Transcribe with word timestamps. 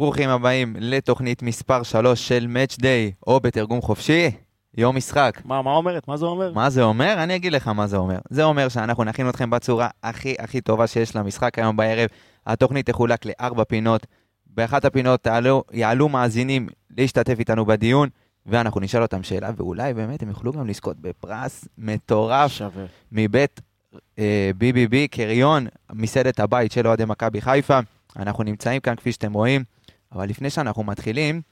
ברוכים 0.00 0.28
הבאים 0.28 0.76
לתוכנית 0.78 1.42
מספר 1.42 1.82
3 1.82 2.28
של 2.28 2.46
Match 2.54 2.76
Day, 2.80 3.24
או 3.26 3.40
בתרגום 3.40 3.80
חופשי, 3.80 4.30
יום 4.76 4.96
משחק. 4.96 5.42
מה, 5.44 5.62
מה 5.62 5.70
אומרת? 5.70 6.08
מה 6.08 6.16
זה 6.16 6.26
אומר? 6.26 6.52
מה 6.52 6.70
זה 6.70 6.82
אומר? 6.82 7.14
אני 7.22 7.36
אגיד 7.36 7.52
לך 7.52 7.68
מה 7.68 7.86
זה 7.86 7.96
אומר. 7.96 8.18
זה 8.30 8.44
אומר 8.44 8.68
שאנחנו 8.68 9.04
נכין 9.04 9.28
אתכם 9.28 9.50
בצורה 9.50 9.88
הכי 10.02 10.34
הכי 10.38 10.60
טובה 10.60 10.86
שיש 10.86 11.16
למשחק 11.16 11.58
היום 11.58 11.76
בערב. 11.76 12.08
התוכנית 12.46 12.86
תחולק 12.90 13.26
לארבע 13.26 13.64
פינות. 13.64 14.06
באחת 14.46 14.84
הפינות 14.84 15.22
תעלו, 15.22 15.64
יעלו 15.72 16.08
מאזינים 16.08 16.68
להשתתף 16.98 17.38
איתנו 17.38 17.66
בדיון, 17.66 18.08
ואנחנו 18.46 18.80
נשאל 18.80 19.02
אותם 19.02 19.22
שאלה, 19.22 19.50
ואולי 19.56 19.94
באמת 19.94 20.22
הם 20.22 20.28
יוכלו 20.28 20.52
גם 20.52 20.66
לזכות 20.66 20.96
בפרס 21.00 21.68
מטורף 21.78 22.52
שווה. 22.52 22.84
מבית 23.12 23.60
אה, 24.18 24.50
BBB 24.60 24.94
קריון, 25.10 25.66
מסעדת 25.92 26.40
הבית 26.40 26.72
של 26.72 26.86
אוהדי 26.86 27.04
מכבי 27.04 27.40
חיפה. 27.40 27.80
אנחנו 28.16 28.44
נמצאים 28.44 28.80
כאן 28.80 28.96
כפי 28.96 29.12
שאתם 29.12 29.32
רואים, 29.32 29.64
אבל 30.12 30.28
לפני 30.28 30.50
שאנחנו 30.50 30.82
מתחילים, 30.82 31.42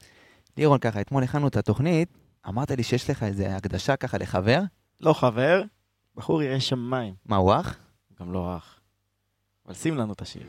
לירון 0.57 0.79
ככה, 0.79 1.01
אתמול 1.01 1.23
הכנו 1.23 1.47
את 1.47 1.57
התוכנית, 1.57 2.17
אמרת 2.47 2.71
לי 2.71 2.83
שיש 2.83 3.09
לך 3.09 3.23
איזה 3.23 3.55
הקדשה 3.55 3.95
ככה 3.95 4.17
לחבר, 4.17 4.61
לא 5.01 5.13
חבר, 5.13 5.63
בחור 6.15 6.43
ירא 6.43 6.59
שמיים. 6.59 7.13
מה 7.25 7.35
הוא 7.35 7.53
אח? 7.53 7.77
גם 8.19 8.33
לא 8.33 8.57
אח. 8.57 8.79
אבל 9.65 9.73
שים 9.73 9.97
לנו 9.97 10.13
את 10.13 10.21
השיר. 10.21 10.43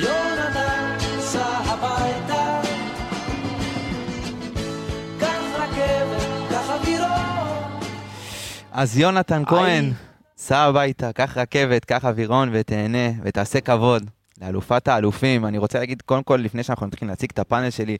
יונתן 0.00 0.96
סע 1.20 1.44
הביתה. 1.44 2.60
אז 8.72 8.98
יונתן. 8.98 9.42
כהן, 9.46 9.92
סע 10.36 10.58
הביתה, 10.58 11.12
קח 11.12 11.38
רכבת, 11.38 11.84
קח 11.84 12.04
אווירון 12.04 12.48
ותהנה 12.52 13.08
ותעשה 13.22 13.60
כבוד 13.60 14.10
לאלופת 14.40 14.88
האלופים. 14.88 15.46
אני 15.46 15.58
רוצה 15.58 15.78
להגיד, 15.78 16.02
קודם 16.02 16.22
כל, 16.22 16.36
לפני 16.36 16.62
שאנחנו 16.62 16.86
נתחיל 16.86 17.08
להציג 17.08 17.30
את 17.32 17.38
הפאנל 17.38 17.70
שלי, 17.70 17.96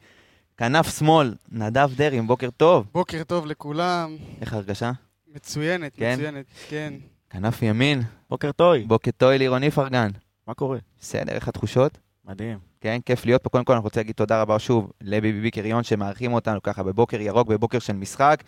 כנף 0.57 0.99
שמאל, 0.99 1.35
נדב 1.53 1.91
דרעי, 1.97 2.21
בוקר 2.21 2.51
טוב. 2.57 2.87
בוקר 2.93 3.23
טוב 3.27 3.47
לכולם, 3.47 4.17
איך 4.41 4.53
ההרגשה? 4.53 4.93
מצוינת, 5.35 5.93
כן? 5.97 6.13
מצוינת, 6.19 6.45
כן. 6.69 6.95
כנף 7.31 7.63
ימין, 7.63 8.03
בוקר 8.31 8.53
טוי. 8.53 8.85
בוקר 8.87 9.11
טוב 9.17 9.31
לירון 9.31 9.63
איפרגן. 9.63 10.11
מה 10.49 10.55
קורה? 10.55 10.79
בסדר, 11.01 11.33
איך 11.33 11.49
התחושות? 11.49 11.99
מדהים. 12.25 12.59
כן, 12.81 12.99
כיף 13.07 13.27
להיות 13.27 13.43
פה. 13.43 13.51
קודם 13.51 13.65
כל, 13.65 13.73
אני 13.73 13.83
רוצה 13.83 14.01
להגיד 14.01 14.15
תודה 14.15 14.43
רבה 14.43 14.59
שוב 14.59 14.91
לביבי 15.01 15.51
קריון 15.51 15.83
שמארחים 15.83 16.33
אותנו 16.33 16.63
ככה 16.63 16.83
בבוקר 16.83 17.21
ירוק, 17.21 17.49
בבוקר 17.49 17.79
של 17.79 17.93
משחק. 17.93 18.43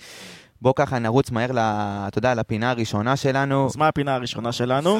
בוא 0.62 0.72
ככה 0.76 0.98
נרוץ 0.98 1.30
מהר, 1.30 1.52
ל- 1.52 1.58
אתה 2.08 2.18
יודע, 2.18 2.34
לפינה 2.34 2.70
הראשונה 2.70 3.16
שלנו. 3.16 3.66
אז 3.66 3.76
מה 3.76 3.88
הפינה 3.88 4.14
הראשונה 4.14 4.52
שלנו? 4.52 4.98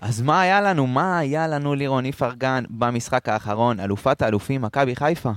אז 0.00 0.20
מה 0.20 0.40
היה 0.40 0.60
לנו? 0.60 0.86
מה 0.86 1.18
היה 1.18 1.48
לנו 1.48 1.74
לירון 1.74 2.04
איפרגן 2.04 2.64
במשחק 2.70 3.28
האחרון? 3.28 3.80
אלופת 3.80 4.22
האלופים, 4.22 4.62
מכבי 4.62 4.96
חיפה. 4.96 5.30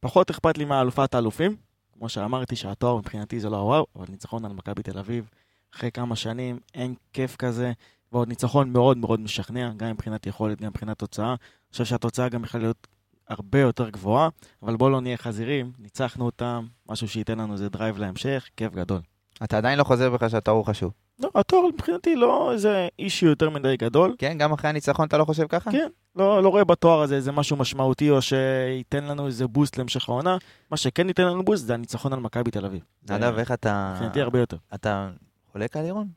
פחות 0.00 0.30
אכפת 0.30 0.58
לי 0.58 0.64
מהאלופת 0.64 1.14
האלופים. 1.14 1.56
כמו 1.98 2.08
שאמרתי 2.08 2.56
שהתואר 2.56 2.96
מבחינתי 2.96 3.40
זה 3.40 3.50
לא 3.50 3.56
הוואו, 3.56 3.86
אבל 3.96 4.06
ניצחון 4.08 4.44
על 4.44 4.52
מכבי 4.52 4.82
תל 4.82 4.98
אביב. 4.98 5.30
אחרי 5.74 5.90
כמה 5.90 6.16
שנים 6.16 6.58
אין 6.74 6.94
כיף 7.12 7.36
כזה, 7.36 7.72
ועוד 8.12 8.28
ניצחון 8.28 8.72
מאוד 8.72 8.96
מאוד 8.96 9.20
משכנע, 9.20 9.70
גם 9.76 9.90
מבחינת 9.90 10.26
יכולת, 10.26 10.60
גם 10.60 10.68
מבחינת 10.68 10.98
תוצאה. 10.98 11.28
אני 11.28 11.36
חושב 11.72 11.84
שהתוצאה 11.84 12.28
גם 12.28 12.44
יכולה 12.44 12.62
להיות 12.62 12.86
הרבה 13.28 13.60
יותר 13.60 13.88
גבוהה, 13.88 14.28
אבל 14.62 14.76
בואו 14.76 14.90
לא 14.90 15.00
נהיה 15.00 15.16
חזירים, 15.16 15.72
ניצחנו 15.78 16.26
אותם, 16.26 16.66
משהו 16.88 17.08
שייתן 17.08 17.38
לנו 17.38 17.52
איזה 17.52 17.68
drive 17.68 17.98
להמשך, 17.98 18.48
כיף 18.56 18.72
גדול. 18.72 19.00
אתה 19.42 19.56
עדיין 19.56 19.78
לא 19.78 19.84
חוזר 19.84 20.10
בך 20.10 20.30
שהתואר 20.30 20.56
הוא 20.56 20.64
חשוב. 20.64 20.92
לא, 21.20 21.30
התואר 21.34 21.66
מבחינתי 21.66 22.16
לא 22.16 22.52
איזה 22.52 22.88
issue 22.98 23.28
יותר 23.28 23.50
מדי 23.50 23.76
גדול. 23.76 24.14
כן, 24.18 24.38
גם 24.38 24.52
אחרי 24.52 24.70
הניצחון 24.70 25.06
אתה 25.06 25.18
לא 25.18 25.24
חושב 25.24 25.46
ככה? 25.48 25.72
כן, 25.72 25.88
לא, 26.16 26.42
לא 26.42 26.48
רואה 26.48 26.64
בתואר 26.64 27.02
הזה 27.02 27.16
איזה 27.16 27.32
משהו 27.32 27.56
משמעותי 27.56 28.10
או 28.10 28.22
שייתן 28.22 29.04
לנו 29.04 29.26
איזה 29.26 29.46
boost 29.46 29.78
להמשך 29.78 30.08
העונה. 30.08 30.36
מה 30.70 30.76
שכן 30.76 31.08
ייתן 31.08 31.26
לנו 31.26 31.44
boost 31.44 31.66
זה 31.66 31.74
הניצחון 31.74 32.12
על 32.12 32.20
מכבי 32.20 32.50
תל 32.50 32.66
אביב. 32.66 32.82
נדב, 33.10 33.34
איך 33.38 33.52
אתה... 33.52 33.90
מבחינתי 33.92 34.20
הרבה 34.20 34.38
יותר. 34.38 34.56
אתה 34.74 35.10
חולק 35.52 35.76
על 35.76 35.82
לירון? 35.82 36.08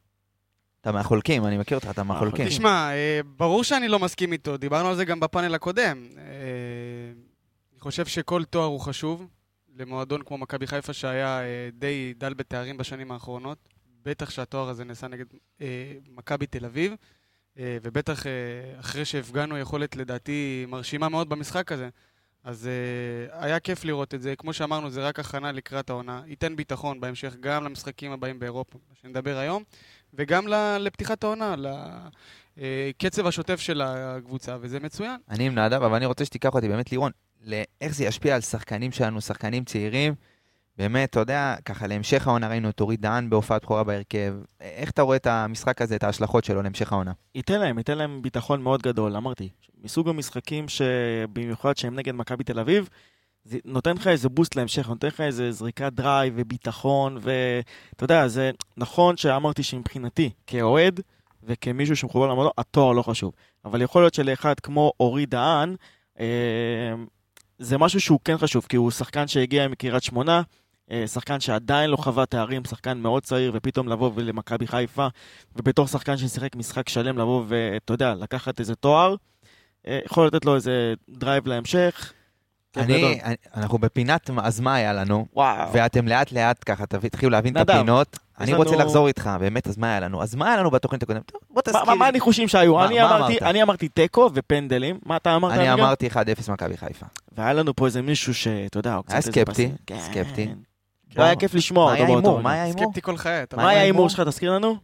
אתה 0.82 0.92
מהחולקים, 0.92 1.46
אני 1.46 1.58
מכיר 1.58 1.78
אותך, 1.78 1.88
אתה 1.90 2.04
מהחולקים. 2.04 2.48
תשמע, 2.48 2.90
אה, 2.92 3.20
ברור 3.38 3.64
שאני 3.64 3.88
לא 3.88 4.00
מסכים 4.00 4.32
איתו, 4.32 4.58
דיברנו 4.58 4.90
על 4.90 4.96
זה 4.96 5.06
גם 5.06 5.20
בפאנל 5.20 5.56
הקודם. 5.56 6.08
אה, 6.18 6.24
אני 7.74 7.80
חושב 7.80 8.06
שכל 8.06 8.44
תואר 8.44 8.66
הוא 8.66 8.80
חשוב 8.80 9.28
למועדון 9.80 10.22
כמו 10.26 10.38
מכבי 10.38 10.68
חיפה 10.68 10.94
שהיה 10.94 11.42
אה, 11.42 11.70
די 11.74 12.14
דל 12.18 12.34
בתארים 12.34 12.78
בשנים 12.78 13.12
האחרונות. 13.12 13.58
בטח 14.06 14.30
שהתואר 14.30 14.70
הזה 14.70 14.84
נעשה 14.84 15.08
נגד 15.08 15.26
אה, 15.62 15.94
מכבי 16.10 16.46
תל 16.48 16.66
אביב, 16.66 16.94
אה, 17.60 17.78
ובטח 17.82 18.28
אה, 18.28 18.32
אחרי 18.80 19.06
שהפגנו 19.06 19.58
יכולת 19.58 19.96
לדעתי 19.96 20.66
מרשימה 20.68 21.10
מאוד 21.10 21.30
במשחק 21.30 21.72
הזה. 21.72 21.90
אז 22.44 22.68
אה, 22.68 23.44
היה 23.46 23.60
כיף 23.60 23.86
לראות 23.86 24.14
את 24.14 24.22
זה. 24.22 24.36
כמו 24.36 24.54
שאמרנו, 24.54 24.90
זה 24.90 25.08
רק 25.08 25.20
הכנה 25.20 25.52
לקראת 25.52 25.90
העונה. 25.90 26.22
ייתן 26.28 26.56
ביטחון 26.56 27.00
בהמשך 27.00 27.36
גם 27.40 27.64
למשחקים 27.64 28.12
הבאים 28.12 28.40
באירופה, 28.40 28.80
שנדבר 29.02 29.38
היום, 29.38 29.64
וגם 30.14 30.48
ל- 30.48 30.78
לפתיחת 30.80 31.24
העונה, 31.24 31.56
לקצב 32.58 33.28
השוטף 33.28 33.60
של 33.60 33.82
הקבוצה, 33.82 34.58
וזה 34.62 34.80
מצוין. 34.80 35.18
אני 35.30 35.48
עם 35.48 35.58
נדב, 35.58 35.84
אבל 35.84 35.96
אני 35.96 36.06
רוצה 36.06 36.26
שתיקח 36.26 36.54
אותי 36.54 36.68
באמת, 36.68 36.92
לירון, 36.92 37.12
לאיך 37.42 37.96
זה 37.96 38.06
ישפיע 38.06 38.36
על 38.36 38.42
שחקנים 38.42 38.92
שלנו, 38.92 39.22
שחקנים 39.22 39.64
צעירים. 39.64 40.14
באמת, 40.78 41.10
אתה 41.10 41.20
יודע, 41.20 41.56
ככה 41.66 41.88
להמשך 41.88 42.28
העונה 42.28 42.48
ראינו 42.48 42.70
את 42.70 42.82
אורי 42.82 42.98
דהן 42.98 43.30
בהופעת 43.30 43.64
בכורה 43.64 43.84
בהרכב. 43.84 44.36
איך 44.62 44.90
אתה 44.90 45.02
רואה 45.02 45.18
את 45.18 45.28
המשחק 45.28 45.82
הזה, 45.82 45.96
את 45.96 46.04
ההשלכות 46.04 46.44
שלו 46.44 46.62
להמשך 46.62 46.92
העונה? 46.92 47.12
ייתן 47.36 47.60
להם, 47.60 47.78
ייתן 47.78 47.98
להם 47.98 48.22
ביטחון 48.22 48.62
מאוד 48.62 48.82
גדול, 48.82 49.16
אמרתי. 49.16 49.50
מסוג 49.84 50.10
המשחקים 50.10 50.66
שבמיוחד 50.68 51.78
שהם 51.78 51.96
נגד 51.96 52.16
מכבי 52.16 52.44
תל 52.44 52.60
אביב, 52.60 52.90
זה 53.44 53.58
נותן 53.66 53.96
לך 53.96 54.08
איזה 54.08 54.30
boost 54.30 54.56
להמשך, 54.56 54.90
נותן 54.90 55.08
לך 55.08 55.22
איזה 55.22 55.52
זריקת 55.52 55.94
drive 55.94 56.34
וביטחון, 56.38 57.18
ואתה 57.22 58.04
יודע, 58.04 58.28
זה 58.28 58.52
נכון 58.78 59.18
שאמרתי 59.18 59.64
שמבחינתי, 59.64 60.30
כאוהד 60.48 61.00
וכמישהו 61.44 61.96
שמחובר 61.96 62.28
למועדון, 62.28 62.52
התואר 62.58 62.92
לא 62.92 63.02
חשוב. 63.02 63.34
אבל 63.66 63.82
יכול 63.82 64.02
להיות 64.02 64.14
שלאחד 64.14 64.60
כמו 64.60 64.92
אורי 65.00 65.26
דהן, 65.26 65.76
אה, 66.20 66.26
זה 67.58 67.78
משהו 67.78 68.02
שהוא 68.02 68.20
כן 68.26 68.38
חשוב, 68.38 68.66
כי 68.70 68.78
הוא 68.78 68.92
שחקן 68.92 69.28
שהגיע 69.28 69.68
מקריית 69.68 70.04
שמונה, 70.04 70.42
אה, 70.92 71.08
שחקן 71.08 71.40
שעדיין 71.40 71.90
לא 71.90 71.98
חווה 71.98 72.26
תארים, 72.26 72.66
שחקן 72.66 72.98
מאוד 72.98 73.24
צעיר, 73.24 73.52
ופתאום 73.56 73.88
לבוא 73.88 74.12
למכבי 74.18 74.68
חיפה, 74.68 75.08
ובתור 75.56 75.88
שחקן 75.88 76.18
ששיחק 76.18 76.56
משחק 76.56 76.90
שלם, 76.90 77.18
לבוא 77.18 77.44
ואתה 77.48 77.94
יודע, 77.94 78.14
לקחת 78.16 78.60
איזה 78.60 78.76
תואר, 78.76 79.16
אה, 79.88 80.00
יכול 80.06 80.28
לתת 80.28 80.46
לו 80.46 80.56
איזה 80.56 80.94
drive 81.10 81.48
להמשך. 81.48 82.14
אני, 82.80 83.20
אני- 83.24 83.36
אנחנו 83.56 83.78
בפינת 83.78 84.30
אז 84.44 84.60
מה 84.60 84.76
היה 84.76 84.94
לנו, 84.94 85.26
וואו. 85.34 85.70
ואתם 85.74 86.08
לאט 86.08 86.32
לאט 86.32 86.64
ככה 86.66 86.86
תתחילו 86.86 87.30
להבין 87.32 87.54
את 87.54 87.62
נדב, 87.62 87.72
הפינות. 87.76 88.20
אני 88.40 88.54
רוצה 88.54 88.72
לנו- 88.76 88.82
לחזור 88.84 89.08
איתך, 89.08 89.30
באמת, 89.40 89.68
אז 89.68 89.78
מה 89.78 89.90
היה 89.90 90.00
לנו? 90.00 90.24
אז 90.24 90.36
מה 90.36 90.48
היה 90.48 90.58
לנו 90.58 90.72
בתוכנית 90.72 91.04
הקודמת? 91.04 91.32
טוב, 91.32 91.42
בוא 91.50 91.56
מה- 91.56 91.62
תזכיר. 91.62 91.84
מה- 91.86 91.96
מה 91.96 92.08
הניחושים 92.08 92.48
שהיו? 92.48 92.76
מה- 92.76 92.86
אני 92.86 93.00
מה 93.00 93.18
אמרתי- 93.18 93.32
אמרת? 93.34 93.42
אני 93.44 93.64
אמרתי 93.64 93.88
תיקו 93.90 94.30
ופנדלים. 94.34 95.00
מה 95.06 95.18
אתה 95.18 95.36
אמרת? 95.36 95.52
אני? 95.60 95.74
אמרתי 95.74 96.08
1-0 96.08 96.50
מכבי 96.50 96.78
חיפה. 96.78 97.06
והיה 97.38 97.54
לנו 97.54 97.76
פה 97.76 97.86
איזה 97.86 98.02
מישהו 98.02 98.34
שאתה 98.34 98.78
יודע, 98.80 98.94
הוא 98.94 99.04
קצת 99.04 99.12
היה 99.12 99.18
איזה 99.18 99.32
סקפטי. 99.32 99.72
כן. 99.88 99.98
סקפטי. 100.00 100.48
לא 101.16 101.24
היה 101.24 101.36
כיף 101.36 101.54
לשמוע 101.54 101.86
מה 101.86 101.92
אותו 102.00 102.04
היה? 102.12 102.18
רגע. 102.18 102.42
מה 102.44 102.52
היה 102.52 102.62
ההימור? 102.64 102.84
סקפטי 102.86 103.02
כל 103.02 103.18
חיי, 103.18 103.32
מה 103.32 103.62
יודע. 103.62 103.68
היה 103.70 103.82
ההימור 103.82 104.10
שלך? 104.10 104.20
תזכיר 104.28 104.52
לנו? 104.54 104.76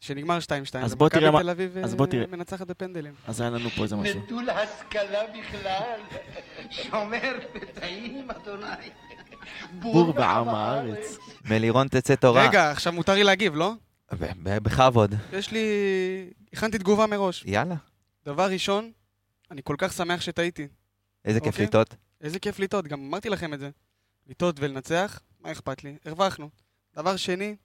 שנגמר 0.00 0.38
2-2. 0.38 0.50
אז 0.78 0.94
בוא 0.94 1.08
תראה 1.08 1.30
מה- 1.30 1.40
תל 1.42 1.50
אביב 1.50 1.78
אז 1.78 1.94
בוא 1.94 2.06
אה, 2.06 2.10
תראה. 2.10 2.26
מנצחת 2.26 2.66
בפנדלים. 2.66 3.14
אז 3.26 3.40
היה 3.40 3.50
לנו 3.50 3.70
פה 3.70 3.82
איזה 3.82 3.96
משהו. 3.96 4.20
נטול 4.20 4.50
השכלה 4.50 5.20
בכלל, 5.26 6.00
שומר 6.70 7.38
פתאים, 7.52 8.30
אדוני. 8.30 8.66
בור 9.80 10.12
בעם 10.12 10.48
הארץ. 10.48 11.18
מלירון 11.44 11.88
תצא 11.88 12.14
תורה. 12.14 12.48
רגע, 12.48 12.70
עכשיו 12.70 12.92
מותר 12.92 13.14
לי 13.14 13.24
להגיב, 13.24 13.54
לא? 13.56 13.72
בכבוד. 14.44 15.14
יש 15.32 15.50
לי... 15.52 15.60
הכנתי 16.52 16.78
תגובה 16.78 17.06
מראש. 17.06 17.44
יאללה. 17.46 17.74
דבר 18.24 18.50
ראשון, 18.50 18.92
אני 19.50 19.60
כל 19.64 19.74
כך 19.78 19.92
שמח 19.92 20.20
שטעיתי. 20.20 20.68
איזה 21.24 21.40
כיף 21.40 21.54
אוקיי. 21.54 21.66
לטעות. 21.66 21.94
איזה 22.20 22.38
כיף 22.38 22.58
לטעות, 22.58 22.86
גם 22.88 23.00
אמרתי 23.00 23.28
לכם 23.28 23.54
את 23.54 23.58
זה. 23.58 23.70
לטעות 24.28 24.56
ולנצח, 24.60 25.20
מה 25.40 25.52
אכפת 25.52 25.84
לי? 25.84 25.96
הרווחנו. 26.04 26.48
דבר 26.96 27.16
שני, 27.16 27.56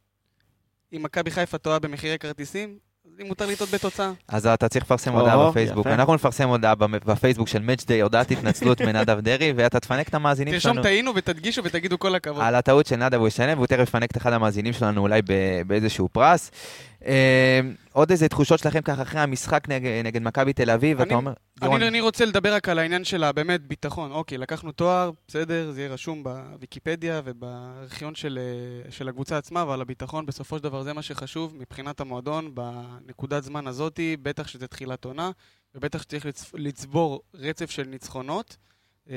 אם 0.95 1.03
מכבי 1.03 1.31
חיפה 1.31 1.57
טועה 1.57 1.79
במחירי 1.79 2.19
כרטיסים, 2.19 2.77
אז 3.05 3.11
לי 3.17 3.23
מותר 3.23 3.45
לטעות 3.45 3.69
בתוצאה. 3.69 4.11
אז 4.27 4.47
אתה 4.47 4.69
צריך 4.69 4.85
לפרסם 4.85 5.13
הודעה 5.13 5.49
בפייסבוק. 5.49 5.87
אנחנו 5.87 6.15
נפרסם 6.15 6.47
הודעה 6.49 6.75
בפייסבוק 6.75 7.47
של 7.47 7.61
Match 7.67 7.83
Day, 7.83 8.01
הודעת 8.03 8.31
התנצלות 8.31 8.81
מנדב 8.81 9.19
דרעי, 9.19 9.53
ואתה 9.55 9.79
תפנק 9.79 10.07
את 10.09 10.13
המאזינים 10.13 10.53
תרשום 10.53 10.71
שלנו. 10.73 10.83
טעינו 10.83 11.15
ותדגישו 11.15 11.63
ותגידו 11.63 11.99
כל 11.99 12.15
הכבוד. 12.15 12.41
על 12.41 12.55
הטעות 12.55 12.85
של 12.85 12.95
נדב 12.95 13.19
הוא 13.19 13.27
ישלם, 13.27 13.57
והוא 13.57 13.67
תכף 13.67 13.79
יפנק 13.83 14.11
את 14.11 14.17
אחד 14.17 14.33
המאזינים 14.33 14.73
שלנו 14.73 15.01
אולי 15.01 15.21
ב- 15.21 15.61
באיזשהו 15.67 16.09
פרס. 16.09 16.51
אה, 17.05 17.59
עוד 17.91 18.11
איזה 18.11 18.27
תחושות 18.29 18.59
שלכם 18.59 18.81
ככה 18.81 19.01
אחרי 19.01 19.21
המשחק 19.21 19.69
נגד, 19.69 19.89
נגד 20.03 20.21
מכבי 20.21 20.53
תל 20.53 20.69
אביב, 20.69 21.01
אתה 21.01 21.15
אומר. 21.15 21.33
אני, 21.61 21.87
אני 21.87 22.01
רוצה 22.01 22.25
לדבר 22.25 22.53
רק 22.53 22.69
על 22.69 22.79
העניין 22.79 23.03
של 23.03 23.23
הבאמת 23.23 23.61
ביטחון. 23.67 24.11
אוקיי, 24.11 24.37
לקחנו 24.37 24.71
תואר, 24.71 25.11
בסדר, 25.27 25.71
זה 25.71 25.81
יהיה 25.81 25.93
רשום 25.93 26.23
בוויקיפדיה 26.23 27.21
ובארכיון 27.25 28.15
של, 28.15 28.39
אה, 28.85 28.91
של 28.91 29.09
הקבוצה 29.09 29.37
עצמה, 29.37 29.61
אבל 29.61 29.81
הביטחון 29.81 30.25
בסופו 30.25 30.57
של 30.57 30.63
דבר 30.63 30.83
זה 30.83 30.93
מה 30.93 31.01
שחשוב 31.01 31.55
מבחינת 31.57 31.99
המועדון 31.99 32.55
בנקודת 32.55 33.43
זמן 33.43 33.67
הזאתי, 33.67 34.17
בטח 34.21 34.47
שזה 34.47 34.67
תחילת 34.67 35.05
עונה, 35.05 35.31
ובטח 35.75 36.01
שצריך 36.01 36.25
לצ- 36.25 36.51
לצבור 36.53 37.21
רצף 37.33 37.69
של 37.71 37.83
ניצחונות, 37.83 38.57
אה, 39.09 39.15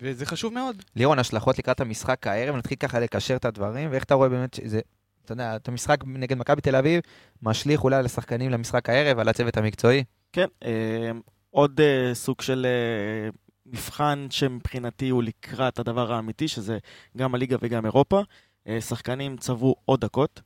וזה 0.00 0.26
חשוב 0.26 0.52
מאוד. 0.52 0.82
לירון, 0.96 1.18
השלכות 1.18 1.58
לקראת 1.58 1.80
המשחק 1.80 2.26
הערב, 2.26 2.56
נתחיל 2.56 2.76
ככה 2.76 3.00
לקשר 3.00 3.36
את 3.36 3.44
הדברים, 3.44 3.90
ואיך 3.92 4.04
אתה 4.04 4.14
רואה 4.14 4.28
באמת 4.28 4.54
שזה, 4.54 4.80
אתה 5.26 5.32
יודע, 5.32 5.56
את 5.56 5.68
המשחק 5.68 5.98
נגד 6.06 6.38
מכבי 6.38 6.60
תל 6.60 6.76
אביב, 6.76 7.00
משליך 7.42 7.84
אולי 7.84 7.96
על 7.96 8.04
השחקנים 8.04 8.50
למשחק 8.50 8.88
הערב, 8.88 9.18
על 9.18 9.28
הצוות 9.28 9.56
המקצועי. 9.56 10.04
כן, 10.32 10.46
אה, 10.64 11.10
עוד 11.50 11.80
אה, 11.80 12.14
סוג 12.14 12.40
של 12.40 12.66
אה, 12.66 13.30
מבחן 13.66 14.26
שמבחינתי 14.30 15.08
הוא 15.08 15.22
לקראת 15.22 15.78
הדבר 15.78 16.12
האמיתי, 16.12 16.48
שזה 16.48 16.78
גם 17.16 17.34
הליגה 17.34 17.56
וגם 17.60 17.84
אירופה. 17.84 18.22
אה, 18.68 18.80
שחקנים 18.80 19.36
צברו 19.36 19.76
עוד 19.84 20.00
דקות. 20.00 20.40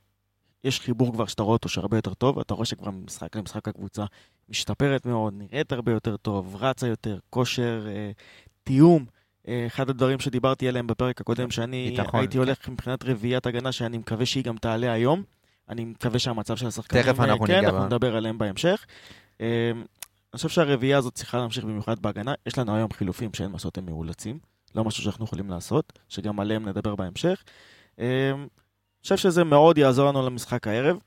יש 0.63 0.79
חיבור 0.79 1.13
כבר 1.13 1.25
שאתה 1.25 1.43
רואה 1.43 1.53
אותו 1.53 1.69
שהרבה 1.69 1.97
יותר 1.97 2.13
טוב, 2.13 2.39
אתה 2.39 2.53
רואה 2.53 2.65
שכבר 2.65 2.91
משחק 2.91 3.35
למשחק 3.35 3.67
הקבוצה 3.67 4.05
משתפרת 4.49 5.05
מאוד, 5.05 5.33
נראית 5.37 5.71
הרבה 5.71 5.91
יותר 5.91 6.17
טוב, 6.17 6.55
רצה 6.59 6.87
יותר, 6.87 7.19
כושר, 7.29 7.87
אה, 7.87 8.11
תיאום. 8.63 9.05
אה, 9.47 9.63
אחד 9.67 9.89
הדברים 9.89 10.19
שדיברתי 10.19 10.67
עליהם 10.67 10.87
בפרק 10.87 11.21
הקודם, 11.21 11.51
שאני 11.51 11.89
ביטחון, 11.89 12.19
הייתי 12.19 12.33
כן. 12.33 12.39
הולך 12.39 12.69
מבחינת 12.69 13.05
רביעיית 13.05 13.45
הגנה, 13.45 13.71
שאני 13.71 13.97
מקווה 13.97 14.25
שהיא 14.25 14.43
גם 14.43 14.57
תעלה 14.57 14.91
היום. 14.91 15.23
אני 15.69 15.85
מקווה 15.85 16.19
שהמצב 16.19 16.55
של 16.55 16.67
השחקנים... 16.67 17.03
תכף 17.03 17.19
אנחנו 17.19 17.45
כן, 17.45 17.55
ניגע 17.55 17.67
אנחנו 17.67 17.79
בה. 17.79 17.85
נדבר 17.85 18.15
עליהם 18.15 18.37
בהמשך. 18.37 18.85
אה, 19.41 19.71
אני 19.73 20.37
חושב 20.37 20.49
שהרביעייה 20.49 20.97
הזאת 20.97 21.13
צריכה 21.13 21.37
להמשיך 21.37 21.63
במיוחד 21.63 21.99
בהגנה. 21.99 22.33
יש 22.45 22.57
לנו 22.57 22.75
היום 22.75 22.93
חילופים 22.93 23.33
שאין 23.33 23.47
מה 23.47 23.53
לעשות, 23.53 23.77
הם 23.77 23.85
מאולצים. 23.85 24.39
לא 24.75 24.83
משהו 24.83 25.03
שאנחנו 25.03 25.25
יכולים 25.25 25.49
לעשות, 25.49 25.99
שגם 26.09 26.39
עליהם 26.39 26.67
נדבר 26.67 26.95
בהמשך. 26.95 27.43
אה, 27.99 28.31
אני 28.31 28.47
חושב 29.03 29.17
שזה 29.17 29.43
מאוד 29.43 29.77
יעזור 29.77 30.09
לנו 30.09 30.25
למשחק 30.25 30.67
הערב. 30.67 30.97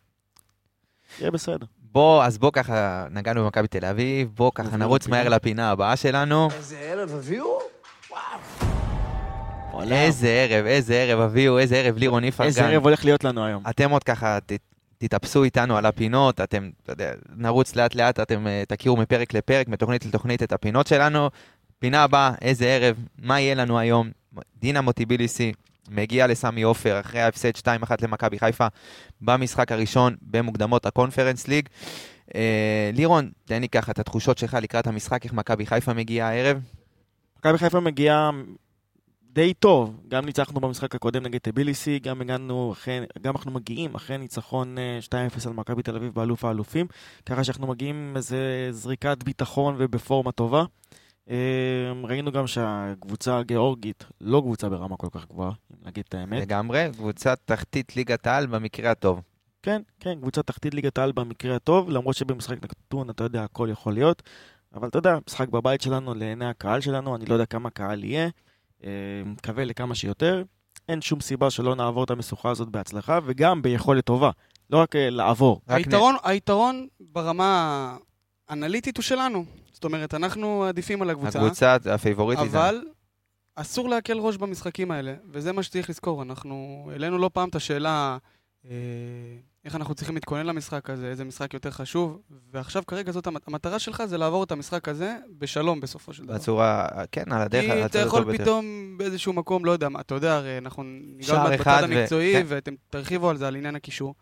יהיה 1.21 1.31
בסדר. 1.31 1.67
בוא, 1.79 2.25
אז 2.25 2.39
בוא 2.39 2.51
ככה, 2.53 3.07
נגענו 3.11 3.45
במכבי 3.45 3.69
תל 3.69 3.85
אביב, 3.85 4.31
בוא 4.35 4.51
ככה 4.55 4.77
נרוץ. 4.77 5.07
מהר 5.07 5.29
לפינה 5.29 5.71
הבאה 5.71 5.97
שלנו. 5.97 6.49
איזה 6.53 6.79
ערב 6.79 7.11
הביאו? 7.15 7.59
וואלה. 9.73 10.03
איזה 10.03 10.29
ערב, 10.29 10.67
איזה 10.67 10.95
ערב 10.95 11.21
אביהו, 11.21 11.59
איזה 11.59 11.77
ערב 11.77 11.99
לירון 11.99 12.25
איפרגן. 12.25 12.49
איזה 12.49 12.67
ערב 12.67 12.85
הולך 12.85 13.05
להיות 13.05 13.25
לנו 13.25 13.45
היום. 13.45 13.63
אתם 13.71 13.91
עוד 13.91 14.05
ככה 14.05 14.39
תתאפסו 14.99 15.45
איתנו 15.45 15.77
על 15.77 15.87
הפינות, 15.87 16.41
אתם, 16.41 16.71
אתה 16.83 16.93
יודע, 16.93 17.13
נרוץ 17.37 17.77
לאט 17.77 17.95
לאט, 17.95 18.21
אתם 18.21 18.47
אה, 18.47 18.63
תכירו 18.69 18.97
מפרק 18.97 19.35
לפרק, 19.35 19.69
מתוכנית 19.69 20.07
לתוכנית 20.07 20.43
את 20.43 20.53
הפינות 20.53 20.87
שלנו. 20.87 21.31
פינה 21.79 22.03
הבאה, 22.03 22.33
איזה 22.43 22.67
ערב, 22.67 22.97
מה 23.19 23.41
יהיה 23.41 23.55
לנו 23.55 23.79
היום? 23.79 24.11
דינה 24.61 24.81
מוטיביליסי 24.81 25.53
מגיע 25.91 26.27
לסמי 26.27 26.63
עופר 26.63 27.01
אחרי 27.01 27.21
ההפסד 27.21 27.57
2-1 27.57 27.67
למכבי 28.03 28.39
חיפה 28.39 28.67
במשחק 29.21 29.73
הראשון 29.73 30.17
במוקדמות 30.23 30.87
הקונפרנס 30.87 31.49
ליג. 31.49 31.69
אה, 32.35 32.91
לירון, 32.93 33.31
תן 33.45 33.61
לי 33.61 33.69
ככה 33.69 33.93
את 33.93 33.99
התחושות 33.99 34.39
שלך 34.39 34.57
לקראת 34.63 34.87
המשחק, 34.87 35.25
איך 35.25 35.33
מכבי 35.33 35.67
חיפה 35.67 35.93
מגיעה 35.93 36.29
הערב. 36.29 36.61
מכבי 37.45 37.59
חיפה 37.59 37.81
מגיעה 37.81 38.31
די 39.23 39.55
טוב. 39.55 40.01
גם 40.09 40.25
ניצחנו 40.25 40.61
במשחק 40.61 40.95
הקודם 40.95 41.23
נגד 41.23 41.39
טביליסי, 41.39 41.99
גם 41.99 42.21
הגענו 42.21 42.73
אחרי, 42.73 43.01
גם 43.23 43.35
אנחנו 43.37 43.51
מגיעים 43.51 43.95
אחרי 43.95 44.19
ניצחון 44.19 44.79
אה, 44.79 44.99
2-0 45.39 45.49
על 45.49 45.53
מכבי 45.53 45.83
תל 45.83 45.97
אביב 45.97 46.15
באלוף 46.15 46.45
האלופים, 46.45 46.87
ככה 47.27 47.45
שאנחנו 47.45 47.67
מגיעים 47.67 47.97
עם 47.97 48.17
איזה 48.17 48.69
זריקת 48.71 49.23
ביטחון 49.25 49.75
ובפורמה 49.79 50.33
טובה. 50.33 50.65
אה, 51.31 51.37
ראינו 52.05 52.33
גם 52.33 52.47
שהקבוצה 52.47 53.39
הגיאורגית 53.39 54.05
לא 54.21 54.41
קבוצה 54.41 54.69
ברמה 54.69 54.97
כל 54.97 55.09
כך 55.11 55.27
גבוהה, 55.29 55.53
אם 55.73 55.77
להגיד 55.85 56.05
את 56.09 56.15
האמת. 56.15 56.43
לגמרי, 56.43 56.89
קבוצת 56.93 57.39
תחתית 57.45 57.97
ליגת 57.97 58.27
העל 58.27 58.47
במקרה 58.47 58.91
הטוב. 58.91 59.21
כן, 59.63 59.83
כן, 60.01 60.19
קבוצה 60.21 60.43
תחתית 60.43 60.75
ליגת 60.75 60.99
העל 60.99 61.13
במקרה 61.13 61.57
הטוב, 61.57 61.91
למרות 61.91 62.17
שבמשחק 62.17 62.57
נתון, 62.65 63.11
אתה 63.11 63.25
יודע, 63.25 63.45
הכל 63.45 63.69
יכול 63.73 63.95
להיות. 63.95 64.23
אבל 64.75 64.89
אתה 64.89 64.99
יודע, 64.99 65.19
משחק 65.29 65.49
בבית 65.49 65.81
שלנו, 65.81 66.15
לעיני 66.15 66.47
הקהל 66.47 66.81
שלנו, 66.81 67.17
אני 67.17 67.27
לא 67.27 67.35
יודע 67.35 67.47
כמה 67.47 67.71
קהל 67.71 68.05
יהיה, 68.05 68.29
אה, 68.85 68.91
מקווה 69.27 69.65
לכמה 69.65 69.95
שיותר. 69.95 70.43
אין 70.89 71.01
שום 71.01 71.21
סיבה 71.21 71.51
שלא 71.51 71.75
נעבור 71.75 72.05
את 72.05 72.11
המשוכה 72.11 72.51
הזאת 72.51 72.69
בהצלחה, 72.69 73.19
וגם 73.25 73.63
ביכולת 73.63 74.05
טובה. 74.05 74.31
לא 74.71 74.79
רק 74.79 74.97
אה, 74.97 75.11
לעבור. 75.11 75.61
רק 75.69 75.77
היתרון, 75.77 76.15
היתרון 76.25 76.87
ברמה 77.01 77.97
האנליטית 78.49 78.97
הוא 78.97 79.03
שלנו. 79.03 79.45
זאת 79.73 79.85
אומרת, 79.85 80.15
אנחנו 80.15 80.65
עדיפים 80.65 81.03
על 81.03 81.11
הקבוצה. 81.11 81.39
הקבוצה 81.41 81.77
הפייבוריטית. 81.95 82.51
זה- 82.51 82.59
אבל 82.59 82.83
אסור 83.55 83.89
להקל 83.89 84.19
ראש 84.19 84.37
במשחקים 84.37 84.91
האלה, 84.91 85.15
וזה 85.31 85.53
מה 85.53 85.63
שצריך 85.63 85.91
לזכור. 85.91 86.23
אנחנו 86.23 86.89
העלינו 86.93 87.19
לא 87.19 87.31
פעם 87.33 87.49
את 87.49 87.55
השאלה 87.55 88.19
איך 89.65 89.75
אנחנו 89.75 89.95
צריכים 89.95 90.15
להתכונן 90.15 90.47
למשחק 90.47 90.91
הזה, 90.91 91.07
איזה 91.09 91.25
משחק 91.25 91.55
יותר 91.55 91.71
חשוב, 91.71 92.19
ועכשיו 92.53 92.83
כרגע 92.87 93.13
זאת 93.13 93.27
המת- 93.27 93.49
המטרה 93.49 93.79
שלך 93.79 94.05
זה 94.05 94.19
לעבור 94.19 94.45
את 94.45 94.53
המשחק 94.53 94.89
הזה 94.89 95.17
בשלום 95.39 95.81
בסופו 95.81 96.13
של 96.13 96.25
דבר. 96.25 96.35
בצורה, 96.35 96.89
כן, 97.13 97.33
על 97.33 97.43
הדרך, 97.43 97.73
כי 97.73 97.85
אתה 97.85 97.99
יכול. 97.99 98.39
פתאום 98.39 98.65
באיזשהו 98.99 99.33
מקום, 99.33 99.65
לא 99.65 99.71
יודע 99.71 99.89
מה, 99.89 100.01
אתה 100.01 100.15
יודע, 100.15 100.35
הרי 100.37 100.59
אנחנו 100.59 100.83
ניגע 100.83 101.45
בצד 101.51 101.83
ו- 101.91 101.95
המקצועי, 101.95 102.33
כן. 102.33 102.45
ואתם 102.49 102.75
תרחיבו 102.91 103.31
על 103.31 103.37
זה, 103.37 103.49
על 103.49 103.57
עניין 103.57 103.77
הקישור. 103.77 104.15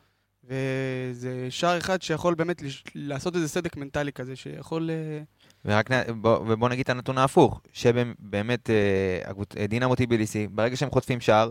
וזה 0.45 1.47
שער 1.51 1.79
אחד 1.79 2.03
שיכול 2.03 2.35
באמת 2.35 2.63
לש- 2.63 2.85
לעשות 2.95 3.37
איזה 3.37 3.49
סדק 3.49 3.77
מנטלי 3.77 4.13
כזה, 4.13 4.37
שיכול... 4.37 4.91
אה, 4.91 5.23
ורק 5.65 5.91
נ... 5.91 6.23
בוא, 6.23 6.39
ובוא 6.39 6.69
נגיד 6.69 6.83
את 6.85 6.91
הנתון 6.91 7.19
ההפוך, 7.19 7.61
שבאמת 7.73 8.71
אה, 8.71 9.31
אה, 9.61 9.67
דינה 9.67 9.87
מוטיביליסי, 9.89 10.47
ברגע 10.49 10.77
שהם 10.77 10.91
חוטפים 10.91 11.21
שער, 11.21 11.51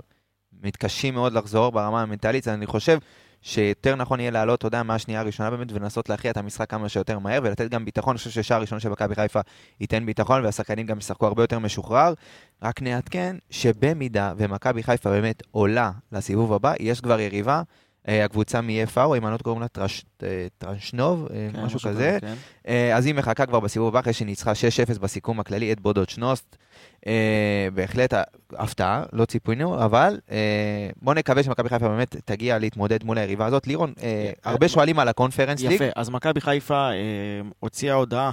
מתקשים 0.63 1.13
מאוד 1.13 1.33
לחזור 1.33 1.71
ברמה 1.71 2.01
המנטלית, 2.01 2.47
אני 2.47 2.65
חושב 2.65 2.97
שיותר 3.41 3.95
נכון 3.95 4.19
יהיה 4.19 4.31
לעלות, 4.31 4.59
אתה 4.59 4.67
יודע, 4.67 4.83
מהשנייה 4.83 5.19
הראשונה 5.19 5.49
באמת, 5.49 5.71
ולנסות 5.71 6.09
להכריע 6.09 6.31
את 6.31 6.37
המשחק 6.37 6.69
כמה 6.69 6.89
שיותר 6.89 7.19
מהר, 7.19 7.39
ולתת 7.43 7.69
גם 7.69 7.85
ביטחון, 7.85 8.11
אני 8.11 8.17
חושב 8.17 8.29
ששער 8.29 8.61
ראשון 8.61 8.79
של 8.79 8.89
מכבי 8.89 9.15
חיפה 9.15 9.39
ייתן 9.79 10.05
ביטחון, 10.05 10.45
והשחקנים 10.45 10.85
גם 10.85 10.97
ישחקו 10.97 11.25
הרבה 11.27 11.43
יותר 11.43 11.59
משוחרר. 11.59 12.13
רק 12.63 12.81
נעדכן 12.81 13.35
שבמידה 13.49 14.33
ומכבי 14.37 14.83
חיפה 14.83 15.09
באמת 15.09 15.43
עולה 15.51 15.91
לסיבוב 16.11 16.53
הבא, 16.53 16.73
יש 16.79 17.01
כבר 17.01 17.19
יריבה, 17.19 17.61
הקבוצה 18.07 18.61
מ-FAO, 18.61 19.17
אם 19.17 19.25
אני 19.27 19.33
לא 19.33 19.37
קוראים 19.37 19.61
לה 19.61 19.67
טרש, 19.67 20.05
אה, 20.23 20.47
אה, 21.31 21.49
כן, 21.53 21.61
משהו 21.63 21.79
כזה. 21.79 22.17
כן. 22.21 22.33
אה, 22.67 22.97
אז 22.97 23.05
היא 23.05 23.15
מחכה 23.15 23.45
כבר 23.45 23.59
בסיבוב 23.59 23.87
הבא, 23.87 23.99
אחרי 23.99 24.13
שניצחה 24.13 24.51
6-0 24.95 24.99
בסיכום 24.99 25.39
הכללי 25.39 25.71
את 25.71 25.79
בודות 25.79 26.09
שנוסט. 26.09 26.55
אה, 27.07 27.67
בהחלט 27.73 28.13
אה, 28.13 28.23
הפתעה, 28.53 29.03
לא 29.13 29.25
ציפינו, 29.25 29.83
אבל 29.85 30.19
אה, 30.31 30.89
בואו 31.01 31.15
נקווה 31.15 31.43
שמכבי 31.43 31.69
חיפה 31.69 31.87
באמת 31.87 32.15
תגיע 32.25 32.59
להתמודד 32.59 33.03
מול 33.03 33.17
היריבה 33.17 33.45
הזאת. 33.45 33.67
לירון, 33.67 33.93
אה, 34.03 34.31
הרבה 34.43 34.67
שואלים 34.67 34.99
על 34.99 35.07
ה 35.07 35.12
Conference 35.12 35.61
League. 35.61 35.71
יפה, 35.71 35.85
אז 35.95 36.09
מכבי 36.09 36.41
חיפה 36.41 36.89
אה, 36.91 36.95
הוציאה 37.59 37.93
הודעה. 37.93 38.31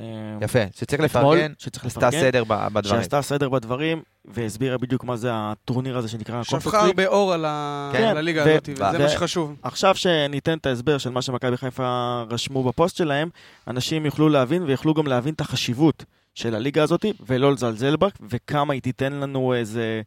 אה, 0.00 0.04
יפה, 0.40 0.58
שצריך 0.76 1.02
לפרגן, 1.02 1.52
שצריך 1.58 1.86
לפרגן, 1.86 2.20
סדר 2.20 2.44
ב- 2.44 2.68
בדברים. 2.72 3.00
שעשתה 3.00 3.22
סדר 3.22 3.48
בדברים, 3.48 4.02
והסבירה 4.24 4.78
בדיוק 4.78 5.04
מה 5.04 5.16
זה 5.16 5.28
הטורניר 5.32 5.98
הזה 5.98 6.08
שנקרא 6.08 6.42
שפכה 6.42 6.56
ה 6.56 6.58
Conference 6.58 6.82
League. 6.82 7.00
הרבה 7.00 7.06
אור 7.06 7.32
על. 7.32 7.44
כן, 7.92 8.16
הליגה 8.16 8.42
הזאת, 8.42 8.68
וזה 8.68 8.98
מה 8.98 9.08
שחשוב. 9.08 9.56
עכשיו 9.62 9.94
שניתן 9.94 10.58
את 10.58 10.66
ההסבר 10.66 10.98
של 10.98 11.10
מה 11.10 11.22
שמכבי 11.22 11.56
חיפה 11.56 12.22
רשמו 12.30 12.64
בפוסט 12.64 12.96
שלהם, 12.96 13.28
אנשים 13.68 14.06
יוכלו 14.06 14.28
להבין 14.28 14.62
ויוכלו 14.62 14.94
גם 14.94 15.06
להבין 15.06 15.34
את 15.34 15.40
החשיבות 15.40 16.04
של 16.34 16.54
הליגה 16.54 16.82
הזאת, 16.82 17.04
ולא 17.26 17.52
לזלזל 17.52 17.96
בה, 17.96 18.08
וכמה 18.28 18.74
היא 18.74 18.82
תיתן 18.82 19.12
לנו 19.12 19.54
איזה 19.54 20.02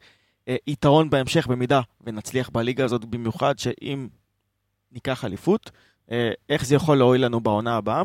אה, 0.47 0.55
יתרון 0.67 1.09
בהמשך 1.09 1.47
במידה 1.47 1.81
ונצליח 2.03 2.49
בליגה 2.49 2.85
הזאת, 2.85 3.05
במיוחד 3.05 3.59
שאם 3.59 4.07
ניקח 4.91 5.25
אליפות, 5.25 5.71
אה, 6.11 6.31
איך 6.49 6.65
זה 6.65 6.75
יכול 6.75 6.97
להועיל 6.97 7.25
לנו 7.25 7.41
בעונה 7.41 7.75
הבאה. 7.75 8.01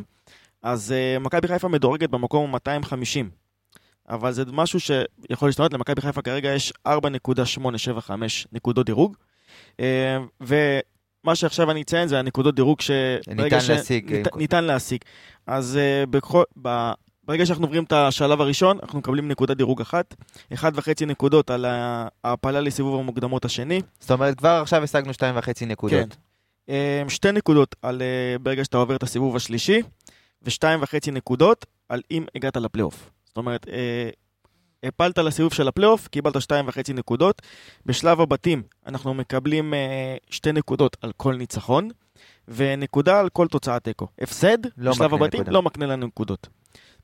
אז 0.67 0.93
אה, 0.93 1.19
מכבי 1.19 1.49
חיפה 1.49 1.69
מדורגת 1.69 2.11
במקום 2.11 2.51
250. 2.51 3.31
אבל 4.09 4.33
זה 4.33 4.43
משהו 4.53 4.81
שיכול 4.81 5.49
להשתנות, 5.49 5.73
למכבי 5.73 6.01
חיפה 6.01 6.23
כרגע 6.23 6.53
יש 6.55 6.73
4.875 6.89 6.93
נקודות 8.53 8.87
דירוג. 8.87 9.17
אה, 9.81 10.19
ומה 10.41 11.35
שעכשיו 11.35 11.71
אני 11.71 11.83
אציין 11.83 12.09
זה 12.09 12.19
הנקודות 12.19 12.55
דירוג 12.55 12.81
ש... 12.81 12.91
ניתן 13.29 13.61
ש- 13.61 13.71
להשיג, 13.71 14.13
ניתן, 14.13 14.31
אה, 14.35 14.39
ניתן 14.39 14.65
להשיג. 14.65 15.01
אז 15.47 15.77
אה, 15.77 16.07
בכל, 16.07 16.43
ב... 16.63 16.91
ברגע 17.25 17.47
שאנחנו 17.47 17.65
עוברים 17.65 17.85
את 17.85 17.93
השלב 17.93 18.41
הראשון, 18.41 18.79
אנחנו 18.83 18.99
מקבלים 18.99 19.29
נקודת 19.29 19.57
דירוג 19.57 19.81
אחת, 19.81 20.15
אחד 20.53 20.73
וחצי 20.75 21.07
נקודות 21.07 21.51
על 21.51 21.65
ההעפלה 21.65 22.61
לסיבוב 22.61 23.01
המוקדמות 23.01 23.45
השני, 23.45 23.81
זאת 24.01 24.11
אומרת, 24.11 24.39
כבר 24.39 24.59
עכשיו 24.63 24.83
השגנו 24.83 25.13
שתיים 25.13 25.35
וחצי 25.39 25.67
נקודות. 25.67 26.17
אה, 26.69 27.03
שתי 27.09 27.33
נקודות 27.33 27.77
על 27.83 28.03
ברגע 28.43 28.65
שאתה 28.65 28.77
עובר 28.77 28.97
את 28.97 29.03
הסיבוב 29.03 29.37
השלישי, 29.37 29.83
ושתיים 30.47 30.83
וחצי 30.83 31.11
נקודות 31.11 31.67
על 31.89 32.03
אם 32.11 32.25
הגעת 32.35 32.57
לפלייאוף. 32.57 33.11
זאת 33.27 33.37
אומרת, 33.37 33.67
אה, 33.69 34.11
הפלת 34.83 35.19
לסיבוב 35.19 35.53
של 35.53 35.69
הפלייאוף, 35.69 36.09
קיבלת 36.09 36.43
שתיים 36.43 36.69
וחצי 36.69 36.93
נקודות. 36.93 37.43
בשלב 37.87 38.21
הבתים 38.21 38.63
אנחנו 38.87 39.15
מקבלים 39.15 39.75
אה, 39.75 40.17
שתי 40.31 40.53
נקודות 40.53 40.97
על 41.01 41.13
כל 41.17 41.37
ניצחון, 41.37 41.89
ונקודה 42.49 43.21
על 43.21 43.29
כל 43.29 43.49
תוצאת 43.49 43.85
תיקו. 43.85 44.07
הפסד 44.21 44.59
לא 44.77 44.91
בשלב 44.91 45.15
הבתים 45.15 45.41
נקודה. 45.41 45.53
לא 45.53 45.63
מקנה 45.63 45.87
לנו 45.87 46.07
נקודות. 46.07 46.49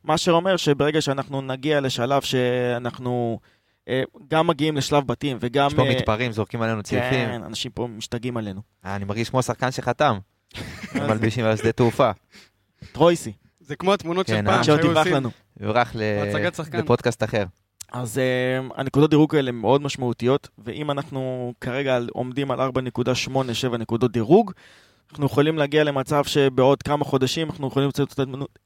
מה 0.04 0.18
שאומר 0.18 0.56
שברגע 0.56 1.00
שאנחנו 1.00 1.40
נגיע 1.40 1.80
לשלב 1.80 2.22
שאנחנו 2.22 3.38
אה, 3.88 4.02
גם 4.28 4.46
מגיעים 4.46 4.76
לשלב 4.76 5.06
בתים 5.06 5.36
וגם... 5.40 5.66
יש 5.66 5.74
פה 5.74 5.82
אה, 5.82 5.90
מתפרעים, 5.90 6.32
זורקים 6.32 6.62
עלינו 6.62 6.82
צעיפים. 6.82 7.28
כן, 7.28 7.40
אנשים 7.46 7.70
פה 7.70 7.86
משתגעים 7.86 8.36
עלינו. 8.36 8.60
אה, 8.84 8.96
אני 8.96 9.04
מרגיש 9.04 9.30
כמו 9.30 9.42
שחקן 9.42 9.70
שחתם. 9.70 10.18
מלבישים 11.08 11.44
על 11.44 11.56
שדה 11.56 11.72
תעופה. 11.72 12.10
טרויסי, 12.92 13.32
זה 13.60 13.76
כמו 13.76 13.94
התמונות 13.94 14.26
של 14.26 14.32
כן, 14.34 14.44
פעם 14.44 14.64
שעוד 14.64 14.80
שהיו 14.82 14.98
עושים. 14.98 15.12
שחקן. 16.54 16.78
לפודקאסט 16.78 17.22
אחר. 17.22 17.44
אז 17.92 18.18
uh, 18.18 18.72
הנקודות 18.76 19.10
דירוג 19.10 19.36
האלה 19.36 19.52
מאוד 19.52 19.82
משמעותיות, 19.82 20.48
ואם 20.58 20.90
אנחנו 20.90 21.52
כרגע 21.60 21.96
על- 21.96 22.08
עומדים 22.12 22.50
על 22.50 22.60
4.87 22.60 23.76
נקודות 23.78 24.12
דירוג, 24.12 24.52
אנחנו 25.12 25.26
יכולים 25.26 25.58
להגיע 25.58 25.84
למצב 25.84 26.24
שבעוד 26.24 26.82
כמה 26.82 27.04
חודשים 27.04 27.50
אנחנו 27.50 27.68
יכולים 27.68 27.86
למצוא 27.86 28.04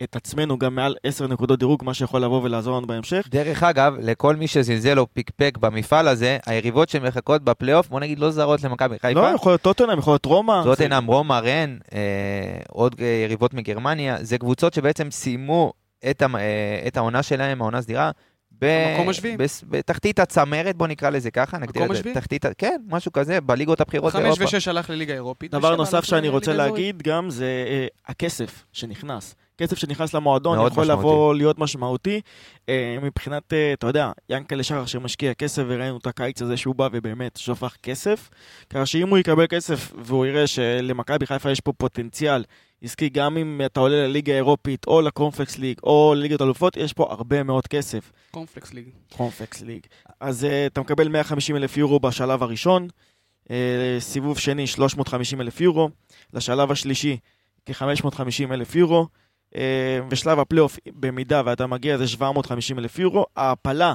את 0.03 0.17
עצמנו- 0.17 0.59
גם 0.59 0.75
מעל 0.75 0.95
10 1.05 1.27
נקודות 1.27 1.59
דירוג, 1.59 1.85
מה 1.85 1.95
שיכול 1.95 2.21
לבוא 2.23 2.43
ולעזור 2.43 2.77
לנו 2.77 2.87
בהמשך. 2.87 3.27
דרך 3.31 3.63
אגב, 3.63 3.95
לכל 4.01 4.37
מי 4.37 4.49
שזלזל 4.49 4.99
או 4.99 5.07
פיקפק 5.13 5.59
במפעל 5.61 6.09
הזה, 6.09 6.39
היריבות 6.47 6.89
שמחכות 6.89 7.43
בפלייאוף, 7.43 7.89
בוא 7.89 8.01
נגיד 8.01 8.19
לא 8.19 8.31
זרות 8.31 8.63
למכבי 8.63 8.99
חיפה. 8.99 9.21
לא, 9.21 9.35
יכול 9.35 9.53
להיות 9.53 9.61
טוטנאם, 9.61 9.99
יכול 9.99 10.13
להיות 10.13 10.25
רומא. 10.25 10.63
זאת 10.65 10.79
זה- 10.79 10.85
רומא, 11.07 11.35
רן, 11.45 11.77
אה, 11.95 11.99
עוד 12.69 12.95
אה, 13.01 13.21
יריבות 13.25 13.55
מגרמניה, 13.55 14.17
זה 14.21 14.39
קבוצות 14.39 14.75
שבעצם 14.75 15.11
סיימו 15.11 15.73
את, 16.11 16.23
המ- 16.23 16.37
אה, 16.37 16.41
את 16.87 16.97
העונה 16.97 17.23
שלהם, 17.23 17.63
העונה 17.63 17.83
סדירה. 17.83 18.11
במקום 18.61 19.09
השביעי. 19.09 19.37
בתחתית 19.69 20.19
הצמרת, 20.19 20.77
בוא 20.77 20.87
נקרא 20.87 21.11
לזה 21.11 21.31
ככה, 21.31 21.59
נגדיר 21.59 21.83
את 21.83 21.89
זה, 21.89 21.95
השביעי? 21.95 22.15
תחתית, 22.15 22.45
ה- 22.45 22.55
כן, 22.59 22.81
משהו 22.89 23.13
כזה, 23.13 23.41
בליגות 23.41 23.81
הבכירות 23.81 24.13
חמש 24.13 24.23
באירופה. 24.23 24.45
ושש 24.45 24.69
הלך 24.69 24.91
לליגה 24.91 25.13
האירופית. 25.13 25.51
דבר 25.51 25.77
נוסף 25.77 26.05
שאני 26.05 26.29
רוצה. 26.29 26.53
להגיד 26.53 27.03
גם 27.03 27.31
זה 27.31 27.65
אה, 27.69 27.87
הכסף 28.07 28.65
שנכנס. 28.73 29.35
כסף 29.59 29.79
שנכנס 29.79 30.15
למועדון 30.15 30.59
יכול 30.59 30.69
משמעותי. 30.71 30.93
לבוא 30.93 31.35
להיות 31.35 31.59
משמעותי. 31.59 32.21
אה, 32.69 32.99
מבחינת, 33.03 33.53
אה, 33.53 33.73
אתה 33.73 33.87
יודע, 33.87 34.13
ינקלה 34.31 34.63
שחר 34.63 34.87
שמשקיע 34.87 35.35
כסף 35.35 35.63
וראינו 35.67 35.97
את 35.97 36.07
הקיץ 36.07 36.43
הזה 36.43 36.57
שהוא 36.57 36.75
בא 36.75 36.89
ובאמת 36.93 37.37
שפך 37.37 37.77
כסף. 37.83 38.31
ככה 38.71 38.87
שאם 38.87 39.09
הוא 39.09 39.19
יקבל 39.19 39.47
כסף 39.47 39.93
והוא 39.99 40.27
יראה 40.27 40.47
שלמכבי 40.47 41.27
חיפה 41.27 41.51
יש 41.51 41.61
פה 41.61 41.73
פוטנציאל 41.73 42.45
עסקי, 42.83 43.09
גם 43.09 43.37
אם 43.37 43.61
אתה 43.67 43.81
עולה 43.81 44.07
לליגה 44.07 44.33
האירופית 44.33 44.87
או 44.87 45.01
לקורנפלקס 45.01 45.59
ליג 45.59 45.79
או 45.83 46.15
לליגת 46.17 46.43
אלופות, 46.43 46.77
יש 46.77 46.93
פה 46.93 47.07
הרבה 47.11 47.43
מאוד 47.43 47.67
כסף. 47.67 48.13
קורנפלקס 48.31 48.75
ליג. 48.75 48.89
קורנפלקס 49.17 49.63
ליג. 49.63 49.81
אז 50.21 50.45
uh, 50.45 50.73
אתה 50.73 50.81
מקבל 50.81 51.09
150 51.09 51.57
אלף 51.57 51.77
יורו 51.77 52.01
בשלב 52.01 52.43
הראשון, 52.43 52.89
uh, 53.45 53.51
סיבוב 53.99 54.39
שני 54.39 54.67
350 54.67 55.41
אלף 55.41 55.61
יורו, 55.61 55.89
לשלב 56.33 56.71
השלישי 56.71 57.17
כ-550 57.67 58.53
אלף 58.53 58.75
יורו, 58.75 59.07
ושלב 60.11 60.39
הפלייאוף, 60.39 60.79
במידה 61.01 61.43
ואתה 61.45 61.67
מגיע, 61.67 61.99
זה 61.99 62.09
750 62.09 62.79
אלף 62.79 62.99
יורו. 62.99 63.27
ההעפלה 63.37 63.95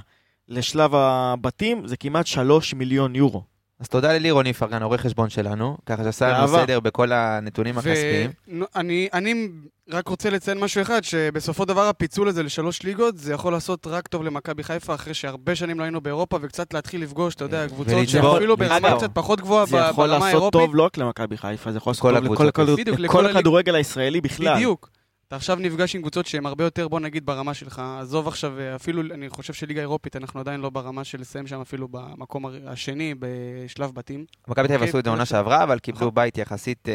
לשלב 0.50 0.92
הבתים 0.96 1.88
זה 1.88 1.98
כמעט 1.98 2.28
3 2.28 2.74
מיליון 2.74 3.16
יורו. 3.16 3.44
אז 3.80 3.88
תודה 3.88 4.14
ללירון 4.14 4.46
איפרגן, 4.46 4.84
עורך 4.84 5.02
חשבון 5.02 5.30
שלנו, 5.30 5.78
ככה 5.86 6.04
שעשה 6.04 6.30
לנו. 6.30 6.48
סדר 6.48 6.80
בכל 6.80 7.12
הנתונים 7.12 7.78
הכספיים. 7.78 8.32
ואני 8.76 9.08
אני 9.14 9.48
רק 9.92 10.08
רוצה 10.08 10.30
לציין 10.30 10.60
משהו 10.60 10.82
אחד, 10.82 11.04
שבסופו 11.04 11.66
דבר 11.66 11.88
הפיצול 11.88 12.28
הזה 12.28 12.44
לשלוש 12.44 12.84
ליגות, 12.84 13.18
זה 13.18 13.34
יכול 13.34 13.54
לעשות 13.54 13.88
רק 13.88 14.08
טוב 14.08 14.24
למכבי 14.24 14.64
חיפה, 14.64 14.96
אחרי 14.96 15.14
שהרבה 15.14 15.56
שנים 15.56 15.80
לא 15.80 15.84
היינו 15.84 16.02
באירופה, 16.02 16.38
וקצת 16.42 16.74
להתחיל 16.74 17.02
לפגוש, 17.04 17.36
אתה 17.36 17.44
יודע, 17.46 17.68
קבוצות 17.68 17.94
ולצבור- 17.94 18.34
שאפילו 18.34 18.58
ברמה. 18.58 18.98
קצת 18.98 19.10
פחות 19.14 19.42
גבוהה 19.42 19.66
ב- 19.66 19.70
זה 19.70 19.78
יכול 19.78 20.08
ברמה 20.08 20.08
לעשות 20.26 20.26
האירופית. 20.28 20.52
טוב 20.62 20.76
לא 20.76 20.84
רק 20.84 20.98
למכבי 20.98 21.38
חיפה, 21.38 21.72
זה 21.72 21.78
יכול 21.78 21.92
לעשות 21.92 22.02
כל 22.38 22.52
טוב. 22.52 22.80
לכל 22.98 23.26
הכדורגל 23.26 23.76
הישראלי 23.76 24.22
בכלל. 24.22 24.56
בדיוק. 24.56 24.90
אתה 25.32 25.38
עכשיו 25.38 25.58
נפגש 25.60 25.96
עם 25.96 26.02
קבוצות 26.02 26.26
שהן 26.26 26.46
הרבה 26.46 26.64
יותר, 26.64 26.88
בוא 26.88 27.00
נגיד, 27.00 27.26
ברמה 27.26 27.54
שלך. 27.54 27.82
עזוב 28.00 28.28
עכשיו, 28.28 28.54
אפילו, 28.76 29.02
אני 29.14 29.30
חושב 29.30 29.54
שליגה 29.54 29.82
אירופית, 29.82 30.16
אנחנו 30.16 30.40
עדיין 30.40 30.60
לא 30.60 30.70
ברמה 30.70 31.04
של 31.04 31.22
לסיים 31.22 31.48
שם 31.48 31.62
אפילו 31.62 31.88
במקום 31.88 32.46
השני, 32.68 33.16
בשלב 33.20 33.92
בתים. 33.94 34.26
מכבי 34.48 34.68
תל 34.68 34.74
אביב 34.74 34.76
אוקיי, 34.76 34.90
עשו 34.90 35.00
את 35.00 35.04
זה 35.04 35.10
עונה. 35.10 35.26
שעברה, 35.26 35.64
אבל 35.64 35.80
קיבלו. 35.80 36.12
בית 36.12 36.38
יחסית... 36.38 36.90
אה, 36.90 36.94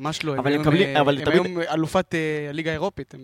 ממש 0.00 0.24
לא. 0.24 0.36
אבל 0.38 0.54
הם 0.54 0.68
היום, 0.68 1.08
אה, 1.08 1.32
היום 1.32 1.58
אלופת 1.60 2.14
אה, 2.14 2.46
הליגה 2.48 2.70
האירופית. 2.70 3.14
אה, 3.14 3.20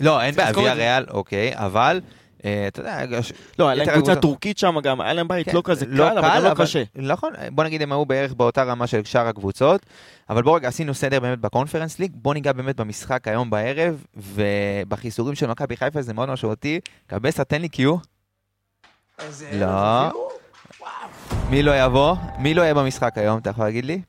לא, 0.00 0.22
אין 0.22 0.34
בעיה, 0.34 0.52
ויה. 0.56 0.74
ריאל, 0.74 1.04
אוקיי, 1.10 1.52
אבל... 1.54 2.00
אה, 2.44 2.64
אתה 2.68 2.80
יודע, 2.80 3.22
ש- 3.22 3.32
לא, 3.58 3.68
היה 3.68 3.74
להם 3.74 3.94
קבוצה 3.96 4.16
טורקית 4.16 4.58
שם 4.58 4.80
גם, 4.82 5.00
היה 5.00 5.12
להם 5.12 5.28
בית 5.28 5.46
כן, 5.48 5.54
לא 5.56 5.62
כזה 5.64 5.86
קל, 5.86 6.18
אבל 6.18 6.28
גם 6.36 6.44
לא 6.44 6.54
קשה. 6.54 6.82
נכון, 6.96 7.32
בוא 7.50 7.64
נגיד 7.64 7.82
הם 7.82 7.92
היו 7.92 8.04
בערך 8.06 8.32
באותה 8.32 8.62
רמה 8.62 8.86
של 8.86 9.04
שאר 9.04 9.26
הקבוצות, 9.26 9.86
אבל 10.30 10.42
בוא 10.42 10.56
רגע, 10.56 10.68
עשינו 10.68 10.94
סדר 10.94 11.20
באמת 11.20 11.38
בקונפרנס 11.38 11.98
ליג, 11.98 12.12
בוא 12.14 12.34
ניגע 12.34 12.52
באמת 12.52 12.76
במשחק 12.76 13.28
היום 13.28 13.50
בערב, 13.50 14.04
ובחיסורים 14.16 15.34
של 15.34 15.46
מכבי 15.46 15.76
חיפה 15.76 16.02
זה 16.02 16.14
מאוד 16.14 16.28
משמעותי. 16.28 16.80
קבסה, 17.06 17.44
תן 17.44 17.60
לי 17.60 17.68
קיו. 17.68 17.96
לא. 19.52 20.10
מי 21.50 21.62
לא 21.62 21.84
יבוא? 21.84 22.16
מי 22.38 22.54
לא 22.54 22.62
יהיה 22.62 22.74
במשחק 22.74 23.18
היום, 23.18 23.38
אתה 23.38 23.50
יכול 23.50 23.64
להגיד 23.64 23.84
לי? 23.84 24.00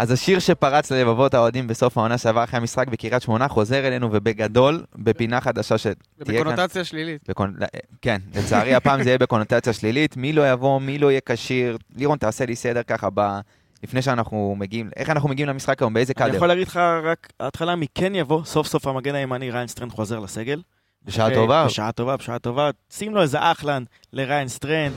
אז 0.00 0.10
השיר 0.10 0.38
שפרץ 0.38 0.92
ללבבות 0.92 1.34
האוהדים 1.34 1.66
בסוף 1.66 1.98
העונה 1.98 2.18
שעבר 2.18 2.44
אחרי 2.44 2.60
המשחק 2.60 2.88
בקריית 2.88 3.22
שמונה 3.22 3.48
חוזר 3.48 3.86
אלינו 3.86 4.08
ובגדול, 4.12 4.84
בפינה 4.96 5.40
חדשה 5.40 5.78
שתהיה 5.78 5.94
כאן. 6.26 6.36
ובקונוטציה 6.36 6.84
שלילית. 6.84 7.28
בקונ... 7.28 7.54
כן, 8.02 8.18
לצערי 8.34 8.74
הפעם 8.74 9.02
זה 9.02 9.08
יהיה 9.08 9.18
בקונוטציה 9.18 9.72
שלילית, 9.72 10.16
מי 10.16 10.32
לא 10.32 10.52
יבוא, 10.52 10.80
מי 10.80 10.98
לא 10.98 11.10
יהיה 11.10 11.20
כשיר. 11.26 11.78
לירון, 11.96 12.18
תעשה 12.18 12.46
לי 12.46 12.56
סדר 12.56 12.82
ככה 12.82 13.08
ב... 13.14 13.38
לפני 13.82 14.02
שאנחנו 14.02 14.54
מגיעים, 14.58 14.90
איך 14.96 15.10
אנחנו 15.10 15.28
מגיעים 15.28 15.48
למשחק 15.48 15.82
היום, 15.82 15.94
באיזה 15.94 16.12
אני 16.16 16.24
קאדר? 16.24 16.36
יכול 16.36 16.48
להגיד 16.48 16.66
לך 16.66 16.76
רק, 17.02 17.32
ההתחלה 17.40 17.76
מי 17.76 17.86
כן 17.94 18.14
יבוא, 18.14 18.44
סוף 18.44 18.66
סוף 18.66 18.86
המגן 18.86 19.14
הימני 19.14 19.50
ריין 19.50 19.66
סטריין 19.66 19.90
חוזר 19.90 20.18
לסגל. 20.18 20.60
בשעה 21.04 21.26
אחרי- 21.26 21.36
טובה? 21.36 21.64
בשעה 21.66 21.92
טובה, 21.92 22.16
בשעה 22.16 22.38
טובה. 22.38 22.70
שים 22.90 23.14
לו 23.14 23.22
איזה 23.22 23.38
אחלן 23.52 23.84
לריין 24.12 24.48
סטריין. 24.48 24.92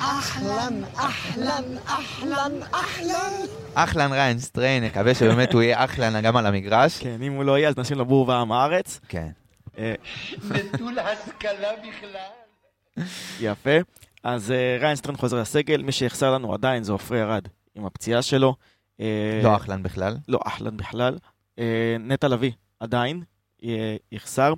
אחלן 3.74 4.12
ריין 4.12 4.39
סטריין, 4.39 4.83
נקווה 4.83 5.15
שבאמת 5.15 5.53
הוא 5.53 5.62
יהיה 5.62 5.83
אחלן 5.83 6.22
גם 6.22 6.38
על 6.38 6.45
המגרש. 6.45 6.98
כן, 7.00 7.22
אם 7.22 7.33
הוא 7.33 7.43
לא 7.43 7.57
יהיה, 7.57 7.69
אז 7.69 7.77
נשים 7.77 7.98
לו 7.98 8.05
בור 8.05 8.27
ועם 8.29 8.51
הארץ. 8.51 9.00
כן. 9.07 9.27
אה, 9.77 9.93
נטול 10.50 11.00
השכלה 11.00 11.69
בכלל. 11.88 13.05
יפה. 13.39 13.72
אז 14.24 14.51
אה, 14.51 14.77
ריין 14.81 14.95
סטריין 14.95 15.15
חוזר 15.15 15.41
לסגל, 15.41 15.81
מי 15.83 15.91
שיחסר 15.91 16.33
לנו 16.33 16.53
עדיין 16.53 16.83
זה 16.83 16.91
עופרי 16.91 17.22
ארד 17.22 17.48
עם 17.75 17.86
הפציעה 17.86 18.22
שלו. 18.22 18.55
אה, 19.00 19.39
לא 19.43 19.55
אחלן 19.55 19.83
בכלל. 19.83 20.17
לא 20.27 20.39
אחלן 20.45 20.77
בכלל. 20.77 21.17
נטע 22.00 22.27
לביא 22.27 22.51
עדיין 22.79 23.22
יחסר. 24.12 24.53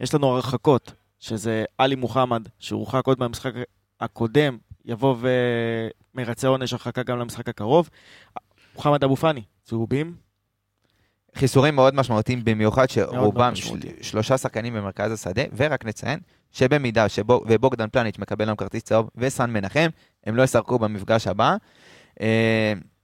יש 0.00 0.14
לנו 0.14 0.26
הרחקות, 0.26 0.92
שזה 1.18 1.64
עלי 1.78 1.94
מוחמד, 1.94 2.48
שהורחק 2.58 3.06
עוד 3.06 3.18
מהמשחק 3.20 3.52
הקודם, 4.00 4.58
יבוא 4.84 5.16
ומרצה 6.14 6.48
עונש 6.48 6.72
הרחקה 6.72 7.02
גם 7.02 7.18
למשחק 7.18 7.48
הקרוב. 7.48 7.90
מוחמד 8.74 9.04
אבו 9.04 9.16
פאני, 9.16 9.42
צהובים. 9.62 10.14
חיסורים 11.34 11.74
מאוד 11.74 11.94
משמעותיים, 11.94 12.44
במיוחד 12.44 12.90
שרובם 12.90 13.54
של-. 13.54 13.78
שלושה 14.02 14.38
שחקנים 14.38 14.74
במרכז 14.74 15.12
השדה, 15.12 15.42
ורק 15.56 15.84
נציין 15.84 16.20
שבמידה 16.52 17.08
שבו, 17.08 17.44
ובוגדן 17.48 17.88
פלניץ' 17.88 18.18
מקבל 18.18 18.44
להם 18.44 18.56
כרטיס 18.56 18.82
צהוב, 18.82 19.10
וסן 19.16 19.50
מנחם, 19.50 19.88
הם 20.24 20.36
לא 20.36 20.42
ישחקו 20.42 20.78
במפגש 20.78 21.26
הבא. 21.26 21.56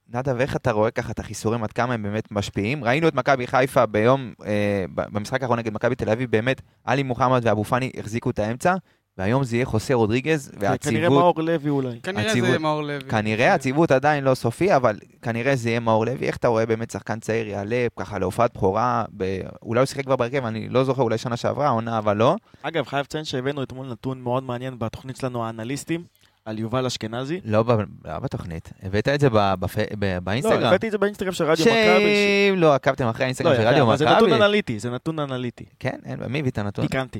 נדב, 0.09 0.39
איך 0.39 0.55
אתה 0.55 0.71
רואה 0.71 0.91
ככה 0.91 1.11
את 1.11 1.19
החיסורים, 1.19 1.63
עד 1.63 1.71
כמה 1.71 1.93
הם 1.93 2.03
באמת 2.03 2.31
משפיעים? 2.31 2.83
ראינו 2.83 3.07
את 3.07 3.13
מכבי 3.15 3.47
חיפה 3.47 3.85
ביום, 3.85 4.33
אה, 4.45 4.85
ב- 4.95 5.01
במשחק 5.11 5.41
האחרון 5.41 5.59
נגד 5.59 5.73
מכבי 5.73 5.95
תל 5.95 6.09
אביב, 6.09 6.31
באמת, 6.31 6.61
עלי 6.83 7.03
מוחמד 7.03 7.41
ואבו 7.43 7.63
פאני 7.63 7.91
החזיקו 7.99 8.29
את 8.29 8.39
האמצע, 8.39 8.75
והיום 9.17 9.43
זה 9.43 9.55
יהיה 9.55 9.65
חוסה 9.65 9.93
רודריגז, 9.93 10.51
וכנראה 10.53 10.71
והציוות... 10.71 11.11
מאור 11.11 11.41
לוי 11.41 11.69
אולי. 11.69 11.99
כנראה 12.03 12.31
הציוות- 12.31 12.51
זה 12.51 12.59
מאור 12.59 12.81
לוי. 12.81 13.09
כנראה 13.09 13.53
הציוות 13.53 13.91
עדיין 13.91 14.23
לא 14.23 14.33
סופי, 14.35 14.75
אבל 14.75 14.99
כנראה 15.21 15.55
זה 15.55 15.69
יהיה 15.69 15.79
מאור 15.79 16.05
לוי. 16.05 16.27
איך 16.27 16.37
אתה 16.37 16.47
רואה 16.47 16.65
באמת 16.65 16.91
שחקן 16.91 17.19
צעיר 17.19 17.47
יעלה 17.47 17.87
ככה 17.99 18.19
להופעת 18.19 18.53
בכורה, 18.57 19.05
ב... 19.17 19.39
אולי 19.61 19.79
הוא 19.79 19.85
שיחק 19.85 20.03
כבר 20.05 20.15
בהרכב, 20.15 20.45
אני 20.45 20.69
לא 20.69 20.83
זוכר, 20.83 21.01
אולי 21.01 21.17
שנה 21.17 21.37
שעברה, 21.37 21.69
עונה, 21.69 21.97
אבל 21.97 22.17
לא. 22.17 22.35
אגב, 22.61 22.85
חייב 22.87 23.03
לציין 23.03 23.23
שהבאנו 23.25 23.63
אתמול 23.63 23.87
נתון 23.91 24.21
מאוד 24.21 24.43
מעניין 24.43 24.79
בתוכנית 24.79 25.15
שלנו, 25.17 25.45
האנליסטים, 25.45 26.03
על 26.45 26.59
יובל 26.59 26.85
אשכנזי. 26.85 27.39
לא. 27.45 27.63
לא 28.05 28.19
בתוכנית. 28.19 28.73
הבאת 28.83 29.07
את 29.07 29.19
זה. 29.19 29.27
בפ... 29.31 29.77
ב... 29.99 30.05
לא, 30.05 30.19
באינסטגרם. 30.19 30.63
הבאתי 30.63 30.87
את 30.87 30.91
זה 30.91 30.97
באינסטגרם 30.97 31.31
של 31.33 31.43
רדיו 31.43 31.65
מכבי. 31.65 31.75
שאם 31.75 32.55
לא 32.57 32.75
עקבתם 32.75 33.07
אחרי 33.07 33.19
לא, 33.19 33.23
האינסטגרם 33.25 33.55
של 33.55 33.61
יפה, 33.61 33.69
רדיו 33.69 33.83
אבל 33.83 33.97
זה 33.97 34.05
נתון 34.05 34.29
מכבי. 34.29 34.35
אנליטי, 34.35 34.79
זה 34.79 34.89
נתון 34.89 35.19
אנליטי. 35.19 35.65
כן, 35.79 35.97
אין, 36.05 36.19
מי 36.27 36.39
הביא 36.39 36.51
את 36.51 36.57
הנתון? 36.57 36.87
פיקנטי. 36.87 37.19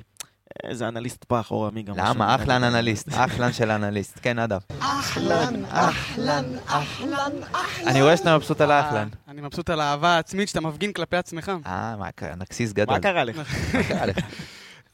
איזה 0.64 0.88
אנליסט 0.88 1.24
פח, 1.24 1.52
אור 1.52 1.68
עמי 1.68 1.84
גם. 1.84 1.94
למה? 1.98 2.36
אחלן 2.36 2.64
אנליסט, 2.64 3.10
אחלן 3.14 3.54
של 3.54 3.72
אנליסט. 3.72 4.20
כן, 4.22 4.40
נדב. 4.40 4.60
אני 7.88 8.02
רואה 8.02 8.18
שאתה 8.18 8.38
מבסוט 8.38 8.62
על 8.62 8.72
האחלן. 8.72 9.08
אני 9.28 9.42
מבסוט 9.42 9.70
על 9.70 9.82
האהבה 9.82 10.10
העצמית 10.10 10.48
שאתה 10.48 10.62
מפגין 10.62 10.94
כלפי 10.94 11.18
עצמך. 11.18 11.52
אה, 11.66 11.96
מה 12.00 12.12
קרה? 12.12 12.36
נקסיס 12.36 12.74
גדול. 12.74 12.96
מה 12.96 13.02
קרה 13.02 13.24
לך? 13.24 13.38
מה 13.74 13.84
קרה 13.84 14.06
לך? 14.06 14.18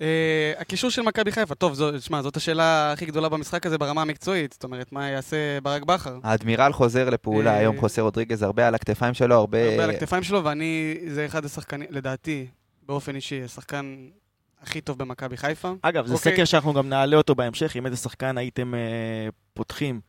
אה, 0.01 0.53
הקישור 0.58 0.89
של 0.89 1.01
מכבי 1.01 1.32
חיפה, 1.32 1.56
טוב, 1.56 1.74
זו- 1.74 2.01
שמע, 2.01 2.22
זאת 2.22 2.38
השאלה 2.38 2.91
הכי 2.91 3.06
גדולה 3.06 3.29
במשחק 3.29 3.65
הזה 3.65 3.77
ברמה 3.77 4.01
המקצועית. 4.01 4.53
זאת 4.53 4.63
אומרת, 4.63 4.91
מה 4.91 5.10
יעשה 5.10 5.38
ברק 5.63 5.84
בכר? 5.84 6.18
האדמירל 6.24 6.74
חוזר 6.74 7.10
לפעולה, 7.10 7.53
אה, 7.53 7.58
היום 7.58 7.79
חוסר 7.79 8.01
רודריגז 8.01 8.44
הרבה 8.44 8.68
על 8.68 8.75
הכתפיים 8.75 9.13
שלו, 9.13 9.36
הרבה... 9.36 9.72
הרבה 9.72 9.84
על 9.84 9.89
הכתפיים 9.89 10.24
שלו, 10.24 10.44
ואני, 10.44 10.98
זה 11.08 11.25
אחד 11.25 11.46
השחקנים, 11.46 11.88
לדעתי, 11.89 12.48
באופן 12.84 13.15
אישי, 13.15 13.44
השחקן 13.44 14.08
הכי 14.62 14.82
טוב 14.82 14.98
במכבי 14.98 15.38
חיפה. 15.38 15.72
אגב, 15.82 16.06
זה 16.06 16.13
אוקיי. 16.13 16.34
סקר 16.34 16.46
שאנחנו 16.46 16.74
גם 16.74 16.89
נעלה 16.89 17.18
אותו 17.18 17.36
בהמשך, 17.36 17.75
עם 17.75 17.86
איזה 17.86 17.98
שחקן 17.98 18.38
הייתם 18.38 18.75
אה, 18.75 18.79
פותחים 19.53 20.01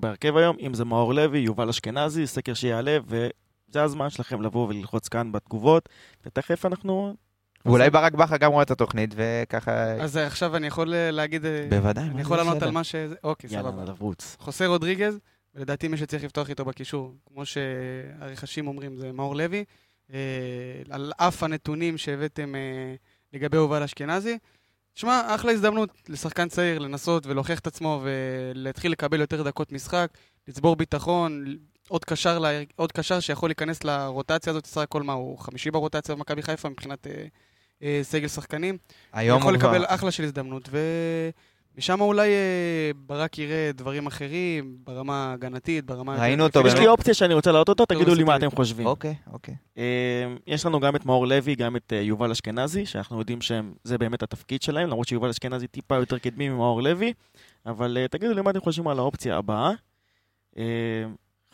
בהרכב 0.00 0.36
היום, 0.36 0.56
אם 0.60 0.74
זה 0.74 0.84
מאור 0.84 1.14
לוי, 1.14 1.38
יובל 1.38 1.68
אשכנזי, 1.68 2.26
סקר 2.26 2.54
שיעלה, 2.54 2.98
וזה 3.06 3.82
הזמן 3.82 4.10
שלכם 4.10 4.42
לבוא 4.42 4.68
וללחוץ 4.68 5.08
כאן 5.08 5.32
בתגובות, 5.32 5.88
ותכף 6.26 6.66
אנחנו... 6.66 7.14
ואולי 7.64 7.90
ברק 7.90 8.12
בכר 8.12 8.36
גם 8.36 8.52
רואה 8.52 8.62
את 8.62 8.70
התוכנית, 8.70 9.14
וככה... 9.16 9.92
אז 9.92 10.16
אה, 10.16 10.26
עכשיו 10.26 10.56
אני 10.56 10.66
יכול 10.66 10.94
אה, 10.94 11.10
להגיד... 11.10 11.46
אה, 11.46 11.66
בוודאי, 11.70 12.04
אני 12.04 12.20
יכול 12.20 12.36
לענות? 12.36 12.62
על 12.62 12.70
מה 12.70 12.84
ש... 12.84 12.94
אוקיי, 13.24 13.50
יאללה, 13.52 13.70
סבבה. 13.70 13.84
לרוץ. 13.84 14.36
חוסה 14.40 14.66
רודריגז, 14.66 15.18
ולדעתי 15.54 15.88
מי 15.88 15.96
שצריך 15.96 16.24
לפתוח 16.24 16.50
איתו 16.50 16.64
בקישור, 16.64 17.14
כמו 17.28 17.46
שהרכשים 17.46 18.66
אומרים, 18.68 18.96
זה 18.96 19.12
מאור 19.12 19.36
לוי. 19.36 19.64
על 20.90 21.12
אף 21.16 21.42
הנתונים 21.42 21.98
שהבאתם 21.98 22.52
לגבי 23.32 23.56
יובל 23.56 23.82
אשכנזי. 23.82 24.38
תשמע, 24.94 25.34
אחלה 25.34 25.52
הזדמנות 25.52 25.90
לשחקן 26.08 26.48
צעיר 26.48 26.78
לנסות 26.78 27.26
ולהוכיח 27.26 27.58
את 27.58 27.66
עצמו 27.66 28.02
ולהתחיל 28.04 28.92
לקבל 28.92 29.20
יותר 29.20 29.42
דקות 29.42 29.72
משחק, 29.72 30.08
לצבור 30.48 30.76
ביטחון, 30.76 31.44
עוד 31.88 32.04
קשר, 32.04 32.38
לה- 32.38 32.62
עוד 32.76 32.92
קשר 32.92 33.20
שיכול 33.20 33.48
להיכנס 33.48 33.84
לרוטציה 33.84 34.50
הזאת, 34.50 34.66
סך 34.66 34.80
הכל 34.80 35.02
מה, 35.02 35.12
הוא 35.12 35.38
חמישי 35.38 35.70
ברוטציה 35.70 36.14
במכבי 36.14 36.42
חיפה 36.42 36.68
מבחינת 36.68 37.06
אה, 37.06 37.24
אה, 37.84 38.00
סגל 38.02 38.28
שחקנים. 38.28 38.78
היום 39.12 39.40
יכול 39.40 39.54
הוא 39.54 39.60
כבר- 39.60 39.72
לקבל 39.72 39.84
אחלה 39.88 40.10
של 40.10 40.24
הזדמנות, 40.24 40.68
ומשם 41.74 42.00
אולי 42.00 42.28
אה, 42.28 42.90
ברק 43.06 43.38
יראה 43.38 43.70
דברים 43.74 44.06
אחרים, 44.06 44.76
ברמה 44.84 45.30
ההגנתית, 45.30 45.84
ברמה... 45.86 46.16
ראינו 46.20 46.44
אותו 46.44 46.66
יש. 46.66 46.74
לי 46.74 46.86
אופציה 46.86 47.14
שאני 47.14 47.34
רוצה 47.34 47.52
להעלות 47.52 47.68
אותה, 47.68 47.86
תגידו 47.94 48.14
לי 48.14 48.24
מה. 48.24 48.36
אתם 48.36 48.50
חושבים. 48.50 48.86
אוקיי, 48.86 49.14
אוקיי. 49.32 49.54
אה, 49.78 49.84
יש 50.46 50.66
לנו 50.66 50.80
גם 50.80 50.96
את 50.96 51.06
מאור 51.06 51.26
לוי, 51.26 51.54
גם 51.54 51.76
את 51.76 51.92
יובל 51.96 52.30
אשכנזי, 52.30 52.86
שאנחנו 52.86 53.18
יודעים 53.18 53.40
שזה 53.40 53.98
באמת 53.98 54.22
התפקיד 54.22 54.62
שלהם, 54.62 54.88
למרות 54.88 55.08
שיובל 55.08 55.28
אשכנזי 55.28 55.66
טיפה 55.66 55.96
יותר 55.96 56.18
קדמי 56.18 56.48
ממאור 56.48 56.82
לוי, 56.82 57.12
אבל 57.66 57.98
תגידו 58.10 58.34
לי 58.34 58.42
מה 58.42 58.50
אתם 58.50 58.60
חושבים 58.60 58.88
על 58.88 58.98
האופציה 58.98 59.36
הבאה. 59.36 59.70
אה, 60.58 60.64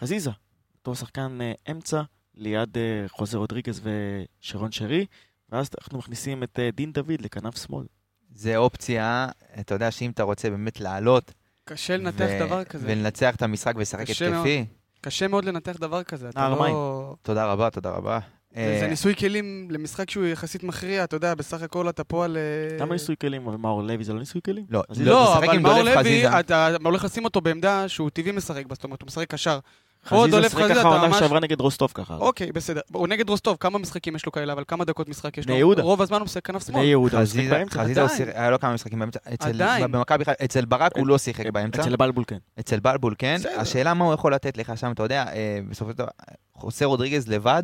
חזיזה, 0.00 0.30
אותו 0.78 0.94
שחקן 0.94 1.38
אמצע, 1.70 2.02
ליד 2.34 2.76
חוזה 3.08 3.38
רודריגז 3.38 3.80
ושרון 3.84 4.72
שרי, 4.72 5.06
ואז 5.52 5.70
אנחנו 5.82 5.98
מכניסים 5.98 6.42
את 6.42 6.58
אה, 6.58 6.70
דין 6.70 6.92
דוד 6.92 7.20
לכנף 7.20 7.66
שמאל. 7.66 7.86
זה 8.34 8.56
אופציה, 8.56 9.28
אתה 9.60 9.74
יודע 9.74 9.90
שאם 9.90 10.10
אתה 10.10 10.22
רוצה 10.22 10.50
באמת 10.50 10.80
לעלות... 10.80 11.32
קשה 11.64 11.96
לנתח 11.96 12.26
ו- 12.28 12.46
דבר 12.46 12.64
כזה. 12.64 12.86
ולנצח 12.86 13.34
את 13.36 13.42
המשחק 13.42 13.72
ולשחק 13.76 14.10
התקפי, 14.10 14.64
קשה 15.00 15.28
מאוד 15.28 15.44
לנתח 15.44 15.76
דבר 15.80 16.02
כזה. 16.02 16.28
אתה. 16.28 16.48
לא... 16.48 17.14
תודה 17.22 17.52
רבה, 17.52 17.70
תודה 17.70 17.90
רבה. 17.90 18.18
זה 18.54 18.76
זה 18.78 18.84
אה, 18.84 18.90
ניסוי 18.90 19.16
כלים 19.16 19.68
למשחק 19.70 20.10
שהוא 20.10 20.26
יחסית 20.26 20.62
מכריע, 20.62 21.04
אתה 21.04 21.16
יודע, 21.16 21.34
בסך 21.34 21.62
הכל 21.62 21.88
אתה 21.88 22.04
פה 22.04 22.24
על... 22.24 22.36
אה, 22.36 22.76
למה 22.78 22.92
ניסוי 22.92 23.16
כלים? 23.20 23.46
אבל 23.46 23.56
מאור 23.56 23.82
לוי 23.82 24.04
זה 24.04 24.12
לא 24.12 24.18
ניסוי 24.18 24.40
כלים? 24.44 24.66
לא, 24.70 24.82
לא, 24.96 25.04
לא, 25.04 25.38
אבל 25.38 25.58
מאור 25.58 25.82
לוי. 25.82 26.40
אתה 26.40 26.76
הולך 26.84 27.04
לשים 27.04 27.24
אותו 27.24 27.40
בעמדה 27.40 27.88
שהוא 27.88 28.10
טבעי 28.10 28.32
משחק 28.32 28.66
בה, 28.66 28.74
זאת 28.74 28.84
אומרת, 28.84 29.02
הוא 29.02 29.06
משחק 29.06 29.30
קשר. 29.30 29.58
חזיזה 30.06 30.30
דולב 30.30 30.48
שיחק 30.50 30.62
ככה 30.68 30.72
אתה 30.80 30.88
העונה 30.88 31.08
ממש- 31.08 31.18
שעברה 31.18 31.40
נגד 31.40 31.60
רוסטוב 31.60 31.90
ככה. 31.94 32.16
אוקיי, 32.16 32.52
בסדר. 32.52 32.80
הוא 32.92 33.08
נגד 33.08 33.28
רוסטוב, 33.28 33.56
כמה 33.60 33.78
משחקים 33.78 34.16
יש 34.16 34.26
לו 34.26 34.32
כאלה, 34.32 34.52
אבל 34.52 34.64
כמה 34.68 34.84
דקות 34.84 35.08
משחק 35.08 35.38
יש 35.38 35.44
לו? 35.46 35.48
בני 35.48 35.58
יהודה. 35.58 35.82
רוב 35.82 36.02
הזמן 36.02 36.18
הוא 36.18 36.24
משחק 36.24 36.44
כנף 36.46 36.64
בני 36.66 36.72
שמאל. 36.74 36.84
יהודה, 36.84 37.18
הוא 37.18 37.26
שיחק 37.26 37.72
חזיזה. 37.72 38.08
חזיזה 38.08 38.30
היה 38.34 38.50
לו 38.50 38.58
כמה 38.60 38.74
משחקים 38.74 38.98
באמצע. 38.98 39.18
אצל- 39.34 39.48
עדיין. 39.48 39.92
במכבי 39.92 40.24
חיפה, 40.24 40.44
אצל 40.44 40.64
ברק 40.64 40.96
הוא 40.96 41.06
לא 41.06 41.18
שיחק 41.18 41.46
באמצע. 41.46 41.82
אצל 41.82 41.96
בלבול 41.96 42.24
כן. 42.26 42.36
אצל 42.60 42.80
בלבול 42.80 43.14
כן. 43.18 43.36
בסדר. 43.38 43.60
השאלה 43.60 43.94
מה 43.94 44.04
הוא 44.04 44.14
יכול 44.14 44.34
לתת 44.34 44.56
לך 44.56 44.72
שם, 44.78 44.92
אתה 44.92 45.02
יודע, 45.02 45.24
אה, 45.32 45.58
בסופו 45.70 45.90
של 45.90 45.96
דבר, 45.98 46.08
חוסה 46.54 46.84
רודריגז 46.84 47.28
לבד, 47.28 47.62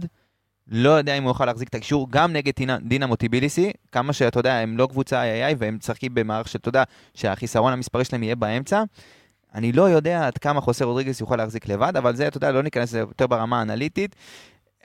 לא 0.68 0.90
יודע 0.90 1.14
אם 1.18 1.22
הוא 1.22 1.30
יכול 1.30 1.46
להחזיק 1.46 1.68
את 1.68 1.74
הקישור, 1.74 2.06
גם 2.10 2.32
נגד 2.32 2.52
דינה- 2.56 2.78
דינמו 2.82 3.16
טיביליסי, 3.16 3.72
כמה 3.92 4.12
שאתה 4.12 4.40
יודע, 4.40 4.54
הם 4.54 4.78
לא 4.78 4.86
קבוצה 4.86 5.22
איי-איי, 5.22 5.54
והם 5.58 5.76
משחקים 5.80 6.14
במערך 6.14 6.48
שאתה 6.48 6.68
יודע, 6.68 6.82
שהחיסרון 7.14 7.72
המספרי 7.72 8.04
שלהם 8.04 8.22
יהיה 8.22 8.36
באמצע. 8.36 8.82
אני 9.56 9.72
לא 9.72 9.82
יודע 9.82 10.26
עד 10.26 10.38
כמה 10.38 10.60
חוסה 10.60 10.84
רודריגז 10.84 11.20
יוכל 11.20 11.36
להחזיק 11.36 11.68
לבד, 11.68 11.96
אבל 11.96 12.16
זה, 12.16 12.28
אתה 12.28 12.36
יודע, 12.36 12.52
לא 12.52 12.62
ניכנס 12.62 12.88
לזה 12.88 12.98
יותר 12.98 13.26
ברמה 13.26 13.58
האנליטית. 13.58 14.16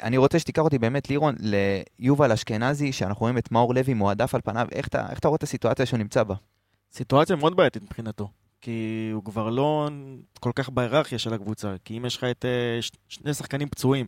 אני 0.01 0.17
רוצה 0.17 0.39
שתיקח 0.39 0.61
אותי 0.61 0.79
באמת, 0.79 1.09
לירון, 1.09 1.35
ליובל 1.39 2.31
אשכנזי, 2.31 2.91
שאנחנו 2.91 3.19
רואים 3.21 3.37
את 3.37 3.51
מאור 3.51 3.73
לוי 3.75 3.93
מועדף 3.93 4.35
על 4.35 4.41
פניו, 4.41 4.67
איך 4.71 4.87
אתה, 4.87 5.05
איך 5.09 5.19
אתה 5.19 5.27
רואה 5.27 5.35
את 5.35 5.43
הסיטואציה 5.43 5.85
שהוא 5.85 5.97
נמצא 5.97 6.23
בה? 6.23 6.35
סיטואציה 6.91 7.35
מאוד 7.35 7.55
בעייתית 7.55 7.83
מבחינתו. 7.83 8.29
כי 8.61 9.09
הוא 9.13 9.23
כבר 9.23 9.49
לא 9.49 9.89
כל 10.39 10.51
כך 10.55 10.69
בהיררכיה 10.69 11.19
של 11.19 11.33
הקבוצה. 11.33 11.75
כי 11.85 11.97
אם 11.97 12.05
יש 12.05 12.17
לך 12.17 12.23
את 12.23 12.45
אה, 12.45 12.79
שני 13.07 13.33
שחקנים 13.33 13.69
פצועים 13.69 14.05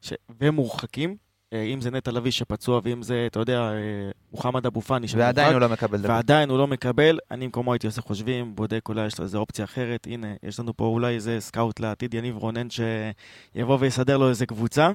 ש... 0.00 0.12
והם 0.40 0.54
מורחקים, 0.54 1.10
אה, 1.10 1.16
אם 1.52 1.80
זה 1.80 1.90
נטע 1.90 2.10
לביא 2.10 2.30
שפצוע, 2.30 2.80
ואם 2.84 3.02
זה, 3.02 3.24
אתה 3.26 3.40
יודע, 3.40 3.60
אה, 3.60 4.10
מוחמד 4.32 4.66
אבו 4.66 4.80
פאני 4.80 5.06
ועדיין 5.16 5.52
הוא 5.52 5.60
לא 5.60 5.68
מקבל 5.68 5.98
דבר. 5.98 6.12
ועדיין 6.12 6.50
הוא 6.50 6.58
לא 6.58 6.66
מקבל, 6.66 7.18
אני 7.30 7.44
במקומו 7.44 7.72
הייתי 7.72 7.86
עושה 7.86 8.02
חושבים, 8.02 8.54
בודק 8.56 8.88
אולי 8.88 9.06
יש 9.06 9.18
לו 9.18 9.24
איזה 9.24 9.38
אופציה 9.38 9.64
אחרת, 9.64 10.06
הנה, 10.10 10.26
יש 10.42 10.60
לנו 10.60 10.76
פה 10.76 10.84
אולי 10.84 11.14
איזה 11.14 11.36
סקאוט 11.40 11.80
לעתיד, 11.80 12.14
יניב 12.14 12.36
רונן, 12.36 12.66
שיבוא 12.70 13.78
ויסדר 13.80 14.16
לו 14.16 14.28
איזה 14.28 14.46
קבוצה, 14.46 14.90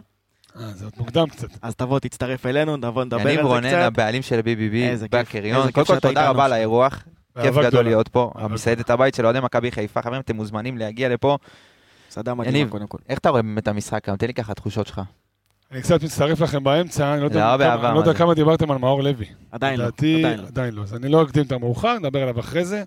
אה, 0.59 0.67
זה 0.67 0.85
עוד 0.85 0.93
מוקדם 0.97 1.29
קצת. 1.29 1.47
אז 1.61 1.75
תבוא, 1.75 1.99
תצטרף 1.99 2.45
אלינו, 2.45 2.77
נבוא 2.77 3.03
נדבר 3.03 3.21
על 3.21 3.27
יניב 3.27 3.41
זה 3.41 3.47
רונן, 3.47 3.69
קצת. 3.69 3.77
הבעלים 3.77 4.21
של 4.21 4.39
BBB 4.39 5.05
בקריון. 5.09 5.71
קודם 5.71 5.85
כל, 5.85 5.99
תודה 5.99 6.29
רבה 6.29 6.45
על. 6.45 6.53
האירוח. 6.53 7.03
כיף 7.41 7.55
גדול. 7.63 7.83
להיות 7.83 8.07
פה. 8.07 8.31
המסעדת 8.35 8.89
הבית 8.89 9.15
של 9.15 9.25
אוהדי 9.25 9.39
מכבי 9.39 9.71
חיפה. 9.71 10.01
חברים, 10.01 10.21
אתם 10.21 10.35
מוזמנים 10.35 10.77
להגיע 10.77 11.09
לפה. 11.09 11.37
מסעדה 12.09 12.33
מדהימה 12.33 12.57
יניב. 12.57 12.69
קודם 12.69 12.87
כל. 12.87 12.97
איך 13.09 13.19
אתה 13.19 13.29
רואה 13.29 13.41
באמת 13.41 13.63
את 13.63 13.67
המשחק 13.67 14.09
היום? 14.09 14.17
תן 14.17 14.27
לי 14.27 14.33
ככה 14.33 14.53
תחושות 14.53 14.87
שלך. 14.87 15.01
אני 15.71 15.81
קצת 15.81 16.03
מצטרף 16.03 16.39
לכם 16.41 16.63
באמצע, 16.63 17.13
אני 17.13 17.19
לא 17.21 17.25
יודע 17.25 17.57
לא, 17.57 17.63
כמה- 17.63 17.89
אני 17.89 17.95
לא 17.95 18.11
יודע 18.11 18.33
דיברתם 18.33 18.71
על 18.71 18.77
מאור 18.77 19.03
לוי. 19.03 19.25
עדיין 19.51 19.79
לא, 19.79 19.85
עדיין 19.85 20.39
לא. 20.39 20.47
עדיין 20.47 20.73
לא. 20.73 20.81
אז 20.81 20.93
אני 20.95 21.09
לא 21.09 21.23
אקדים 21.23 21.43
את 21.45 21.51
המאוחר, 21.51 21.99
נדבר 21.99 22.21
עליו 22.21 22.39
אחרי 22.39 22.65
זה. 22.65 22.83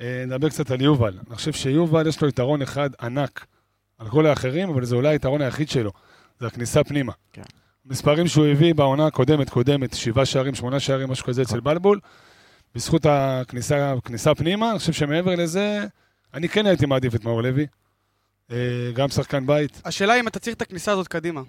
אה, 0.00 0.24
נדבר 0.26 0.48
קצת 0.48 0.70
על 0.70 0.80
יובל. 0.80 1.18
אני 1.28 1.36
חושב 1.36 1.52
שיובל 1.52 2.06
יש 2.06 2.22
לו 2.22 2.28
יתרון 2.28 2.62
אחד 2.62 2.90
ענק 3.02 3.46
על 3.98 4.08
כל 4.08 4.26
האחרים, 4.26 4.68
אבל 4.70 4.84
זה 4.84 4.96
אולי 4.96 5.08
היתרון 5.08 5.40
היחיד 5.42 5.68
שלו. 5.68 5.90
זה 6.40 6.46
הכניסה 6.46 6.84
פנימה. 6.84 7.12
כן. 7.32 7.42
מספרים 7.86 8.28
שהוא 8.28 8.46
הביא 8.46 8.74
בעונה 8.74 9.06
הקודמת, 9.06 9.50
קודמת, 9.50 9.94
שבעה 9.94 10.24
שערים, 10.26 10.54
שמונה 10.54 10.80
שערים, 10.80 11.08
משהו 11.08 11.26
כזה 11.26 11.42
אצל 11.42 11.60
בלבול. 11.60 12.00
בזכות 12.74 13.06
הכניסה 13.08 13.92
הכניסה 13.92 14.34
פנימה, 14.34 14.70
אני 14.70 14.78
חושב 14.78 14.92
שמעבר 14.92 15.34
לזה, 15.34 15.84
אני 16.34 16.48
כן 16.48 16.66
הייתי 16.66 16.86
מעדיף 16.86 17.14
את 17.14 17.24
מאור 17.24 17.42
לוי. 17.42 17.66
אה, 18.50 18.56
גם 18.94 19.08
שחקן 19.08 19.46
בית. 19.46 19.82
השאלה 19.84 20.20
אם 20.20 20.28
אתה 20.28 20.38
צריך 20.38 20.56
את 20.56 20.62
הכניסה 20.62 20.92
הזאת 20.92 21.08
קדימה. 21.08 21.40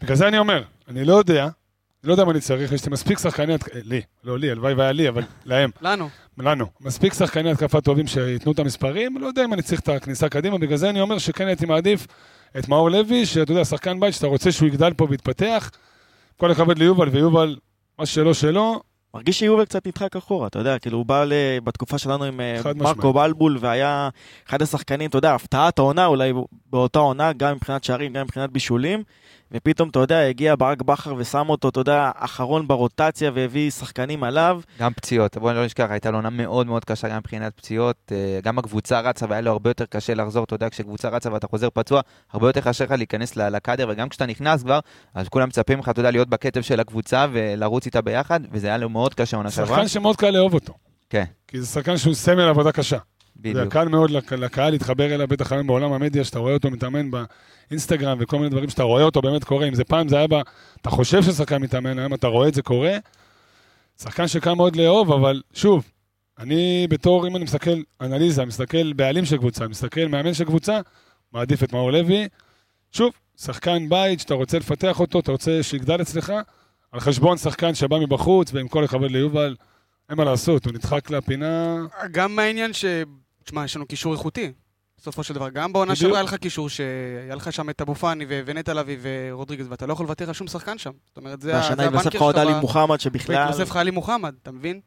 בגלל 0.00 0.16
זה 0.16 0.28
אני 0.28 0.38
אומר, 0.38 0.62
אני 0.88 1.04
לא 1.04 1.14
יודע, 1.14 1.42
אני 1.42 2.08
לא 2.08 2.12
יודע 2.12 2.24
מה 2.24 2.30
אני 2.32 2.40
צריך, 2.40 2.72
יש 2.72 2.84
לי 2.84 2.92
מספיק 2.92 3.18
שחקני 3.18 3.54
התקפה, 3.54 3.78
לי, 3.84 4.02
לא 4.24 4.38
לי, 4.38 4.50
הלוואי 4.50 4.74
והיה 4.74 4.92
לי, 4.92 5.08
אבל 5.08 5.22
להם, 5.44 5.70
לנו. 5.80 6.08
לנו, 6.38 6.66
מספיק 6.80 7.14
שחקני 7.14 7.50
התקפה 7.50 7.80
טובים 7.80 8.06
שייתנו 8.06 8.52
את 8.52 8.58
המספרים, 8.58 9.18
לא 9.18 9.26
יודע 9.26 9.44
אם 9.44 9.54
אני 9.54 9.62
צריך 9.62 9.80
את 9.80 9.88
הכניסה 9.88 10.28
קדימה, 10.28 10.58
בגלל 10.58 10.76
זה 10.76 10.90
אני 10.90 11.00
אומר 11.00 11.18
שכן 11.18 11.46
הייתי 11.46 11.66
מעדיף 11.66 12.06
את 12.58 12.68
מאור 12.68 12.90
לוי, 12.90 13.26
שאתה 13.26 13.52
יודע, 13.52 13.64
שחקן 13.64 14.00
בית, 14.00 14.14
שאתה 14.14 14.26
רוצה 14.26 14.52
שהוא 14.52 14.68
יגדל 14.68 14.92
פה 14.92 15.06
ויתפתח, 15.10 15.70
כל 16.36 16.50
הכבוד 16.50 16.78
ליובל, 16.78 17.08
ויובל, 17.08 17.56
מה 17.98 18.06
שלא 18.06 18.34
שלו, 18.34 18.82
מרגיש 19.14 19.38
שיובל 19.38 19.64
קצת 19.64 19.86
נדחק 19.86 20.16
אחורה, 20.16 20.46
אתה 20.46 20.58
יודע, 20.58 20.78
כאילו 20.78 20.98
הוא 20.98 21.06
בא 21.06 21.24
בתקופה 21.64 21.98
שלנו 21.98 22.24
עם 22.24 22.40
אה, 22.40 22.60
מרקו. 22.76 23.12
בלבול, 23.12 23.58
והיה 23.60 24.08
אחד 24.48 24.62
השחקנים, 24.62 25.10
אתה 25.10 25.18
יודע, 25.18 25.34
הפתעת 25.34 25.78
העונה 25.78 26.06
אולי 26.06 26.32
באותה 26.70 26.98
עונה, 26.98 27.32
גם 27.32 27.54
מבחינת 27.54 27.84
שערים, 27.84 28.12
גם 28.12 28.24
מבחינת 28.24 28.50
בישולים, 28.50 29.02
ופתאום, 29.52 29.88
אתה 29.88 29.98
יודע, 29.98 30.20
הגיע 30.20 30.54
ברק 30.58 30.82
בכר 30.82 31.14
ושם 31.18 31.48
אותו, 31.48 31.68
אתה 31.68 31.80
יודע, 31.80 32.10
אחרון 32.16 32.68
ברוטציה, 32.68 33.30
והביא 33.34 33.70
שחקנים 33.70 34.24
עליו. 34.24 34.60
גם 34.78 34.92
פציעות, 34.92 35.36
בואו 35.36 35.54
לא 35.54 35.64
נשכח, 35.64 35.86
הייתה 35.90 36.10
לו 36.10 36.18
עונה 36.18 36.30
מאוד 36.30 36.66
מאוד 36.66 36.84
קשה 36.84 37.08
גם 37.08 37.16
מבחינת 37.16 37.56
פציעות. 37.56 37.96
אה, 38.12 38.40
גם 38.42 38.58
הקבוצה 38.58 39.00
רצה 39.00 39.26
והיה 39.28 39.40
לו 39.40 39.50
הרבה 39.50 39.70
יותר 39.70 39.84
קשה 39.84 40.14
לחזור, 40.14 40.44
אתה 40.44 40.54
יודע, 40.54 40.70
כשקבוצה 40.70 41.08
רצה 41.08 41.32
ואתה 41.32 41.46
חוזר 41.46 41.68
פצוע, 41.74 42.00
הרבה 42.32 42.48
יותר 42.48 42.60
קשה 42.60 42.84
לך 42.84 42.90
להיכנס 42.90 43.36
לקאדר, 43.36 43.86
וגם 43.88 44.08
כשאתה 44.08 44.26
נכנס 44.26 44.62
כבר, 44.62 44.78
אז 45.14 45.28
כולם 45.28 45.48
מצפים 45.48 45.78
לך, 45.78 45.88
אתה 45.88 46.00
יודע, 46.00 46.10
להיות 46.10 46.28
בקצב 46.28 46.60
של 46.60 46.80
הקבוצה 46.80 47.26
ולרוץ 47.32 47.86
איתה 47.86 48.00
ביחד, 48.00 48.40
וזה 48.52 48.66
היה 48.66 48.78
לו 48.78 48.88
מאוד 48.88 49.03
קשה 49.14 49.36
עונה 49.36 49.50
שעברה. 49.50 49.76
שחקן 49.76 49.88
שמאוד 49.88 50.16
קל 50.16 50.30
לאהוב 50.30 50.54
אותו. 50.54 50.74
כן. 51.10 51.24
כי 51.48 51.60
זה 51.60 51.66
שחקן 51.66 51.96
שהוא 51.96 52.14
סמל 52.14 52.40
עבודה 52.48 52.72
קשה. 52.72 52.96
זה 52.98 53.02
בדיוק. 53.40 53.72
קל 53.72 53.88
מאוד 53.88 54.10
לק- 54.10 54.32
לקהל 54.32 54.70
להתחבר 54.70 55.14
אליו, 55.14 55.28
בטח 55.28 55.52
היום 55.52 55.66
בעולם 55.66 55.92
המדיה, 55.92 56.24
שאתה 56.24 56.38
רואה 56.38 56.52
אותו 56.54 56.70
מתאמן 56.70 57.10
באינסטגרם 57.70 58.18
וכל 58.20 58.36
מיני 58.36 58.48
דברים 58.50 58.70
שאתה 58.70 58.82
רואה 58.82 59.02
אותו 59.02 59.22
באמת 59.22 59.44
קורה. 59.44 59.68
אם 59.68 59.74
זה 59.74 59.84
פעם 59.84 60.08
זה 60.08 60.16
היה 60.16 60.26
ב... 60.26 60.34
אתה 60.80 60.90
חושב 60.90 61.22
ששחקן 61.22 61.62
מתאמן, 61.62 61.98
היום 61.98 62.14
אתה 62.14 62.26
רואה 62.26 62.48
את 62.48 62.54
זה 62.54 62.62
קורה. 62.62 62.96
שחקן 64.02 64.28
שקל 64.28 64.54
מאוד 64.54 64.76
לאהוב, 64.76 65.12
אבל 65.12 65.42
שוב, 65.52 65.84
אני 66.38 66.86
בתור, 66.90 67.26
אם 67.26 67.36
אני 67.36 67.44
מסתכל 67.44 67.70
אנליזה, 68.00 68.44
מסתכל 68.44 68.92
בעלים 68.92 69.24
של 69.24 69.36
קבוצה, 69.36 69.68
מסתכל 69.68 70.06
מאמן 70.08 70.34
של 70.34 70.44
קבוצה, 70.44 70.80
מעדיף 71.32 71.62
את 71.62 71.72
מאור 71.72 71.92
לוי. 71.92 72.28
שוב, 72.92 73.12
שחקן 73.40 73.88
בית 73.88 74.20
שאתה 74.20 74.34
רוצה 74.34 74.58
לפתח 74.58 75.00
אותו, 75.00 75.20
אתה 75.20 75.32
רוצה 75.32 75.62
שיגדל 75.62 76.02
אצלך, 76.02 76.32
על 76.94 77.00
חשבון 77.00 77.38
שחקן 77.38 77.74
שבא 77.74 77.98
מבחוץ, 77.98 78.50
ועם 78.54 78.68
כל 78.68 78.84
הכבוד 78.84 79.10
ליובל, 79.10 79.56
אין 80.08 80.18
מה 80.18 80.24
לעשות, 80.24 80.64
הוא 80.64 80.72
נדחק 80.72 81.10
לפינה... 81.10 81.76
גם 82.10 82.36
מהעניין 82.36 82.72
ש... 82.72 82.84
תשמע, 83.44 83.64
יש 83.64 83.76
לנו 83.76 83.86
קישור 83.86 84.12
איכותי. 84.12 84.52
בסופו 84.98 85.22
של 85.24 85.34
דבר, 85.34 85.48
גם 85.48 85.72
בעונה. 85.72 85.96
שעברה 85.96 86.16
היה 86.18 86.22
לך 86.22 86.34
קישור 86.34 86.68
שהיה 86.68 87.34
לך 87.36 87.52
שם 87.52 87.70
את 87.70 87.80
אבו 87.80 87.94
פאני 87.94 88.24
ונטע 88.28 88.74
לביא 88.74 88.96
ורודריגז, 89.02 89.66
ואתה 89.70 89.86
לא 89.86 89.92
יכול 89.92 90.06
לוותר 90.06 90.26
על 90.28 90.32
שום 90.32 90.46
שחקן 90.46 90.78
שם. 90.78 90.90
זאת 91.06 91.16
אומרת, 91.16 91.40
זה 91.40 91.52
ה- 91.56 91.56
והשנה 91.56 91.76
זה 91.76 91.84
התווסף 91.84 92.06
הבנקר 92.06 92.16
לך 92.18 92.22
עוד 92.22 92.34
שלך 92.34 92.46
עלי 92.46 92.60
מוחמד 92.60 93.00
שבכלל... 93.00 93.36
והתווסף 93.36 93.70
לך 93.70 93.76
עלי 93.76 93.90
מוחמד, 93.90 94.34
אתה 94.42 94.52
מבין? 94.52 94.80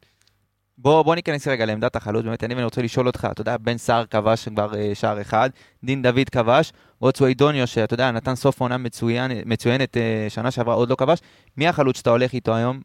בוא, 0.78 1.02
בוא 1.02 1.14
ניכנס 1.14 1.48
רגע 1.48 1.66
לעמדת 1.66 1.96
החלוץ, 1.96 2.24
באמת, 2.24 2.44
אני 2.44 2.64
רוצה 2.64 2.82
לשאול 2.82 3.06
אותך, 3.06 3.28
אתה 3.30 3.40
יודע, 3.40 3.56
בן 3.56 3.78
סער 3.78 4.06
כבש 4.06 4.48
כבר 4.48 4.74
אה, 4.74 4.90
שער 4.94 5.20
אחד, 5.20 5.50
דין 5.84 6.02
דוד 6.02 6.28
כבש, 6.32 6.72
רוצווי 7.00 7.34
דוניו, 7.34 7.66
שאתה 7.66 7.94
יודע, 7.94 8.10
נתן 8.10 8.34
סוף 8.34 8.60
עונה 8.60 8.78
מצוין, 8.78 9.30
מצוינת 9.46 9.96
אה, 9.96 10.26
שנה 10.28 10.50
שעברה, 10.50 10.74
עוד 10.74 10.90
לא 10.90 10.94
כבש, 10.94 11.18
מי 11.56 11.68
החלוץ 11.68 11.96
שאתה 11.96 12.10
הולך 12.10 12.32
איתו 12.32 12.54
היום? 12.54 12.80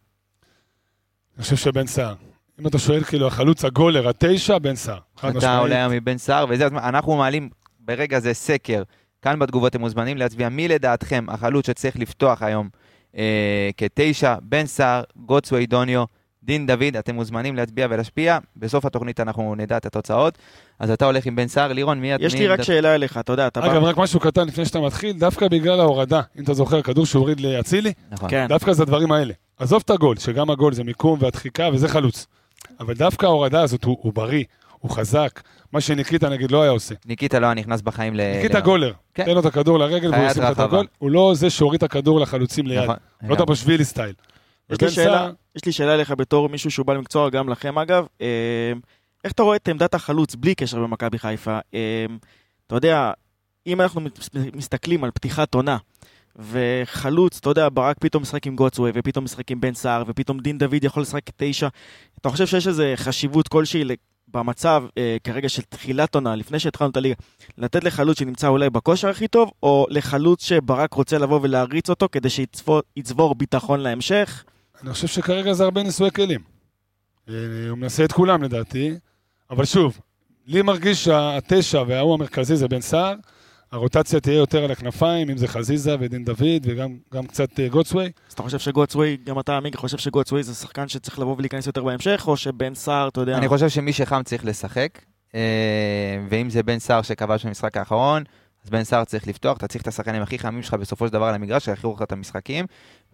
אני 1.37 1.43
חושב 1.43 1.55
שבן 1.55 1.87
סער. 1.87 2.13
אם 2.59 2.67
אתה 2.67 2.79
שואל 2.79 3.03
כאילו 3.03 3.27
החלוץ 3.27 3.65
הגולר, 3.65 4.09
התשע, 4.09 4.57
בן 4.57 4.75
סער. 4.75 4.99
אתה. 5.19 5.57
עולה 5.57 5.75
היום 5.75 5.93
מבן 5.93 6.17
סער, 6.17 6.45
וזה 6.49 6.65
הזמן, 6.65 6.79
אנחנו 6.83 7.15
מעלים 7.15 7.49
ברגע 7.79 8.19
זה 8.19 8.33
סקר, 8.33 8.83
כאן 9.21 9.39
בתגובות 9.39 9.71
אתם 9.71 9.79
מוזמנים 9.79 10.17
להצביע 10.17 10.49
מי 10.49 10.67
לדעתכם 10.67 11.25
החלוץ 11.27 11.67
שצריך 11.67 11.95
לפתוח 11.95 12.41
היום 12.41 12.69
אה, 13.17 13.69
כתשע, 13.77 14.35
בן 14.41 14.65
סער, 14.65 15.03
גוטסווי 15.15 15.65
דוניו, 15.65 16.03
דין 16.45 16.67
דוד, 16.67 16.97
אתם 16.99 17.15
מוזמנים 17.15 17.55
להצביע 17.55 17.87
ולהשפיע, 17.89 18.37
בסוף 18.57 18.85
התוכנית 18.85 19.19
אנחנו 19.19 19.55
נדע 19.55 19.77
את 19.77 19.85
התוצאות, 19.85 20.37
אז 20.79 20.91
אתה 20.91 21.05
הולך 21.05 21.25
עם 21.25 21.35
בן 21.35 21.47
סער, 21.47 21.73
לירון, 21.73 21.99
מי... 22.01 22.11
יש 22.19 22.33
מי 22.33 22.39
לי 22.39 22.47
רק 22.47 22.53
עמדת- 22.59 22.65
שאלה 22.65 22.95
אליך, 22.95 23.17
אתה 23.17 23.33
יודע, 23.33 23.47
אתה 23.47 23.61
בא... 23.61 23.71
אגב, 23.71 23.83
רק 23.83 23.97
משהו 23.97 24.19
קטן 24.19 24.47
לפני 24.47 24.65
שאתה 24.65 24.79
מתחיל, 24.79 25.19
דווקא 25.19 25.47
בגלל 25.47 25.79
ההורדה, 25.79 26.21
אם 26.39 26.43
אתה 26.43 26.53
זוכר, 26.53 26.81
כדור 26.81 27.05
שהוריד 27.05 27.39
לאצילי, 27.39 27.93
נכון. 28.11 28.29
כן. 28.29 28.45
דווקא 28.49 28.73
זה 28.73 28.83
הדברים 28.83 29.11
האלה. 29.11 29.33
עזוב 29.59 29.81
את 29.85 29.89
הגול, 29.89 30.17
שגם 30.17 30.49
הגול 30.49 30.73
זה 30.73 30.83
מיקום 30.83 31.19
והדחיקה 31.21 31.69
וזה 31.73 31.87
חלוץ. 31.87 32.27
אבל 32.79 32.93
דווקא 32.93 33.25
ההורדה 33.25 33.61
הזאת, 33.61 33.83
הוא, 33.83 33.97
הוא 34.01 34.13
בריא, 34.13 34.43
הוא 34.79 34.91
חזק, 34.91 35.41
מה 35.73 35.81
שניקיטה 35.81 36.29
נגיד 36.29 36.51
לא 36.51 36.61
היה 36.61 36.71
עושה. 36.71 36.95
ניקיטה 37.05 37.39
לא 37.39 37.45
היה 37.45 37.53
נכנס 37.55 37.81
בחיים 37.81 38.15
ל... 38.15 38.21
ניקיטה 38.35 38.57
ל- 38.59 38.61
גולר, 38.61 38.93
כן. 39.13 39.25
תן 39.25 39.31
לו 39.33 39.39
את 39.39 39.45
הכדור 39.45 39.79
לרגל 39.79 40.13
והוא 40.13 40.25
ישים 40.25 40.43
את. 40.43 40.59
הגול, 40.59 40.87
הוא 40.99 41.11
לא 41.11 41.31
זה 41.35 41.49
שהוריד 41.49 41.77
את 41.77 41.83
הכדור 41.83 42.19
לחלוצים 42.19 42.67
ליד, 42.67 42.83
נכון. 42.83 42.95
לא 43.29 43.35
טפשווילי 43.35 43.85
סטייל. 43.85 44.13
יש 44.69 44.81
לי 44.81 44.89
שאלה, 44.89 45.31
יש 45.55 45.65
לי 45.65 45.71
שאלה 45.71 45.93
אליך 45.93 46.11
בתור 46.11 46.49
מישהו 46.49 46.71
שהוא 46.71 46.85
בעל 46.85 46.97
מקצוע, 46.97 47.29
גם 47.29 47.49
לכם 47.49 47.77
אגב. 47.77 48.05
אה, 48.21 48.73
איך 49.23 49.31
אתה 49.31 49.43
רואה 49.43 49.55
את 49.55 49.67
עמדת 49.67 49.93
החלוץ 49.93 50.35
בלי 50.35 50.55
קשר 50.55 50.79
במכבי 50.79 51.19
חיפה? 51.19 51.59
אה, 51.73 52.05
אתה 52.67 52.75
יודע, 52.75 53.11
אם 53.67 53.81
אנחנו 53.81 54.01
מסתכלים 54.53 55.03
על 55.03 55.11
פתיחת 55.11 55.53
עונה, 55.53 55.77
וחלוץ, 56.35 57.37
אתה 57.37 57.49
יודע, 57.49 57.67
ברק 57.73 57.97
פתאום 57.99 58.23
משחק 58.23 58.47
עם 58.47 58.55
גוטסווי, 58.55 58.91
ופתאום 58.95 59.25
משחק 59.25 59.51
עם 59.51 59.61
בן 59.61 59.73
סער, 59.73 60.03
ופתאום 60.07 60.39
דין 60.39 60.57
דוד 60.57 60.83
יכול 60.83 61.01
לשחק 61.01 61.21
תשע, 61.37 61.67
אתה 62.21 62.29
חושב 62.29 62.47
שיש 62.47 62.67
איזו 62.67 62.83
חשיבות 62.95 63.47
כלשהי 63.47 63.83
במצב 64.27 64.83
אה, 64.97 65.17
כרגע 65.23 65.49
של 65.49 65.61
תחילת 65.61 66.15
עונה, 66.15 66.35
לפני 66.35 66.59
שהתחלנו 66.59 66.91
את 66.91 66.97
הליגה, 66.97 67.15
לתת 67.57 67.83
לחלוץ 67.83 68.19
שנמצא 68.19 68.47
אולי 68.47 68.69
בכושר 68.69 69.07
הכי 69.07 69.27
טוב, 69.27 69.51
או 69.63 69.85
לחלוץ 69.89 70.45
שברק 70.45 70.93
רוצה 70.93 71.17
לבוא 71.17 71.39
ולהריץ 71.43 71.89
אותו 71.89 72.07
כדי 72.11 72.29
שיצבור 72.29 73.35
ביטחון 73.37 73.79
להמשך? 73.79 74.43
אני 74.83 74.93
חושב 74.93 75.07
שכרגע 75.07 75.53
זה 75.53 75.63
הרבה 75.63 75.83
נישואי 75.83 76.11
כלים. 76.11 76.39
אה, 77.29 77.33
הוא 77.69 77.77
מנסה 77.77 78.05
את 78.05 78.11
כולם 78.11 78.43
לדעתי, 78.43 78.93
אבל 79.49 79.65
שוב, 79.65 79.99
לי 80.47 80.61
מרגיש 80.61 81.03
שהתשע 81.03 81.83
וההוא 81.87 82.13
המרכזי 82.13 82.55
זה 82.55 82.67
בן 82.67 82.81
סער, 82.81 83.13
הרוטציה 83.71 84.19
תהיה 84.19 84.35
יותר 84.35 84.63
על 84.63 84.71
הכנפיים, 84.71 85.29
אם 85.29 85.37
זה 85.37 85.47
חזיזה 85.47 85.95
ודין 85.99 86.25
דוד 86.25 86.61
וגם 86.63 86.97
גם 87.13 87.27
קצת 87.27 87.59
אה, 87.59 87.67
גוטסווי. 87.67 88.11
אז 88.27 88.33
אתה 88.33 88.43
חושב 88.43 88.59
שגוטסווי, 88.59 89.17
גם 89.23 89.39
אתה 89.39 89.57
עמיגה, 89.57 89.77
חושב 89.77 89.97
שגוטסווי 89.97 90.43
זה 90.43 90.53
שחקן 90.53 90.87
שצריך 90.87 91.19
לבוא 91.19 91.35
ולהיכנס 91.37 91.67
יותר 91.67 91.83
בהמשך, 91.83 92.23
או 92.27 92.37
שבן 92.37 92.75
סער, 92.75 93.07
אתה 93.07 93.21
יודע... 93.21 93.37
אני 93.37 93.47
חושב 93.47 93.69
שמי 93.69 93.93
שחם 93.93 94.21
צריך 94.25 94.45
לשחק, 94.45 95.01
אה, 95.35 95.39
ואם 96.29 96.49
זה 96.49 96.63
בן 96.63 96.79
סער 96.79 97.01
שכבש 97.01 97.45
במשחק 97.45 97.77
האחרון, 97.77 98.23
אז 98.63 98.69
בן 98.69 98.83
סער 98.83 99.03
צריך 99.03 99.27
לפתוח, 99.27 99.57
אתה 99.57 99.67
צריך 99.67 99.81
את 99.81 99.87
השחקנים 99.87 100.21
הכי 100.21 100.39
חמים 100.39 100.63
שלך 100.63 100.73
בסופו 100.73 101.07
של 101.07 101.13
דבר 101.13 101.25
על 101.25 101.35
המגרש, 101.35 101.65
שיכירו 101.65 101.93
לך 101.93 102.01
את 102.01 102.11
המשחקים. 102.11 102.65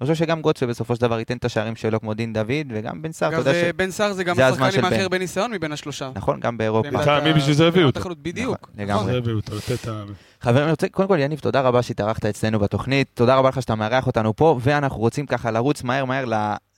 אני 0.01 0.07
חושב 0.07 0.25
שגם 0.25 0.41
גוטסה 0.41 0.65
בסופו 0.67 0.95
של 0.95 1.01
דבר 1.01 1.19
ייתן 1.19 1.37
את 1.37 1.45
השערים 1.45 1.75
שלו 1.75 1.99
כמו 1.99 2.13
דין 2.13 2.33
דוד, 2.33 2.67
וגם 2.69 3.01
בן 3.01 3.11
סער, 3.11 3.29
אתה 3.29 3.37
אגב, 3.37 3.47
יודע 3.47 3.59
ש... 3.59 3.63
אה, 3.63 3.73
בן 3.73 3.91
סער 3.91 4.13
זה 4.13 4.23
גם 4.23 4.35
השחקן 4.39 4.63
עם 4.63 4.71
של 4.71 4.85
הכי 4.85 4.95
בן. 4.95 5.01
הרבה 5.01 5.17
ניסיון 5.17 5.51
מבין 5.51 5.71
השלושה. 5.71 6.11
נכון, 6.15 6.39
גם 6.39 6.57
באירופה. 6.57 7.21
מי 7.23 7.33
בשביל 7.33 7.55
זה 7.55 7.69
אותו. 7.83 8.09
בדיוק. 8.21 8.57
נכון, 8.61 8.73
לגמרי. 8.77 8.93
נכון. 8.93 9.11
זה 9.11 9.17
הביאו 9.17 9.35
אותו, 9.35 9.53
את 9.73 9.87
ה... 9.87 10.03
חברים, 10.41 10.63
אני 10.63 10.71
רוצה, 10.71 10.87
קודם 10.89 11.07
כל, 11.07 11.19
יניב, 11.19 11.39
תודה 11.39 11.61
רבה 11.61 11.81
שהתארחת 11.81 12.25
אצלנו 12.25 12.59
בתוכנית, 12.59 13.07
תודה 13.13 13.35
רבה 13.35 13.49
לך 13.49 13.61
שאתה 13.61 13.75
מארח 13.75 14.07
אותנו 14.07 14.35
פה, 14.35 14.59
ואנחנו 14.61 14.99
רוצים 14.99 15.25
ככה 15.25 15.51
לרוץ 15.51 15.83
מהר 15.83 16.05
מהר 16.05 16.25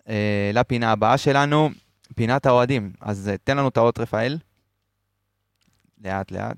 אה, 0.10 0.52
לפינה 0.54 0.92
הבאה 0.92 1.18
שלנו, 1.18 1.70
פינת 2.16 2.46
האוהדים. 2.46 2.92
אז 3.02 3.30
אה, 3.30 3.36
תן 3.44 3.58
לנו 3.58 3.68
את 3.68 3.78
האות, 3.78 4.00
רפאל. 4.00 4.38
לאט 6.04 6.32
לאט. 6.32 6.58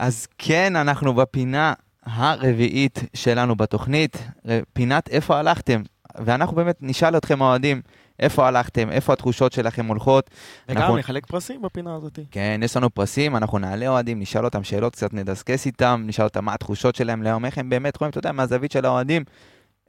אז 0.00 0.26
כן, 0.38 0.76
אנחנו 0.76 1.14
בפינה 1.14 1.72
הרביעית 2.04 3.02
שלנו 3.14 3.56
בתוכנית, 3.56 4.16
ר- 4.48 4.60
פינת 4.72 5.08
איפה 5.08 5.38
הלכתם. 5.38 5.82
ואנחנו 6.18 6.56
באמת 6.56 6.76
נשאל 6.80 7.16
אתכם 7.16 7.42
האוהדים, 7.42 7.82
איפה 8.18 8.46
הלכתם, 8.48 8.90
איפה 8.90 9.12
התחושות 9.12 9.52
שלכם 9.52 9.86
הולכות. 9.86 10.30
וגם 10.68 10.82
אנחנו- 10.82 10.96
נחלק 10.96 11.26
פרסים 11.26 11.62
בפינה 11.62 11.94
הזאת. 11.94 12.18
כן, 12.30 12.60
יש 12.64 12.76
לנו 12.76 12.90
פרסים, 12.90 13.36
אנחנו 13.36 13.58
נעלה 13.58 13.88
אוהדים, 13.88 14.20
נשאל 14.20 14.44
אותם 14.44 14.64
שאלות, 14.64 14.92
קצת 14.92 15.14
נדסקס 15.14 15.66
איתם, 15.66 16.02
נשאל 16.06 16.24
אותם 16.24 16.44
מה 16.44 16.54
התחושות 16.54 16.94
שלהם 16.94 17.22
להיום, 17.22 17.44
איך 17.44 17.58
הם 17.58 17.70
באמת 17.70 17.96
רואים, 18.00 18.10
אתה 18.10 18.18
יודע, 18.18 18.32
מהזווית 18.32 18.72
של 18.72 18.84
האוהדים, 18.86 19.24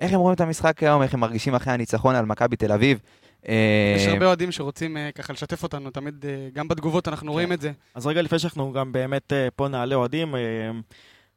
איך 0.01 0.13
הם 0.13 0.19
רואים 0.19 0.35
את 0.35 0.41
המשחק 0.41 0.83
היום, 0.83 1.01
איך 1.01 1.13
הם 1.13 1.19
מרגישים 1.19 1.55
אחרי 1.55 1.73
הניצחון 1.73 2.15
על 2.15 2.25
מכבי 2.25 2.55
תל 2.55 2.71
אביב. 2.71 2.99
אה, 3.49 3.93
יש 3.97 4.07
הרבה 4.07 4.25
אוהדים 4.25 4.51
שרוצים 4.51 4.97
אה, 4.97 5.11
ככה 5.11 5.33
לשתף 5.33 5.63
אותנו, 5.63 5.91
תמיד, 5.91 6.25
אה, 6.25 6.49
גם 6.53 6.67
בתגובות 6.67 7.07
אנחנו 7.07 7.31
רואים 7.31 7.53
את 7.53 7.61
זה. 7.61 7.71
אז 7.95 8.07
רגע 8.07 8.21
לפני 8.21 8.39
שאנחנו 8.39 8.71
גם 8.71 8.91
באמת 8.91 9.33
פה 9.55 9.67
נעלה 9.67 9.95
אוהדים, 9.95 10.35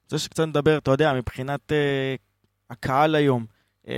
רוצה 0.05 0.19
שקצת 0.19 0.45
נדבר, 0.45 0.79
אתה 0.79 0.91
יודע, 0.91 1.13
מבחינת 1.13 1.73
הקהל 2.71 3.15
היום. 3.15 3.47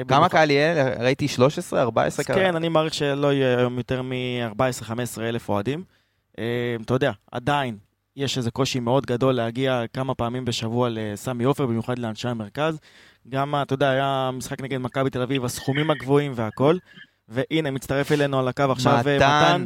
כמה 0.09 0.29
קהל 0.29 0.51
יהיה? 0.51 0.95
ראיתי 0.99 1.29
13, 1.29 1.83
14 1.83 2.23
אז 2.23 2.27
קהל. 2.27 2.37
כן, 2.37 2.57
אני 2.57 2.69
מעריך 2.69 2.95
שלא 2.95 3.33
יהיה 3.33 3.59
היום 3.59 3.79
יותר 3.79 4.03
מ-14-15 4.03 5.21
אלף 5.21 5.49
אוהדים. 5.49 5.85
אתה 6.83 6.95
יודע, 6.95 7.13
עדיין 7.33 7.79
יש 8.17 8.39
איזה 8.39 8.51
קושי 8.51 8.81
מאוד 8.81 9.07
גדול 9.07 9.35
להגיע 9.35 9.83
כמה 9.93 10.15
פעמים 10.15 10.45
בשבוע 10.45 10.89
לסמי 10.91 11.45
עופר, 11.45 11.67
במיוחד 11.67 11.99
לאנשי 11.99 12.29
המרכז. 12.29 12.79
גם, 13.29 13.55
אתה 13.63 13.75
יודע, 13.75 13.91
היה 13.91 14.31
משחק 14.33 14.61
נגד 14.61 14.79
מכבי 14.79 15.11
תל 15.11 15.23
אביב, 15.23 15.45
הסכומים 15.45 15.91
הגבוהים 15.91 16.33
והכל. 16.35 16.77
והנה, 17.29 17.71
מצטרף 17.71 18.13
אלינו 18.13 18.39
על 18.41 18.49
הקו 18.49 18.63
עכשיו 18.71 18.93
אה, 18.93 18.99
מתן, 19.01 19.17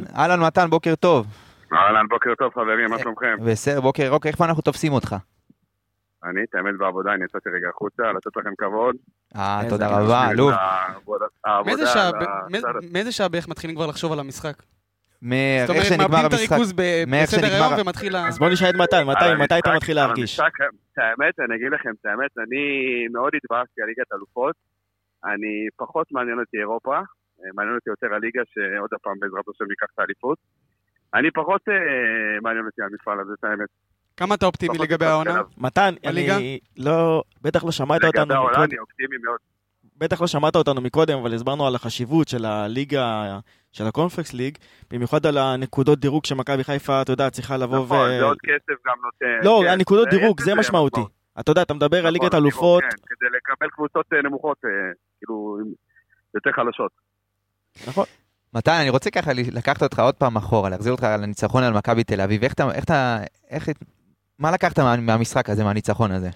מתן. 0.01 0.15
אהלן 0.17 0.39
מתן, 0.39 0.69
בוקר 0.69 0.95
טוב. 0.95 1.27
אהלן, 1.73 2.05
בוקר 2.09 2.35
טוב 2.37 2.53
חברים, 2.53 2.89
מה 2.89 2.99
שלומכם? 2.99 3.35
בסדר, 3.45 3.81
בוקר 3.81 4.03
ירוק, 4.03 4.25
איפה 4.27 4.45
אנחנו 4.45 4.61
תופסים 4.61 4.93
אותך? 4.93 5.15
אני, 6.23 6.41
את 6.49 6.55
האמת 6.55 6.77
בעבודה, 6.79 7.13
אני 7.13 7.23
יצאתי 7.23 7.49
רגע 7.49 7.69
החוצה, 7.69 8.03
לתת 8.17 8.37
לכם 8.37 8.49
כבוד. 8.57 8.95
אה, 9.35 9.61
תודה. 9.69 9.87
רבה, 9.87 10.29
אלוף. 10.31 10.55
מאיזה 12.91 13.11
שעה- 13.11 13.29
בערך 13.29 13.47
מתחילים 13.47 13.75
כבר 13.75 13.87
לחשוב 13.87 14.11
על 14.11 14.19
המשחק? 14.19 14.53
זאת 14.57 14.65
מאיך 15.21 15.69
אומרת, 15.69 15.85
שנגמר 15.85 16.07
מאבדים 16.07 16.25
את 16.27 16.33
המשחק. 16.33 16.51
הריכוז 16.51 16.73
ב- 16.73 17.03
מאיך 17.07 17.29
בסדר 17.29 17.47
היום 17.53 17.73
ומתחיל 17.81 18.15
ה... 18.15 18.27
אז 18.27 18.39
בוא 18.39 18.49
נשאל 18.49 18.69
את 18.69 18.75
מתן, 18.75 19.03
מתי, 19.07 19.15
אתה 19.15 19.55
המשחק- 19.55 19.75
מתחיל 19.75 19.95
להרגיש? 19.95 20.39
המשחק, 20.39 20.51
את 20.93 20.97
האמת, 20.97 21.33
אני 21.39 21.55
אגיד 21.57 21.71
לכם 21.71 21.89
את 22.01 22.05
האמת, 22.05 22.31
אני 22.37 22.63
מאוד 23.13 23.31
התבאסתי 23.35 23.81
על 23.81 23.87
ליגת 23.87 24.11
אלופות. 24.15 24.55
אני 25.25 25.67
פחות 25.77 26.07
מעניין 26.11 26.39
אותי 26.39 26.57
אירופה, 26.57 26.95
אה, 26.95 27.01
מעניין 27.55 27.75
אותי 27.75 27.89
יותר 27.89 28.13
הליגה, 28.15 28.41
שעוד 28.53 28.89
פעם 29.03 29.19
בעזרת 29.19 29.45
השם 29.49 29.65
ניקח 29.69 29.87
את 29.93 29.99
האליפות. 29.99 30.37
אני 31.13 31.31
פחות 31.31 31.61
אה, 31.69 31.73
מעניין 32.41 32.65
אותי 32.65 32.81
המפעל 32.81 33.19
הזה, 33.19 33.33
את 33.39 33.43
האמת. 33.43 33.69
כמה 34.17 34.35
אתה 34.35 34.45
אופטימי 34.45 34.77
לגבי 34.77 35.05
העונה? 35.05 35.41
מתן? 35.57 35.93
אני 36.05 36.59
לא, 36.77 37.23
בטח 37.41 37.63
לא 37.63 37.71
שמעת 37.71 38.03
לגבי 38.03 38.19
אותנו 38.19 38.33
העונה 38.33 38.51
מקודם, 38.51 38.63
אני 38.63 38.79
אופטימי 38.79 39.17
מאוד. 39.23 39.39
בטח 39.97 40.21
לא 40.21 40.27
שמעת 40.27 40.55
אותנו 40.55 40.81
מקודם, 40.81 41.17
אבל 41.17 41.33
הסברנו 41.33 41.67
על 41.67 41.75
החשיבות 41.75 42.27
של 42.27 42.45
הליגה, 42.45 43.39
של 43.71 43.83
הקונפלקס 43.87 44.33
ליג, 44.33 44.57
במיוחד 44.91 45.25
על 45.25 45.37
הנקודות 45.37 45.99
דירוג 45.99 46.25
שמכבי 46.25 46.63
חיפה, 46.63 47.01
אתה 47.01 47.11
יודע, 47.11 47.29
צריכה 47.29 47.57
לבוא 47.57 47.79
ו... 47.79 47.83
נכון, 47.83 48.09
זה 48.19 48.23
עוד 48.23 48.37
כסף 48.43 48.87
גם 48.87 48.95
נותן. 49.03 49.47
לא, 49.47 49.61
כן. 49.65 49.71
הנקודות 49.71 50.07
דירוג, 50.09 50.41
זה 50.41 50.55
משמעותי. 50.55 50.99
משמעות. 50.99 51.11
אתה 51.39 51.51
יודע, 51.51 51.61
אתה 51.61 51.73
מדבר 51.73 51.97
על 51.97 52.13
נכון, 52.13 52.13
ליגת 52.13 52.35
אלופות, 52.35 52.83
כן, 52.83 52.89
כדי 52.89 53.29
לקבל 53.37 53.69
קבוצות 53.69 54.05
אה, 54.13 54.21
נמוכות, 54.21 54.57
אה, 54.65 54.69
כאילו, 55.19 55.57
יותר 56.35 56.51
חלשות. 56.51 56.91
נכון. 57.87 58.05
מתן, 58.53 58.71
אני 58.81 58.89
רוצה 58.89 59.11
ככה 59.11 59.31
לקחת 59.51 59.83
אותך 59.83 59.99
עוד 59.99 60.15
פעם 60.15 60.37
אחורה, 60.37 60.69
להחזיר 60.69 60.91
אותך 60.91 61.03
לניצחון 61.03 61.63
על 61.63 61.73
מכבי 61.73 62.03
תל 62.03 62.21
אביב. 62.21 62.43
איך 62.43 62.53
אתה, 62.53 62.63
איך 62.75 62.83
אתה, 62.83 63.17
איך, 63.49 63.69
מה 64.39 64.51
לקחת 64.51 64.79
מה- 64.79 64.95
מהמשחק 64.97 65.49
הזה, 65.49 65.63
מהניצחון 65.63 66.11
הזה? 66.11 66.29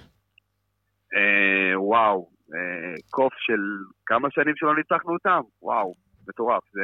אה, 1.15 1.82
וואו, 1.82 2.30
אה, 2.54 2.95
קוף 3.10 3.34
של 3.38 3.62
כמה 4.06 4.28
שנים 4.32 4.54
שלא 4.56 4.76
ניצחנו 4.76 5.13
אותם? 5.13 5.41
וואו, 5.62 5.93
מטורף. 6.28 6.63
זה... 6.74 6.82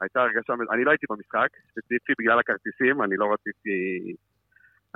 הייתה 0.00 0.20
הרגשה, 0.20 0.52
אני 0.74 0.84
לא 0.84 0.90
הייתי 0.90 1.06
במשחק, 1.10 1.48
ספציפי 1.70 2.12
בגלל 2.18 2.38
הכרטיסים, 2.38 3.02
אני 3.02 3.16
לא 3.16 3.26
רציתי 3.32 3.76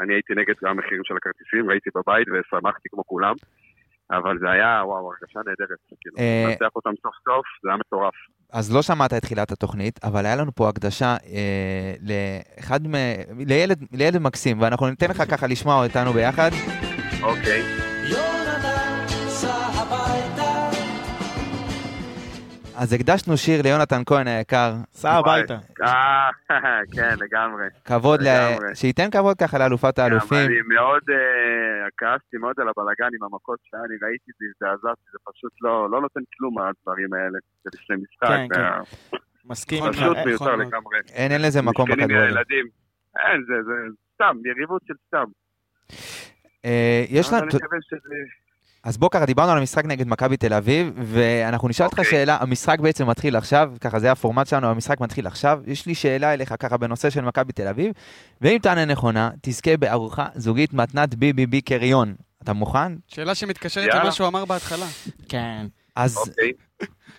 אני 0.00 0.14
הייתי 0.14 0.32
נגד 0.34 0.54
גם 0.64 0.70
המחירים 0.70 1.04
של 1.04 1.16
הכרטיסים, 1.16 1.68
והייתי 1.68 1.90
בבית 1.94 2.26
ושמחתי 2.28 2.88
כמו 2.90 3.04
כולם. 3.06 3.34
אבל 4.10 4.38
זה 4.38 4.50
היה, 4.50 4.82
וואו, 4.84 5.10
הרגשה 5.10 5.38
נהדרת. 5.46 5.78
כאילו, 6.00 6.16
אה, 6.18 6.44
לנצח 6.48 6.76
אותם 6.76 6.90
סוף 7.02 7.14
סוף, 7.24 7.46
זה 7.62 7.68
היה 7.68 7.76
מטורף. 7.76 8.14
אז 8.52 8.74
לא 8.74 8.82
שמעת 8.82 9.12
את 9.12 9.22
תחילת 9.22 9.52
התוכנית, 9.52 10.00
אבל 10.04 10.26
היה 10.26 10.36
לנו 10.36 10.54
פה 10.54 10.68
הקדשה 10.68 11.16
אה, 11.26 11.94
לאחד 12.00 12.86
מ... 12.86 12.94
לילד, 13.46 13.84
לילד 13.92 14.18
מקסים, 14.18 14.60
ואנחנו 14.60 14.88
ניתן 14.88 15.10
לך 15.10 15.22
ככה 15.30 15.46
לשמוע 15.46 15.84
אותנו 15.84 16.12
ביחד. 16.12 16.50
אוקיי. 17.22 17.62
יונתן, 17.62 17.93
אז 22.76 22.92
הקדשנו 22.92 23.36
שיר 23.36 23.62
ליונתן 23.62 24.02
כהן 24.06 24.26
היקר, 24.26 24.72
סע 24.92 25.12
הביתה. 25.12 25.58
אה, 25.82 26.30
כן, 26.94 27.14
לגמרי. 27.20 27.64
כבוד. 27.84 28.20
שייתן 28.74 29.10
כבוד 29.10 29.36
ככה 29.38 29.58
לאלופת 29.58 29.98
האלופים. 29.98 30.46
אני 30.46 30.60
מאוד, 30.74 31.02
אה, 31.10 31.88
כעסתי 31.98 32.36
מאוד 32.36 32.54
על 32.60 32.68
הבלאגן 32.68 33.14
עם 33.16 33.24
המכות 33.24 33.58
שהיה 33.64 33.82
לי, 33.88 33.94
ראיתי 34.02 34.30
את 34.30 34.36
זה, 34.38 34.66
הזדעזעתי, 34.66 35.02
זה 35.12 35.18
פשוט 35.32 35.52
לא 35.60 35.90
לא 35.90 36.00
נותן 36.00 36.20
כלום 36.38 36.58
הדברים 36.58 37.12
האלה. 37.14 37.38
זה 37.64 37.70
לפני 37.74 37.96
משחק, 37.96 38.28
כן, 38.28 38.46
כן. 38.54 38.84
זה 39.12 39.18
מסכים. 39.44 39.84
פשוט 39.92 40.16
מיותר. 40.26 40.56
לגמרי. 40.56 40.98
אין, 41.12 41.32
אין 41.32 41.42
לזה 41.42 41.62
מקום 41.62 41.90
בכדורגל. 41.90 42.36
אין, 43.16 43.44
זה 43.46 43.54
זה 43.66 43.72
סתם, 44.14 44.36
יריבות 44.44 44.82
של 44.86 44.94
סתם. 45.08 45.24
אה, 46.64 47.04
יש 47.08 47.32
לנו... 47.32 47.46
אז 48.84 48.96
בוא 48.96 49.08
ככה, 49.10 49.26
דיברנו 49.26 49.52
על 49.52 49.58
המשחק 49.58 49.84
נגד 49.84 50.08
מכבי 50.08 50.36
תל 50.36 50.54
אביב, 50.54 50.90
ואנחנו 50.96 51.68
נשאל 51.68 51.86
אותך 51.86 51.98
אוקיי. 51.98 52.10
שאלה, 52.10 52.36
המשחק 52.40 52.80
בעצם 52.80 53.06
מתחיל 53.10 53.36
עכשיו, 53.36 53.72
ככה 53.80 53.98
זה 53.98 54.12
הפורמט 54.12 54.46
שלנו, 54.46 54.66
המשחק 54.66 55.00
מתחיל 55.00 55.26
עכשיו, 55.26 55.60
יש 55.66 55.86
לי 55.86 55.94
שאלה 55.94 56.34
אליך 56.34 56.54
ככה 56.58 56.76
בנושא 56.76 57.10
של 57.10 57.20
מכבי 57.20 57.52
תל 57.52 57.68
אביב, 57.68 57.92
ואם 58.40 58.58
תענה 58.62 58.84
נכונה, 58.84 59.30
תזכה 59.42 59.76
בארוחה 59.76 60.26
זוגית 60.34 60.72
מתנת 60.72 61.14
BBB 61.14 61.60
קריון. 61.64 62.14
אתה 62.42 62.52
מוכן? 62.52 62.92
שאלה 63.08 63.34
שמתקשרת. 63.34 63.94
למה 63.94 64.12
שהוא 64.12 64.28
אמר 64.28 64.44
בהתחלה. 64.44 64.86
כן. 65.28 65.66
אז 65.96 66.16
אוקיי. 66.16 66.52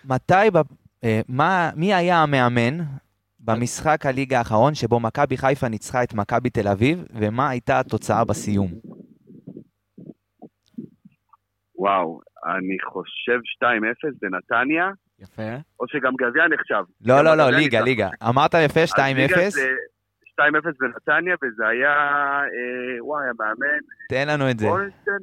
מתי, 0.04 0.50
ב- 0.52 0.60
אה, 1.04 1.20
מה, 1.28 1.70
מי 1.76 1.94
היה 1.94 2.22
המאמן 2.22 2.78
במשחק 3.40 4.06
הליגה 4.06 4.38
האחרון 4.38 4.74
שבו 4.74 5.00
מכבי 5.00 5.36
חיפה 5.36 5.68
ניצחה 5.68 6.02
את 6.02 6.14
מכבי 6.14 6.50
תל 6.50 6.68
אביב, 6.68 7.04
ומה 7.14 7.48
הייתה 7.48 7.80
התוצאה 7.80 8.24
בסיום? 8.24 8.95
וואו, 11.78 12.20
אני 12.46 12.76
חושב 12.92 13.38
2-0 13.62 13.66
בנתניה, 14.22 14.90
יפה. 15.18 15.42
או 15.80 15.88
שגם 15.88 16.12
גביע 16.20 16.48
נחשב. 16.48 16.84
לא, 17.04 17.22
לא, 17.22 17.34
לא, 17.34 17.50
ליגה. 17.50 17.80
ליגה. 17.80 18.08
אמרת 18.28 18.54
יפה, 18.54 18.84
2-0. 18.84 18.98
אז 18.98 19.16
ליגה 19.16 19.50
זה 19.50 19.68
2-0 20.40 20.42
בנתניה, 20.80 21.34
וזה 21.42 21.68
היה, 21.68 21.94
אה, 22.54 23.04
וואי, 23.04 23.24
המאמן, 23.28 23.78
תן 24.08 24.28
לנו 24.28 24.50
את 24.50 24.58
זה. 24.58 24.66
וולנסטיין. 24.70 25.18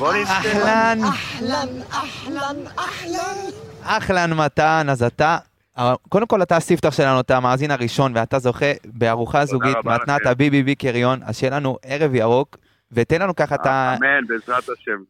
אהלן, 0.00 0.98
אהלן, 1.02 1.82
אהלן, 1.92 2.56
אהלן. 2.78 3.50
אהלן 3.84 4.32
מתן, 4.44 4.86
אז 4.90 5.02
אתה, 5.02 5.38
אה, 5.78 5.94
קודם 6.08 6.26
כל 6.26 6.42
אתה 6.42 6.56
הספתח 6.56 6.90
שלנו, 6.90 7.20
אתה 7.20 7.36
המאזין 7.36 7.70
הראשון, 7.70 8.12
ואתה 8.16 8.38
זוכה 8.38 8.66
בארוחה 8.84 9.44
זוגית 9.44 9.76
מתנת 9.76 10.20
לכם. 10.20 10.28
ה-BBB 10.28 10.74
קריון, 10.78 11.20
אז 11.24 11.36
שיהיה 11.38 11.56
לנו 11.56 11.76
ערב 11.82 12.14
ירוק, 12.14 12.56
ותן 12.92 13.22
לנו 13.22 13.34
ככה 13.34 13.54
את 13.54 13.66
ה... 13.66 13.94
אמן, 13.98 14.26
בעזרת 14.26 14.68
השם. 14.68 15.02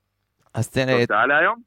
אז 0.55 0.71
תן, 0.71 0.89
אה, 0.89 1.01
תוצאה 1.01 1.27
להיום? 1.27 1.63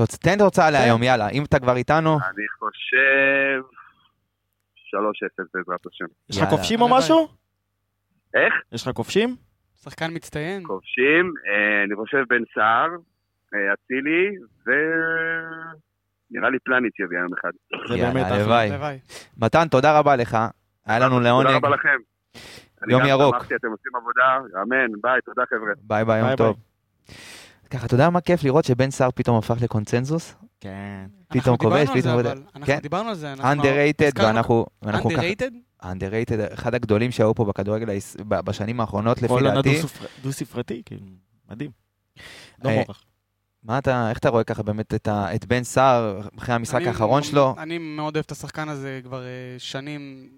תוצ- 0.00 0.18
תן 0.22 0.38
תוצאה 0.38 0.70
להיום, 0.70 1.02
יאללה, 1.02 1.28
אם 1.28 1.44
אתה 1.44 1.58
כבר 1.58 1.76
איתנו, 1.76 2.10
אני 2.14 2.46
חושב 2.58 3.62
3-0 4.74 5.46
בעזרת 5.54 5.86
השם. 5.92 6.04
יש 6.30 6.38
לך. 6.42 6.48
כובשים 6.48 6.80
או. 6.80 6.88
משהו? 6.96 7.28
איך? 8.34 8.54
יש 8.72 8.86
לך 8.86 8.94
כובשים? 8.96 9.36
שחקן 9.82 10.10
מצטיין. 10.14 10.62
כובשים, 10.66 11.32
אה, 11.48 11.84
אני 11.84 11.94
חושב 11.96 12.18
בן 12.28 12.42
סער, 12.54 12.88
אה, 13.54 13.72
אצילי, 13.74 14.28
ו... 14.66 14.70
נראה 16.30 16.50
לי 16.50 16.58
פלניץ' 16.64 17.00
יביא 17.00 17.18
יום 17.18 17.32
אחד. 17.40 17.50
זה 17.88 17.96
באמת 17.96 18.26
אחלה. 18.26 18.62
הלוואי. 18.62 18.98
מתן, 19.36 19.68
תודה 19.70 19.98
רבה 19.98 20.16
לך, 20.16 20.36
היה 20.86 20.98
לנו 20.98 21.20
לעונג, 21.20 21.46
תודה 21.46 21.56
רבה 21.56 21.68
לכם. 21.68 21.96
אני 22.82 22.92
יום 22.92 23.02
גם 23.02 23.08
ירוק. 23.08 23.34
שמחתי, 23.36 23.54
אתם 23.54 23.68
עושים 23.68 23.92
עבודה, 23.96 24.38
אמן, 24.62 24.92
ביי, 25.02 25.20
תודה 25.24 25.42
חבר'ה. 25.48 25.72
ביי 25.82 26.04
ביי, 26.04 26.18
יום 26.18 26.28
ביי, 26.28 26.36
טוב. 26.36 26.56
ככה, 27.70 27.86
אתה 27.86 27.94
יודע 27.94 28.10
מה 28.10 28.20
כיף 28.20 28.44
לראות 28.44 28.64
שבן 28.64 28.90
סער 28.90 29.10
פתאום 29.14 29.36
הפך 29.38 29.56
לקונצנזוס? 29.60 30.34
כן. 30.60 31.06
פתאום 31.28 31.38
אנחנו 31.54 31.58
כובש, 31.58 31.88
דיברנו 31.94 32.18
על 32.18 32.24
זה, 32.24 32.30
פתאום... 32.30 32.44
אנחנו 32.54 32.66
כן. 32.66 32.78
דיברנו 32.82 33.08
על 33.08 33.14
זה. 33.14 33.32
אנחנו- 33.32 33.62
underrated, 33.62 34.04
הזכרנו- 34.06 34.26
ואנחנו 34.26 34.66
אנחנו 34.82 35.10
ככה... 35.10 35.20
underrated? 35.22 35.84
underrated, 35.84 36.54
אחד 36.54 36.74
הגדולים 36.74 37.10
שהיו 37.10 37.34
פה 37.34 37.44
בכדורגל 37.44 37.86
בשנים 38.28 38.80
האחרונות, 38.80 39.22
לפי 39.22 39.34
דעתי. 39.42 39.80
דו-ספרתי, 40.22 40.82
כאילו, 40.86 41.02
מדהים. 41.50 41.70
לא 42.64 42.70
אה, 42.70 42.74
מורך. 42.76 43.02
מה 43.62 43.78
אתה, 43.78 44.10
איך 44.10 44.18
אתה 44.18 44.28
רואה 44.28 44.44
ככה 44.44 44.62
באמת 44.62 44.94
את, 44.94 45.08
ה, 45.08 45.34
את 45.34 45.44
בן 45.44 45.64
סער 45.64 46.20
אחרי 46.38 46.54
המשחק 46.54 46.76
אני- 46.76 46.88
האחרון 46.88 47.22
שלו? 47.22 47.54
אני 47.58 47.78
מאוד 47.78 48.16
אוהב 48.16 48.24
את 48.26 48.32
השחקן 48.32 48.68
הזה 48.68 49.00
כבר 49.04 49.22
אה, 49.22 49.28
שנים. 49.58 50.28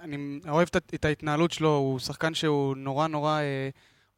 אני 0.00 0.16
אוהב 0.48 0.68
את- 0.76 0.90
את 0.94 1.04
ההתנהלות 1.04 1.52
שלו, 1.52 1.76
הוא 1.76 1.98
שחקן 1.98 2.34
שהוא 2.34 2.76
נורא 2.76 3.06
נורא 3.06 3.38
אה, 3.40 3.68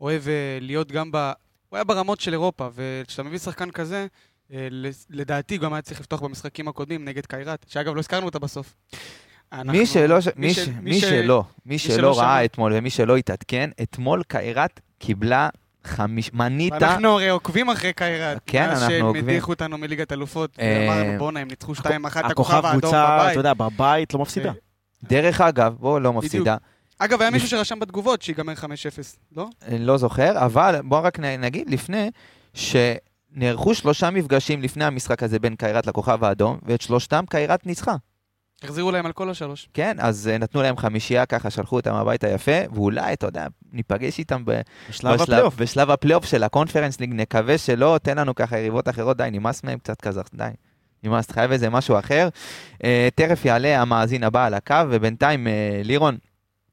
אוהב 0.01 0.29
אה, 0.29 0.59
להיות 0.61 0.93
גם 0.93 1.11
ב... 1.13 1.33
הוא 1.69 1.77
היה 1.77 1.85
ברמות 1.85 2.21
של 2.21 2.33
אירופה, 2.33 2.69
וכשאתה 2.75 3.23
מביא 3.23 3.39
שחקן 3.39 3.71
כזה, 3.71 4.07
אה, 4.53 4.69
לדעתי 5.11 5.59
גם 5.59 5.73
היה 5.73 5.83
צריך 5.83 6.01
לפתוח 6.01 6.21
במשחקים 6.23 6.69
הקודמים 6.69 7.05
נגד 7.05 7.27
קיירת, 7.27 7.67
שאגב 7.69 7.95
לא 7.95 7.99
הזכרנו 8.01 8.27
אותה 8.27 8.39
בסוף. 8.39 8.75
מי 9.65 9.87
שלא, 9.87 10.21
ש- 10.21 10.29
מי 10.37 10.55
ש- 10.55 10.69
מי 10.83 11.01
ש- 11.01 11.05
שלא, 11.05 11.45
מי 11.67 11.79
שלא 11.79 11.95
שלא. 11.97 12.21
ראה 12.21 12.45
אתמול 12.45 12.73
ומי 12.75 12.91
שלא 12.91 13.17
התעדכן, 13.17 13.71
אתמול 13.83 14.23
קיירת 14.29 14.81
קיבלה 14.99 15.49
חמיש... 15.85 16.33
מנית... 16.35 16.73
אנחנו 16.73 17.09
הרי 17.09 17.29
עוקבים 17.29 17.71
אחרי 17.71 17.93
קיירת. 17.93 18.41
כן, 18.47 18.67
מאז 18.69 18.83
אנחנו 18.83 18.95
שהם 18.95 19.05
עוקבים. 19.05 19.29
הדיחו 19.29 19.53
אותנו 19.53 19.79
מליגת 19.79 20.13
אלופות, 20.13 20.59
אה, 20.61 20.87
ואמרנו 20.91 21.19
בואנה, 21.19 21.41
הם 21.41 21.49
ניצחו 21.49 21.73
2-1 21.73 21.77
את 21.77 21.85
הכוכב 21.85 22.29
הכוכב 22.31 22.65
האדום 22.65 22.81
קבוצה, 22.81 23.17
בבית. 23.19 23.31
אתה 23.31 23.41
יודע, 23.41 23.55
בבית 23.55 24.15
לא 24.15 24.21
מפסידה. 24.21 24.49
אה, 24.49 24.55
דרך 25.03 25.41
אגב, 25.41 25.75
בוא 25.79 26.01
לא 26.01 26.13
מפסידה, 26.13 26.57
אגב, 26.99 27.21
היה 27.21 27.31
מישהו 27.31 27.49
שרשם 27.49 27.79
בתגובות 27.79 28.23
שיגמר 28.23 28.53
5-0, 28.55 28.59
לא? 29.37 29.47
אני 29.67 29.79
לא 29.79 29.97
זוכר, 29.97 30.45
אבל 30.45 30.81
בוא 30.85 30.99
רק 30.99 31.19
נגיד 31.21 31.71
לפני, 31.71 32.11
שנערכו 32.55 33.75
שלושה 33.75 34.11
מפגשים 34.11 34.63
לפני 34.63 34.85
המשחק 34.85 35.23
הזה 35.23 35.39
בין 35.39 35.57
קיירת 35.57 35.87
לכוכב 35.87 36.25
האדום, 36.25 36.59
ואת 36.63 36.81
שלושתם 36.81 37.25
קיירת 37.31 37.67
ניצחה. 37.67 37.95
החזירו 38.63 38.91
להם 38.91 39.07
על 39.07 39.13
כל 39.13 39.31
השלוש. 39.31 39.69
כן, 39.75 39.97
אז 40.01 40.29
אה, 40.33 40.39
נתנו 40.39 40.63
להם 40.63 40.77
חמישייה 40.77 41.27
ככה, 41.27 41.51
שלחו 41.51 41.77
אותם 41.77 41.95
הביתה 41.95 42.29
יפה, 42.29 42.53
ואולי, 42.75 43.13
אתה 43.13 43.27
יודע, 43.27 43.47
ניפגש 43.73 44.19
איתם 44.19 44.45
ב... 44.45 44.51
בשלב 44.91 45.13
בשלב- 45.15 45.21
הפלייאוף. 45.23 45.55
בשלב 45.57 45.91
הפלייאוף 45.91 46.25
של 46.25 46.43
הקונפרנס 46.43 47.01
ליג, 47.01 47.11
נקווה 47.15 47.59
שלא, 47.59 47.99
תן 48.03 48.19
לנו 48.19 48.35
ככה 48.35 48.59
יריבות 48.59 48.89
אחרות, 48.89 49.17
די, 49.17 49.29
נמאס 49.33 49.65
מהם 49.65 49.79
קצת 49.79 50.01
כזה, 50.01 50.21
די. 50.35 50.49
נמאס, 51.05 51.31
חייב 51.31 51.53
איזה 51.53 51.71
משהו 51.71 51.99
אחר. 51.99 52.29
אה, 52.85 53.09
תכף 53.15 53.45
יעלה 53.45 53.81
המאזין 53.83 54.25
הבא 54.25 54.47
על 54.47 54.55
הקו, 54.55 54.75
ובינתיים, 54.91 55.47
אה, 55.47 55.81
לירון. 55.85 56.17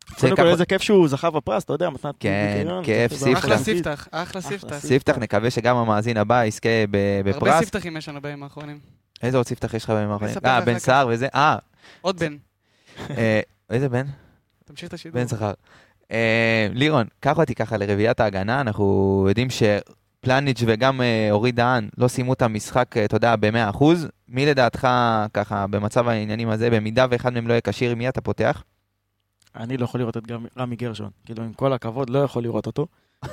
קודם 0.09 0.29
זה 0.29 0.35
כל, 0.35 0.47
איזה 0.47 0.65
כיף 0.65 0.81
שהוא 0.81 1.07
זכה 1.07 1.29
בפרס, 1.31 1.63
אתה 1.63 1.73
יודע, 1.73 1.89
מתנת 1.89 2.15
כן, 2.19 2.53
ניקיון, 2.57 2.83
כיף, 2.83 3.13
ספתח. 3.13 3.37
אחלה. 3.37 3.57
ספתח, 3.57 4.07
אחלה 4.11 4.41
ספתח. 4.41 4.77
ספתח, 4.77 5.17
נקווה 5.17 5.49
שגם 5.51 5.75
המאזין 5.75 6.17
הבא 6.17 6.45
יזכה 6.45 6.69
ב- 6.91 7.27
הרבה 7.33 7.49
בפרס. 7.51 7.63
ספתחים 7.63 7.97
יש 7.97 8.09
לנו 8.09 8.21
בימים 8.21 8.43
האחרונים. 8.43 8.79
איזה 9.23 9.37
עוד 9.37 9.47
ספתח 9.47 9.73
יש 9.73 9.83
לך 9.83 9.89
בימים 9.89 10.11
האחרונים? 10.11 10.35
אה, 10.45 10.61
בן 10.61 10.79
סער 10.79 11.07
וזה, 11.11 11.27
אה, 11.35 11.55
עוד 12.01 12.19
בן, 12.19 12.35
אה, 13.09 13.39
איזה 13.69 13.89
בן? 13.89 14.05
תמשיך 14.65 14.89
את 14.89 14.93
השידור. 14.93 15.21
בן 15.21 15.27
זכר. 15.27 15.51
אה, 16.11 16.67
לירון, 16.73 17.07
קח 17.19 17.37
אותי 17.37 17.55
ככה 17.55 17.77
לרביעיית 17.77 18.19
ההגנה, 18.19 18.61
אנחנו 18.61 19.25
יודעים 19.29 19.47
שפלניץ' 19.49 20.63
וגם 20.67 21.01
אה, 21.01 21.27
אורי 21.31 21.51
דהן 21.51 21.89
לא 21.97 22.07
סיימו 22.07 22.33
את 22.33 22.41
המשחק, 22.41 22.95
אתה 23.05 23.15
יודע, 23.15 23.35
ב-100%. 23.35 23.83
מי 24.29 24.45
לדעתך, 24.45 24.87
ככה, 25.33 25.67
במצב 25.67 26.07
העניינים 26.07 26.49
הזה, 26.49 26.69
במידה 26.69 27.05
ואחד 27.09 27.33
מהם 27.33 27.47
לא 27.47 27.53
יהיה 27.53 27.61
כשיר, 27.61 27.95
מי 27.95 28.09
אתה 28.09 28.21
פותח? 28.21 28.63
אני 29.55 29.77
לא 29.77 29.83
יכול 29.83 29.99
לראות 29.99 30.17
את 30.17 30.23
רמי 30.57 30.75
גרשון. 30.75 31.09
כאילו, 31.25 31.43
עם 31.43 31.53
כל 31.53 31.73
הכבוד, 31.73 32.09
לא 32.09 32.19
יכול 32.19 32.43
לראות 32.43 32.65
אותו. 32.67 32.87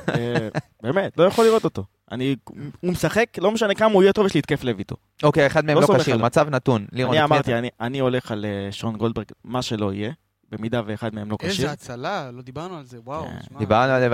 אה, 0.08 0.48
באמת, 0.82 1.18
לא 1.18 1.24
יכול 1.24 1.44
לראות 1.44 1.64
אותו. 1.64 1.84
אני, 2.12 2.36
הוא 2.80 2.90
משחק, 2.92 3.26
לא 3.38 3.50
משנה 3.50 3.74
כמה 3.74 3.92
הוא 3.92 4.02
יהיה 4.02 4.12
טוב, 4.12 4.26
יש 4.26 4.34
לי 4.34 4.38
התקף 4.38 4.64
לב 4.64 4.78
איתו. 4.78 4.96
אוקיי, 5.22 5.46
אחד 5.46 5.64
מהם 5.64 5.74
לא 5.76 5.82
לא 5.82 5.98
כשיר. 5.98 6.24
מצב 6.24 6.48
נתון. 6.50 6.86
אני 6.92 7.24
אמרתי, 7.24 7.54
אני- 7.54 7.68
אני 7.80 7.98
הולך 7.98 8.30
על 8.32 8.44
אה, 8.44 8.72
שון 8.72 8.96
גולדברג, 8.96 9.24
מה 9.44 9.62
שלא 9.62 9.92
יהיה, 9.92 10.12
במידה 10.52 10.80
ואחד 10.86 11.14
מהם 11.14 11.30
לא 11.30 11.36
כשיר. 11.40 11.50
איזה 11.50 11.70
הצלה, 11.70 12.30
לא 12.32 12.42
דיברנו 12.42 12.76
על 12.78 12.84
זה, 12.84 12.98
וואו. 13.04 13.24
כן. 13.24 13.36
שמע, 13.48 13.58
דיברנו 13.58 13.92
על 13.92 14.00
זה. 14.00 14.08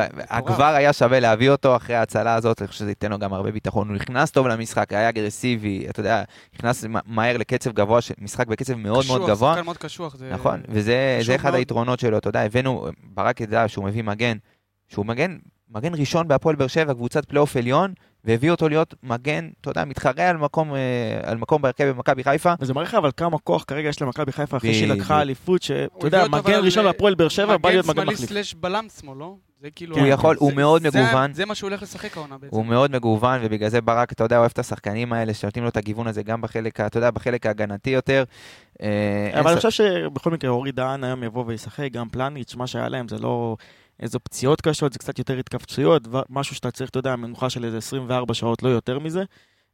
כבר 0.47 0.65
היה 0.65 0.93
שווה 0.93 1.21
להביא 1.21 1.51
אותו 1.51 1.77
אחרי 1.77 1.97
ההצלה 1.97 2.35
הזאת, 2.35 2.63
אני 2.63 2.69
חושב 2.69 2.79
שזה 2.79 2.91
ייתן 2.91 3.11
לו 3.11 3.19
גם 3.19 3.33
הרבה 3.33 3.51
ביטחון. 3.51 3.89
הוא 3.89 3.97
נכנס 3.97 4.31
טוב 4.31 4.47
למשחק, 4.47 4.93
היה 4.93 5.09
אגרסיבי, 5.09 5.87
אתה 5.91 6.01
יודע, 6.01 6.23
נכנס 6.55 6.85
מהר 7.07 7.37
לקצב 7.37 7.73
גבוה, 7.73 8.01
ש- 8.01 8.13
משחק 8.19 8.47
בקצב 8.47 8.75
מאוד 8.75 9.05
מאוד 9.07 9.21
קשוח, 9.23 9.31
גבוה. 9.31 9.53
שחקן 9.55 9.65
מאוד 9.65 9.77
קשוח. 9.77 10.17
זה- 10.17 10.31
נכון, 10.33 10.61
וזה 10.69 11.19
אחד 11.37 11.45
מאוד. 11.49 11.55
היתרונות 11.59 12.01
שלו, 12.01 12.19
אתה 12.19 12.29
יודע, 12.29 12.41
הבאנו, 12.41 12.87
ברק 13.15 13.41
ידע 13.41 13.69
שהוא 13.69 13.85
מביא 13.85 14.03
מגן, 14.03 14.37
שהוא 14.89 15.07
מגן, 15.07 15.39
מגן 15.71 15.95
ראשון 15.95 16.29
בהפועל 16.29 16.57
באר 16.57 16.67
שבע, 16.67 16.95
קבוצת 16.95 17.25
פלייאוף 17.25 17.57
עליון, 17.57 17.95
והביא 18.25 18.51
אותו 18.51 18.69
להיות 18.69 18.95
מגן, 19.03 19.49
אתה 19.61 19.71
יודע, 19.71 19.85
מתחרה 19.85 20.29
על 20.29 20.37
מקום, 20.37 20.75
אה, 20.75 20.79
על 21.23 21.37
מקום 21.37 21.63
בהרכב 21.63 21.85
במכבי 21.85 22.25
חיפה. 22.25 22.53
וזה 22.61 22.75
מראה 22.75 22.85
לך 22.87 22.95
אבל 22.95 23.11
כמה 23.17 23.39
כוח 23.39 23.65
כרגע 23.67 23.89
יש 23.89 24.03
למכבי 24.03 24.33
חיפה 24.33 24.57
אחרי 24.57 24.75
שהיא. 24.75 24.89
לקחה 24.93 25.21
אליפות, 25.21 25.63
שאתה 25.63 26.07
יודע, 26.07 26.25
מגן 26.29 26.61
ראשון 26.65 26.87
על- 26.87 26.93
בהפועל 26.93 27.15
באר 27.15 27.29
שבע, 27.29 27.57
בא 27.57 27.71
להיות 27.71 27.87
מגן 27.87 27.93
מגן 28.01 28.03
מחליף. 28.13 28.19
שמאלי 28.29 28.45
slash 28.45 28.55
בלם 28.55 28.87
שמאל, 29.01 29.19
לא? 29.19 29.35
זה 29.63 29.69
כאילו... 29.71 29.99
הוא 29.99 30.07
יכול, 30.07 30.37
הוא 30.39 30.53
מאוד 30.53 30.83
זה- 30.89 31.03
מגוון. 31.03 31.33
זה 31.33 31.45
מה 31.45 31.55
שהוא 31.55 31.69
הולך 31.71 31.83
לשחק 31.83 32.17
העונה 32.17 32.39
בעצם. 32.39 32.57
הוא 32.57 32.67
מאוד 32.67 32.91
מגוון, 32.91 33.41
ובגלל 33.43 33.69
זה 33.69 33.81
ברק, 33.81 34.13
אתה 34.13 34.25
יודע, 34.25 34.39
אוהב 34.39 34.51
את 34.53 34.59
השחקנים 34.59 35.13
האלה, 35.13 35.35
שנותנים 35.35 35.63
לו 35.65 35.71
את 35.71 35.77
הגיוון 35.77 36.07
הזה 36.07 36.23
גם 36.23 36.41
בחלק, 36.41 36.81
אתה 36.81 36.99
יודע, 36.99 37.11
בחלק 37.11 37.47
ההגנתי 37.47 37.91
יותר. 37.91 38.25
אה, 38.83 39.31
אבל 39.41 39.49
אני 39.51 39.57
חושב 39.57 39.71
שבכל 39.71 40.31
מקרה 40.31 40.51
אורי 40.51 40.73
דהן 40.73 41.05
היום 41.05 41.23
יבוא 41.23 41.45
וישחק, 41.47 41.89
גם 41.93 42.09
פלניץ', 42.09 42.55
מה 42.55 42.67
שהיה 42.67 42.89
להם 42.89 43.09
זה 43.09 43.19
לא 43.19 43.57
איזו 44.01 44.19
פציעות 44.21 44.61
קשות, 44.61 44.93
זה 44.93 44.99
קצת 44.99 45.19
יותר 45.19 45.39
התכווצויות, 45.39 46.09
משהו 46.31 46.57
שאתה 46.57 46.71
צריך, 46.71 46.91
אתה 46.91 46.99
יודע, 46.99 47.17
מנוחה 47.17 47.51
של 47.51 47.65
איזה 47.65 47.79
24 47.79 48.35
שעות, 48.35 48.63
לא 48.63 48.69
יותר 48.69 48.99
מזה. 48.99 49.25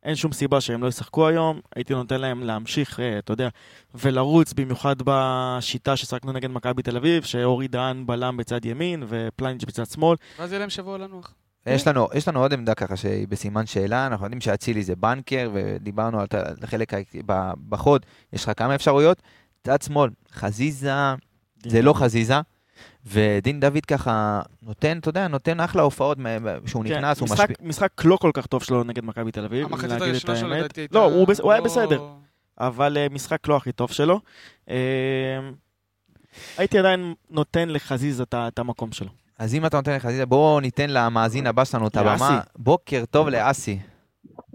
אין 0.03 0.15
שום 0.15 0.33
סיבה 0.33 0.61
שהם 0.61 0.83
לא 0.83 0.89
ישחקו 0.89 1.29
היום, 1.29 1.61
הייתי 1.77 1.95
נותן 1.95 2.21
להם 2.21 2.43
להמשיך, 2.43 3.01
אה, 3.01 3.19
אתה 3.19 3.33
יודע, 3.33 3.49
ולרוץ, 3.95 4.53
במיוחד 4.53 4.97
בשיטה 5.05 5.97
ששחקנו 5.97 6.33
נגד 6.33 6.51
מכבי 6.51 6.83
תל 6.83 6.97
אביב, 6.97 7.23
שאורי 7.23 7.69
דהן 7.69 8.07
בלם 8.07 8.37
בצד 8.37 8.65
ימין 8.65 9.03
ופלניץ' 9.09 9.65
בצד 9.65 9.87
שמאל. 9.87 10.17
ואז 10.39 10.51
יהיה 10.51 10.59
להם 10.59 10.71
שבוע 10.71 10.99
לנוח. 10.99 11.35
יש 11.67 11.87
לנו, 11.87 12.09
יש 12.15 12.29
לנו 12.29 12.41
עוד 12.41 12.53
עמדה 12.53 12.75
ככה 12.75 12.97
שהיא 12.97 13.29
בסימן 13.29 13.67
שאלה, 13.67 14.07
אנחנו 14.07 14.27
יודעים 14.27 14.41
שאצילי 14.41 14.85
זה 14.85 14.97
בנקר, 14.97 15.51
ודיברנו 15.55 16.21
על 16.21 16.27
ב- 17.27 17.53
בחוד, 17.69 18.07
יש 18.33 18.45
לך 18.45 18.51
כמה 18.57 18.75
אפשרויות. 18.75 19.23
צד 19.65 19.83
שמאל, 19.83 20.11
חזיזה, 20.33 20.93
זה 21.67 21.83
לא 21.83 21.93
חזיזה, 21.93 22.41
ודין 23.07 23.61
דוד 23.61 23.85
ככה 23.87 24.41
נותן, 24.63 24.99
אתה 24.99 25.09
יודע, 25.09 25.29
נותן 25.29 25.61
אחלה 25.61 25.83
הופעות 25.83 26.19
שהוא 26.67 26.85
כן, 26.85 26.95
נכנס, 26.97 27.21
הוא 27.21 27.27
משחק, 27.27 27.51
משפיע. 27.51 27.69
משחק 27.69 28.05
לא 28.05 28.17
כל 28.17 28.31
כך 28.35 28.47
טוב 28.47 28.63
שלו 28.63 28.85
נגד 28.85 29.05
מכבי 29.05 29.33
תל 29.33 29.45
אביב, 29.45 29.67
המחצית 29.67 29.91
להגיד 29.91 30.03
את 30.03 30.11
הראשונה 30.11 30.37
שלו 30.37 30.49
האמת. 30.49 30.59
לדעתי 30.59 30.81
הייתה... 30.81 30.99
לא, 30.99 31.05
הוא. 31.05 31.27
הוא 31.43 31.53
היה 31.53 31.61
לא- 31.61 31.65
בסדר, 31.65 32.03
אבל 32.59 32.97
אה, 32.97 33.07
משחק 33.11 33.49
לא 33.49 33.57
הכי 33.57 33.73
טוב 33.73 33.91
שלו. 33.91 34.21
אה, 34.71 34.77
הייתי 36.59 36.79
עדיין 36.79 37.15
נותן 37.31 37.69
לחזיזה 37.69 38.23
את 38.35 38.59
המקום 38.59 38.93
שלו. 38.93 39.09
אז 39.39 39.55
אם 39.55 39.67
אתה 39.67 39.77
נותן 39.77 39.95
לחזיזה, 39.97 40.27
בואו 40.27 40.61
ניתן 40.61 40.91
למאזין 40.91 41.47
הבא 41.47 41.65
שלנו 41.65 41.87
את 41.87 41.97
הבמה. 41.97 42.41
בוקר 42.57 43.05
טוב 43.11 43.29
לאסי. 43.29 43.79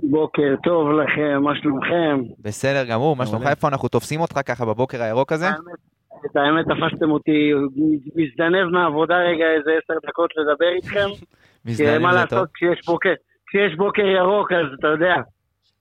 בוקר 0.04 0.56
טוב 0.64 0.88
לכם, 0.92 1.44
מה 1.44 1.52
שלומכם? 1.62 2.22
בסדר 2.40 2.86
גמור, 2.86 3.16
מה 3.16 3.26
שלומך? 3.26 3.48
איפה 3.48 3.68
אנחנו 3.68 3.88
תופסים 3.88 4.22
אותך 4.22 4.40
ככה 4.46 4.66
בבוקר 4.66 5.02
הירוק 5.02 5.32
הזה? 5.32 5.50
את 6.26 6.36
האמת, 6.36 6.66
תפסתם 6.66 7.12
אותי 7.12 7.52
מזדנב 8.16 8.66
מהעבודה 8.72 9.18
רגע 9.18 9.46
איזה 9.58 9.72
עשר 9.84 9.94
דקות 10.08 10.32
לדבר 10.38 10.70
איתכם. 10.76 11.08
כי 11.66 11.72
מזדהים 11.72 12.02
מה 12.02 12.10
טוב. 12.12 12.20
לעשות, 12.20 12.50
כשיש 12.54 12.86
בוקר, 12.86 13.14
כשיש 13.48 13.76
בוקר 13.78 14.02
ירוק, 14.06 14.52
אז 14.52 14.66
אתה 14.80 14.88
יודע, 14.88 15.16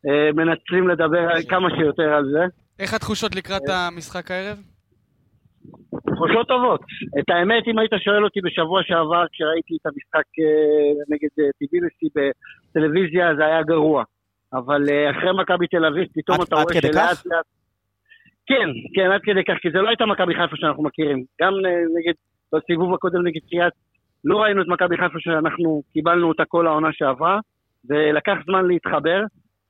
אה, 0.08 0.32
מנצלים 0.34 0.88
לדבר 0.88 1.18
על- 1.30 1.42
כמה 1.48 1.68
שיותר 1.76 2.12
על 2.14 2.24
זה. 2.32 2.44
איך 2.78 2.94
התחושות 2.94 3.34
לקראת 3.36 3.62
המשחק 3.68 4.30
הערב? 4.30 4.58
תחושות 6.14 6.48
טובות. 6.48 6.80
את 7.18 7.30
האמת, 7.30 7.62
אם 7.66 7.78
היית 7.78 7.90
שואל 8.04 8.24
אותי 8.24 8.40
בשבוע 8.40 8.80
שעבר, 8.82 9.24
כשראיתי 9.32 9.74
את 9.80 9.86
המשחק 9.86 10.28
אה, 10.40 11.04
נגד 11.08 11.28
אה, 11.40 11.50
טיביליסי 11.58 12.06
בטלוויזיה, 12.14 13.34
זה 13.36 13.44
היה 13.46 13.62
גרוע. 13.62 14.04
אבל 14.52 14.82
אה, 14.90 15.10
אחרי 15.10 15.30
מכבי 15.42 15.66
תל 15.66 15.84
אביב, 15.84 16.06
פתאום 16.14 16.42
אתה 16.42 16.54
רואה 16.56 16.74
שלאט 16.74 16.94
כך? 16.94 17.22
לאט... 17.26 17.44
כן, 18.48 18.68
כן, 18.94 19.10
עד 19.10 19.20
כדי 19.22 19.44
כך, 19.44 19.54
כי 19.62 19.70
זה 19.70 19.78
לא 19.78 19.88
הייתה 19.88 20.06
מכבי 20.06 20.34
חיפה 20.34 20.56
שאנחנו 20.56 20.82
מכירים. 20.82 21.24
גם 21.40 21.52
אה, 21.52 21.80
נגד, 21.96 22.14
בסיבוב 22.52 22.94
הקודם 22.94 23.26
נגד 23.26 23.40
קריית, 23.50 23.72
לא 24.24 24.36
ראינו 24.42 24.62
את 24.62 24.68
מכבי 24.68 24.96
חיפה 24.96 25.18
שאנחנו 25.18 25.82
קיבלנו 25.92 26.28
אותה 26.28 26.44
כל 26.44 26.66
העונה 26.66 26.88
שעברה, 26.92 27.38
ולקח 27.88 28.36
זמן 28.46 28.66
להתחבר. 28.66 29.22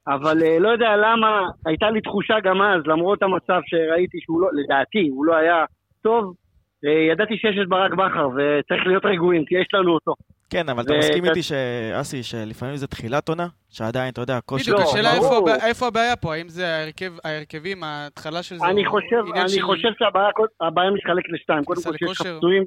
אבל 0.09 0.43
אה, 0.43 0.59
לא 0.59 0.69
יודע 0.69 0.97
למה, 0.97 1.49
הייתה 1.67 1.91
לי 1.91 2.01
תחושה 2.01 2.41
גם 2.41 2.62
אז, 2.62 2.83
למרות 2.87 3.23
המצב 3.23 3.61
שראיתי 3.67 4.19
שהוא 4.21 4.41
לא, 4.41 4.49
לדעתי, 4.53 5.09
הוא 5.09 5.25
לא 5.25 5.37
היה 5.37 5.64
טוב, 6.03 6.35
אה, 6.85 7.12
ידעתי 7.12 7.37
שיש 7.37 7.59
את 7.62 7.69
ברק 7.69 7.95
בכר, 7.95 8.29
וצריך 8.29 8.87
להיות 8.87 9.05
רגועים, 9.05 9.45
כי 9.45 9.55
יש 9.55 9.67
לנו 9.75 9.93
אותו. 9.93 10.14
כן, 10.51 10.69
אבל 10.69 10.83
אתה 10.83 10.93
מסכים 10.99 11.25
איתי, 11.25 11.43
שאסי, 11.43 12.23
שלפעמים 12.23 12.77
זה 12.77 12.87
תחילת 12.87 13.29
עונה, 13.29 13.47
שעדיין, 13.71 14.13
אתה 14.13 14.21
יודע, 14.21 14.41
כושר... 14.41 14.73
בדיוק, 14.73 14.89
השאלה 14.89 15.11
איפה 15.67 15.87
הבעיה 15.87 16.17
פה, 16.17 16.35
האם 16.35 16.49
זה 16.49 16.67
ההרכב, 16.67 17.13
ההרכבים, 17.25 17.85
ההתחלה 17.85 18.43
של 18.43 18.57
זה, 18.59 18.67
אני 18.67 18.87
חושב, 19.63 19.91
שהבעיה 19.99 20.29
הבעיה 20.61 20.91
מתחלקת 20.91 21.29
לשתיים. 21.29 21.65
קודם 21.65 21.83
כל 21.83 21.93
שיש 21.99 22.21
לך. 22.21 22.27
פצועים, 22.37 22.65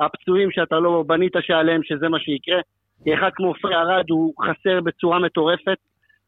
הפצועים 0.00 0.50
שאתה 0.50 0.78
לא 0.78 1.04
בנית 1.06 1.32
שעליהם 1.40 1.80
שזה 1.82 2.08
מה 2.08 2.18
שיקרה. 2.18 2.60
כי 3.04 3.14
אחד 3.14 3.30
כמו 3.34 3.54
פרי 3.62 3.74
ארד 3.74 4.10
הוא 4.10 4.34
חסר 4.42 4.80
בצורה 4.80 5.18
מטורפת, 5.18 5.78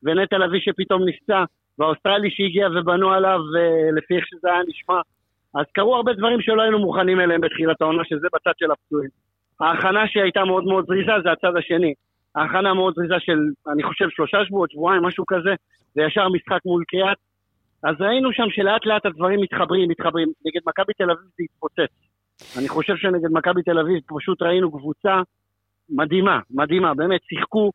ונטע 0.02 0.38
לביא 0.38 0.60
שפתאום 0.60 1.08
נפצע, 1.08 1.44
והאוסטרלי 1.78 2.30
שהגיע 2.30 2.68
ובנו 2.68 3.12
עליו 3.12 3.38
אה, 3.58 3.90
לפי 3.96 4.16
איך 4.16 4.24
שזה 4.26 4.48
היה 4.48 4.60
נשמע. 4.68 5.00
אז 5.54 5.64
קרו 5.72 5.96
הרבה 5.96 6.12
דברים 6.12 6.40
שלא 6.40 6.62
היינו 6.62 6.78
מוכנים 6.78 7.20
אליהם 7.20 7.40
בתחילת 7.40 7.82
העונה, 7.82 8.02
שזה 8.04 8.26
בצד 8.34 8.52
של 8.58 8.70
הפצועים. 8.70 9.10
ההכנה 9.60 10.08
שהייתה 10.08 10.44
מאוד 10.44 10.64
מאוד 10.64 10.84
זריזה 10.86 11.12
זה 11.22 11.32
הצד 11.32 11.56
השני. 11.56 11.94
ההכנה 12.34 12.74
מאוד 12.74 12.94
זריזה 12.94 13.14
של, 13.18 13.38
אני 13.72 13.82
חושב, 13.82 14.04
שלושה 14.10 14.44
שבועות, 14.44 14.70
שבועיים, 14.70 15.02
משהו 15.02 15.26
כזה, 15.26 15.54
וישר 15.96 16.28
משחק 16.28 16.60
מול 16.64 16.84
קריית. 16.88 17.18
אז 17.82 17.94
ראינו 18.00 18.32
שם 18.32 18.50
שלאט 18.50 18.86
לאט 18.86 19.06
הדברים 19.06 19.40
מתחברים, 19.40 19.90
מתחברים. 19.90 20.28
נגד 20.46 20.60
מכבי 20.66 20.92
תל 20.92 21.10
אביב 21.10 21.24
זה 21.36 21.44
התפוצץ. 21.44 21.92
אני 22.58 22.68
חושב 22.68 22.96
שנגד 22.96 23.28
מכבי 23.32 23.62
תל 23.62 23.78
אביב 23.78 24.00
פשוט 24.06 24.42
ראינו 24.42 24.70
קבוצה 24.72 25.20
מדהימה, 25.88 26.40
מדהימה, 26.50 26.94
באמת, 26.94 27.20
שיחקו 27.24 27.70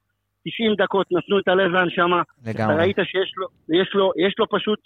90 0.48 0.76
דקות, 0.76 1.08
נתנו 1.12 1.40
את 1.40 1.48
הלב 1.48 1.74
והנשמה. 1.74 2.22
אתה 2.22 2.50
לגמרי. 2.50 2.76
ראית 2.76 2.96
שיש 3.04 3.34
לו, 3.38 3.48
יש 3.82 3.90
לו, 3.94 4.12
יש 4.28 4.36
לו 4.40 4.46
פשוט 4.50 4.80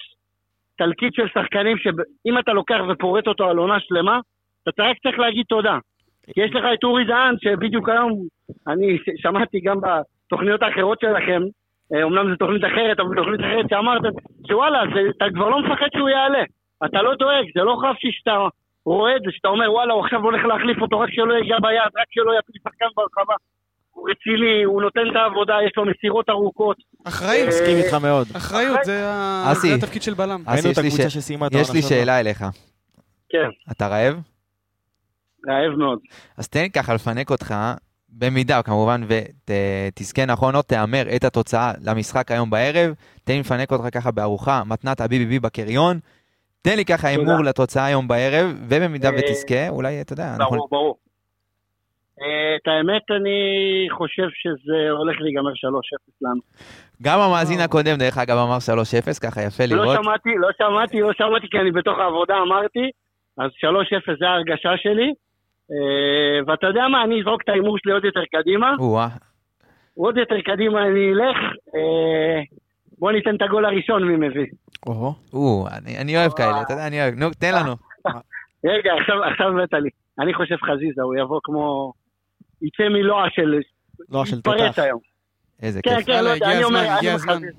תלקיט 0.77 1.13
של 1.13 1.27
שחקנים 1.33 1.77
שאם 1.77 2.39
אתה 2.39 2.53
לוקח 2.53 2.79
ופורט 2.89 3.27
אותו 3.27 3.49
על 3.49 3.57
עונה 3.57 3.79
שלמה, 3.79 4.19
אתה 4.69 4.83
רק 4.83 4.97
צריך 5.03 5.19
להגיד 5.19 5.45
תודה. 5.49 5.77
כי 6.33 6.41
יש 6.41 6.51
לך 6.55 6.63
את 6.73 6.83
אורי 6.83 7.03
דהן, 7.05 7.35
שבדיוק 7.43 7.89
היום, 7.89 8.11
אני 8.67 8.87
שמעתי 9.15 9.59
גם 9.59 9.77
בתוכניות 9.81 10.61
האחרות 10.63 10.99
שלכם, 11.01 11.41
אה, 11.93 12.03
אומנם 12.03 12.29
זו 12.31 12.35
תוכנית 12.35 12.63
אחרת, 12.63 12.99
אבל 12.99 13.15
תוכנית 13.15 13.39
אחרת 13.39 13.65
שאמרתם, 13.69 14.09
שוואלה, 14.47 14.79
זה, 14.93 14.99
אתה 15.17 15.25
כבר 15.35 15.49
לא 15.49 15.59
מפחד 15.63 15.87
שהוא 15.97 16.09
יעלה. 16.09 16.43
אתה 16.85 17.01
לא 17.01 17.15
דואג, 17.15 17.45
זה 17.55 17.61
לא 17.63 17.75
חפשי 17.83 18.07
שאתה 18.11 18.35
רואה 18.85 19.15
את 19.15 19.21
זה, 19.25 19.31
שאתה 19.31 19.47
אומר, 19.47 19.71
וואלה, 19.73 19.93
הוא 19.93 20.03
עכשיו 20.05 20.19
הולך 20.23 20.45
להחליף 20.45 20.81
אותו, 20.81 20.99
רק 20.99 21.09
שלא 21.11 21.33
ייגע 21.33 21.57
ביד, 21.61 21.91
רק 22.01 22.07
שלא 22.11 22.31
יפיל 22.39 22.55
שחקן 22.63 22.85
ברחבה. 22.95 23.35
הוא 23.91 24.09
רציני, 24.09 24.63
הוא 24.63 24.81
נותן 24.81 25.01
את 25.11 25.15
העבודה, 25.15 25.53
יש 25.65 25.71
לו 25.77 25.85
מסירות 25.85 26.29
ארוכות. 26.29 26.77
אחריות, 27.07 27.47
מסכים 27.47 27.77
איתך 27.77 27.93
מאוד. 27.93 28.27
אחריות, 28.37 28.79
זה 28.83 29.75
התפקיד 29.75 30.01
של 30.01 30.13
בלם. 30.13 30.41
אסי, 30.45 30.51
ראינו 30.51 30.69
יש 30.71 30.77
את 30.77 30.83
לי 30.83 30.87
הקבוצה 30.87 31.09
ש- 31.09 31.13
שסיימה 31.13 31.47
את 31.47 31.51
העונה 31.51 31.61
יש 31.69 31.73
לי 31.75 31.81
שעברה. 31.81 31.97
שאלה 31.99 32.19
אליך. 32.19 32.43
כן, 33.29 33.49
אתה 33.71 33.87
רעב? 33.87 34.32
רעב 35.47 35.75
מאוד. 35.77 35.99
אז 36.37 36.47
תן 36.47 36.69
ככה 36.69 36.93
לפנק 36.93 37.31
אותך, 37.31 37.55
במידה 38.09 38.61
כמובן, 38.63 39.01
ותזכה 39.07 40.25
נכון, 40.25 40.55
או 40.55 40.61
תהמר 40.61 41.03
את 41.15 41.23
התוצאה 41.23 41.71
למשחק 41.85 42.31
היום 42.31 42.49
בערב, 42.49 42.93
תן 43.23 43.33
לי 43.33 43.39
לפנק 43.39 43.71
אותך 43.71 43.97
ככה 43.97 44.11
בארוחה, 44.11 44.61
מתנת 44.65 45.01
הביבי 45.01 45.39
בקריון, 45.39 45.99
תן 46.61 46.75
לי 46.75 46.85
ככה. 46.85 47.07
הימור 47.07 47.43
לתוצאה 47.43 47.85
היום 47.85 48.07
בערב, 48.07 48.45
ובמידה 48.69 49.09
אה, 49.09 49.15
ותזכה, 49.17 49.69
אולי, 49.69 50.01
אתה 50.01 50.13
יודע, 50.13 50.35
אנחנו... 50.35 50.55
ברור, 50.55 50.67
ברור. 50.71 50.97
אה, 52.21 52.55
את 52.55 52.67
האמת, 52.67 53.01
אני 53.11 53.39
חושב 53.91 54.27
שזה 54.33 54.89
הולך 54.89 55.15
להיגמר 55.21 55.51
3-0 55.51 55.53
לנו. 56.21 56.41
גם 57.01 57.19
המאזין 57.19 57.59
הקודם, 57.59 57.95
דרך 57.97 58.17
אגב, 58.17 58.37
אמר 58.37 58.57
3-0, 58.57 59.19
ככה 59.23 59.41
יפה 59.41 59.63
לא 59.65 59.75
לראות. 59.75 60.03
שמעתי, 60.03 60.29
לא 60.37 60.49
שמעתי, 60.57 61.01
לא 61.01 61.13
שמעתי, 61.13 61.47
כי 61.51 61.57
אני 61.57 61.71
בתוך 61.71 61.99
העבודה 61.99 62.35
אמרתי, 62.47 62.91
אז 63.37 63.51
3-0 64.11 64.19
זה 64.19 64.25
ההרגשה 64.27 64.77
שלי. 64.77 65.13
אה, 65.73 66.39
ואתה 66.47 66.67
יודע 66.67 66.87
מה, 66.87 67.03
אני 67.03 67.21
אזרוק 67.21 67.41
את 67.41 67.49
ההימור 67.49 67.77
שלי 67.77 67.91
עוד 67.91 68.05
יותר 68.05 68.23
קדימה. 68.31 68.75
או-אה, 68.79 69.07
עוד 69.95 70.17
יותר 70.17 70.41
קדימה 70.41 70.83
אני 70.87 71.11
אלך. 71.13 71.37
אה, 71.75 72.41
בוא 72.99 73.11
ניתן 73.11 73.35
את 73.35 73.41
הגול 73.41 73.65
הראשון 73.65 74.03
מי 74.03 74.27
מביא. 74.27 74.45
או, 74.87 75.13
או, 75.33 75.65
אני 75.77 75.97
אני 75.97 76.17
אוהב 76.17 76.31
כאלה, 76.31 76.61
אתה 76.61 76.73
יודע, 76.73 76.87
אני 76.87 77.01
אוהב. 77.01 77.13
נו, 77.13 77.29
תן 77.39 77.51
לנו. 77.55 77.73
רגע, 78.71 78.91
עכשיו, 79.31 79.49
הבאת 79.49 79.73
לי. 79.73 79.89
אני 80.19 80.33
חושב 80.33 80.55
חזיזה, 80.55 81.01
הוא 81.01 81.15
יבוא 81.15 81.39
כמו... 81.43 81.93
יצא 82.61 82.89
מלוע 82.89 83.25
של... 83.29 83.59
לא 84.09 84.25
של 84.25 84.37
יתפרץ 84.37 84.61
תותח. 84.61 84.79
היום. 84.79 84.99
איזה 85.61 85.81
כן, 85.81 85.95
כיף. 85.97 86.05
כן, 86.05 86.11
לא 86.11 86.17
יאללה, 86.17 86.33
יודע, 86.33 86.51
אני 86.51 86.63
אומר, 86.63 86.79
אני. 86.79 87.17
חזיזה. 87.17 87.49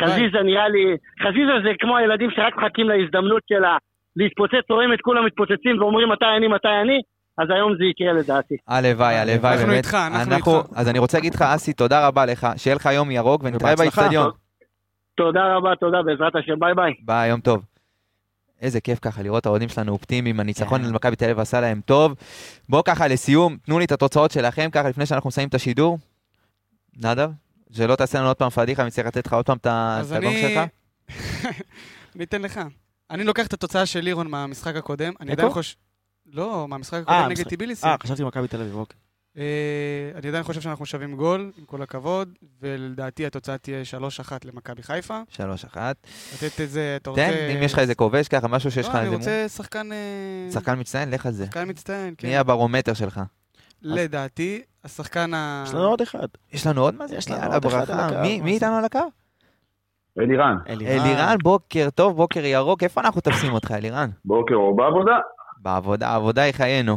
חזיזה 0.00 0.38
נראה 0.44 0.68
לי, 0.68 0.96
חזיזה 1.22 1.52
זה 1.64 1.70
כמו 1.80 1.96
הילדים 1.96 2.30
שרק 2.30 2.56
מחכים 2.56 2.88
להזדמנות 2.88 3.42
שלה 3.48 3.76
להתפוצץ, 4.16 4.70
רואים 4.70 4.92
את 4.92 5.00
כולם 5.00 5.26
מתפוצצים 5.26 5.80
ואומרים 5.80 6.08
מתי 6.08 6.24
אני, 6.36 6.48
מתי 6.48 6.68
אני, 6.82 7.00
אז 7.38 7.46
היום 7.50 7.72
זה 7.78 7.84
יקרה 7.84 8.12
לדעתי. 8.12 8.54
הלוואי, 8.68 9.14
הלוואי, 9.14 9.52
אנחנו 9.52 9.66
באמת. 9.66 9.76
איתך, 9.84 9.94
אנחנו 9.94 10.34
איתך. 10.36 10.50
אז 10.74 10.88
אני 10.88 10.98
רוצה 10.98 11.18
להגיד 11.18 11.34
לך, 11.34 11.42
אסי, 11.42 11.72
תודה 11.72 12.06
רבה 12.06 12.26
לך, 12.26 12.46
שיהיה 12.56 12.76
לך 12.76 12.88
יום 12.92 13.10
ירוק, 13.10 13.42
ונתראה 13.44 13.72
ובהצלחה. 13.74 14.00
באיצטדיון. 14.00 14.30
תודה 15.16 15.56
רבה, 15.56 15.70
תודה, 15.80 16.02
בעזרת 16.02 16.36
השם, 16.36 16.58
ביי 16.58 16.74
ביי. 16.74 16.92
ביי, 17.04 17.28
יום 17.28 17.40
טוב. 17.40 17.62
איזה 18.62 18.80
כיף 18.80 18.98
ככה 19.02 19.22
לראות 19.22 19.40
את 19.40 19.46
האוהדים 19.46 19.68
שלנו 19.68 19.92
אופטימיים, 19.92 20.40
הניצחון 20.40 20.80
כן. 20.80 20.86
על 20.86 20.92
מכבי 20.92 21.16
תל 21.16 21.24
אביב 21.24 21.38
עשה 21.40 21.60
להם 21.60 21.80
טוב. 21.84 22.14
בואו 22.68 22.84
ככה 22.84 23.08
לסיום, 23.08 23.56
תנו 23.66 23.78
לי 23.78 23.84
את 23.84 23.92
התוצאות 23.92 24.30
שלכם 24.30 24.68
ככה 24.72 24.88
לפני 24.88 25.06
שאנחנו 25.06 25.28
מסיימים 25.28 25.48
את 25.48 25.54
השידור. 25.54 25.98
נדב, 26.96 27.30
שלא 27.72 27.96
תעשה 27.96 28.18
לנו 28.18 28.28
עוד 28.28 28.36
פעם 28.36 28.50
פדיחה, 28.50 28.82
אני 28.82 28.90
צריך 28.90 29.06
לתת 29.06 29.26
לך 29.26 29.32
עוד 29.32 29.46
פעם 29.46 29.56
את 29.56 29.66
ה- 29.66 29.96
אז 30.00 30.12
את 30.12 30.18
הגונג 30.18 30.36
אני... 30.36 30.54
שלך. 30.54 30.60
אני 32.16 32.24
אתן 32.24 32.42
לך. 32.42 32.60
אני 33.10 33.24
לוקח 33.24 33.46
את 33.46 33.52
התוצאה 33.52 33.86
של 33.86 34.00
לירון 34.00 34.26
מהמשחק 34.30 34.76
הקודם. 34.76 35.12
אני? 35.20 35.32
עדיין 35.32 35.50
חושב... 35.50 35.74
לא, 36.34 36.68
מהמשחק 36.68 37.00
הקודם 37.02 37.16
אה, 37.16 37.28
נגד 37.28 37.48
טיביליסי. 37.48 37.86
אה, 37.86 37.96
חשבתי 38.02 38.24
מכבי 38.24 38.48
תל 38.48 38.60
אביב, 38.60 38.74
אוקיי. 38.74 38.96
אה, 39.38 40.10
אני 40.14 40.28
עדיין 40.28 40.44
חושב 40.44 40.60
שאנחנו 40.60 40.86
שווים 40.86 41.16
גול, 41.16 41.52
עם 41.58 41.64
כל 41.64 41.82
הכבוד, 41.82 42.28
ולדעתי 42.60 43.26
התוצאה 43.26 43.58
תהיה 43.58 43.82
3-1 44.28 44.32
למכבי 44.44 44.82
חיפה. 44.82 45.20
3-1. 45.36 45.76
לתת 46.34 46.60
איזה, 46.60 46.96
אתה 47.00 47.10
רוצה... 47.10 47.30
תן, 47.30 47.56
אם 47.56 47.62
יש 47.62 47.72
לך 47.72 47.78
איזה 47.78 47.94
כובש 47.94 48.28
ככה, 48.28 48.48
משהו 48.48 48.70
שיש 48.70 48.88
לך 48.88 48.94
לא, 48.94 49.00
אני. 49.00 49.08
רוצה 49.08 49.48
שחקן... 49.48 49.92
אה, 49.92 50.48
שחקן 50.52 50.80
מצטיין, 50.80 51.10
לך 51.10 51.26
על 51.26 51.32
זה. 51.32 51.46
שחקן 51.46 51.70
מצטיין, 51.70 52.14
כן. 52.18 52.28
מי 52.28 52.36
הברומטר 52.36 52.94
שלך? 52.94 53.20
לדעתי, 53.82 54.62
השחקן 54.84 55.34
ה... 55.34 55.64
יש 55.66 55.74
לנו 55.74 55.84
עוד 55.84 56.00
אחד. 56.00 56.28
יש 56.52 56.66
לנו 56.66 56.80
עוד 56.80 56.94
מה 56.94 57.06
זה? 57.06 57.16
יש 57.16 57.30
לנו 57.30 57.54
עוד 57.54 57.66
אחד. 57.66 57.90
על 57.90 58.00
הקו, 58.00 58.20
מי-? 58.22 58.52
איתנו 58.52 58.76
על 58.76 58.84
הקו? 58.84 58.98
אלירן, 60.18 60.56
אלירן, 60.68 61.36
בוקר 61.42 61.88
טוב, 61.94 62.16
בוקר 62.16 62.44
ירוק. 62.44 62.82
איפה 62.82 63.00
אנחנו 63.00 63.20
תופסים 63.20 63.52
אותך, 63.52 63.70
אלירן? 63.70 64.10
בוקר 64.24 64.54
אור 64.54 64.76
בעבודה? 64.76 65.18
בעבודה, 65.64 66.08
העבודה 66.08 66.42
היא 66.42 66.52
חיינו. 66.52 66.96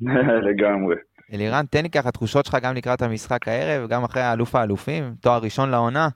לגמרי. 0.48 0.96
אלירן, 1.34 1.64
תן 1.70 1.82
לי 1.82 1.90
ככה 1.90 2.10
תחושות 2.10 2.44
שלך 2.46 2.56
גם 2.62 2.74
לקראת 2.74 3.02
המשחק 3.02 3.48
הערב, 3.48 3.88
גם 3.88 4.04
אחרי 4.04 4.22
האלוף 4.22 4.54
האלופים, 4.54 5.04
תואר 5.22 5.40
ראשון 5.42 5.70
לעונה. 5.70 6.08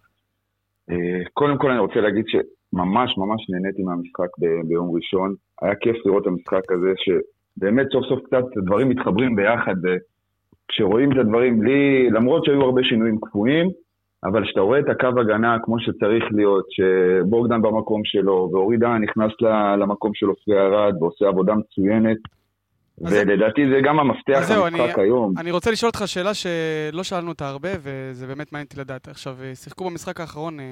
אה, 0.90 0.96
קודם 1.32 1.58
כל 1.58 1.70
אני 1.70 1.78
רוצה 1.78 2.00
להגיד 2.00 2.24
שממש 2.28 3.18
ממש 3.18 3.50
נהניתי 3.50 3.82
מהמשחק 3.82 4.38
ב- 4.38 4.68
ביום 4.68 4.96
ראשון. 4.96 5.34
היה 5.62 5.74
כיף 5.74 5.96
לראות 6.06 6.22
את 6.22 6.26
המשחק 6.26 6.72
הזה, 6.72 6.92
שבאמת 7.04 7.86
סוף 7.92 8.04
סוף 8.08 8.20
קצת 8.26 8.44
דברים 8.64 8.88
מתחברים 8.88 9.36
ביחד. 9.36 9.74
וכשרואים 9.82 11.12
את 11.12 11.16
הדברים 11.16 11.60
בלי, 11.60 12.10
למרות 12.10 12.44
שהיו 12.44 12.62
הרבה 12.62 12.80
שינויים 12.84 13.18
קפואים, 13.20 13.66
אבל 14.24 14.44
כשאתה 14.44 14.60
רואה 14.60 14.78
את 14.78 14.88
הקו 14.88 15.20
הגנה 15.20 15.56
כמו 15.62 15.80
שצריך 15.80 16.24
להיות, 16.32 16.66
שבוגדן 16.70 17.62
במקום 17.62 18.00
שלו, 18.04 18.50
ואורי 18.52 18.76
דהן 18.76 19.02
נכנס 19.02 19.32
למקום 19.80 20.10
שלו 20.14 20.32
לפי 20.32 20.52
ארד 20.52 20.94
ועושה 21.02 21.28
עבודה 21.28 21.54
מצוינת, 21.54 22.18
ולדעתי 22.98 23.60
זה 23.74 23.80
גם 23.84 24.00
המפתח 24.00 24.50
למשחק 24.50 24.98
אני- 24.98 25.02
היום. 25.02 25.34
אני 25.38 25.50
רוצה 25.50 25.70
לשאול 25.70 25.88
אותך 25.88 26.02
שאלה 26.06 26.30
שלא 26.34 27.02
שאלנו 27.02 27.28
אותה 27.28 27.48
הרבה, 27.48 27.68
וזה 27.82 28.26
באמת 28.26 28.52
מעניין 28.52 28.66
אותי 28.66 28.80
לדעת. 28.80 29.08
עכשיו, 29.08 29.36
אה, 29.42 29.54
שיחקו 29.54 29.84
במשחק 29.84 30.20
האחרון 30.20 30.60
אה, 30.60 30.64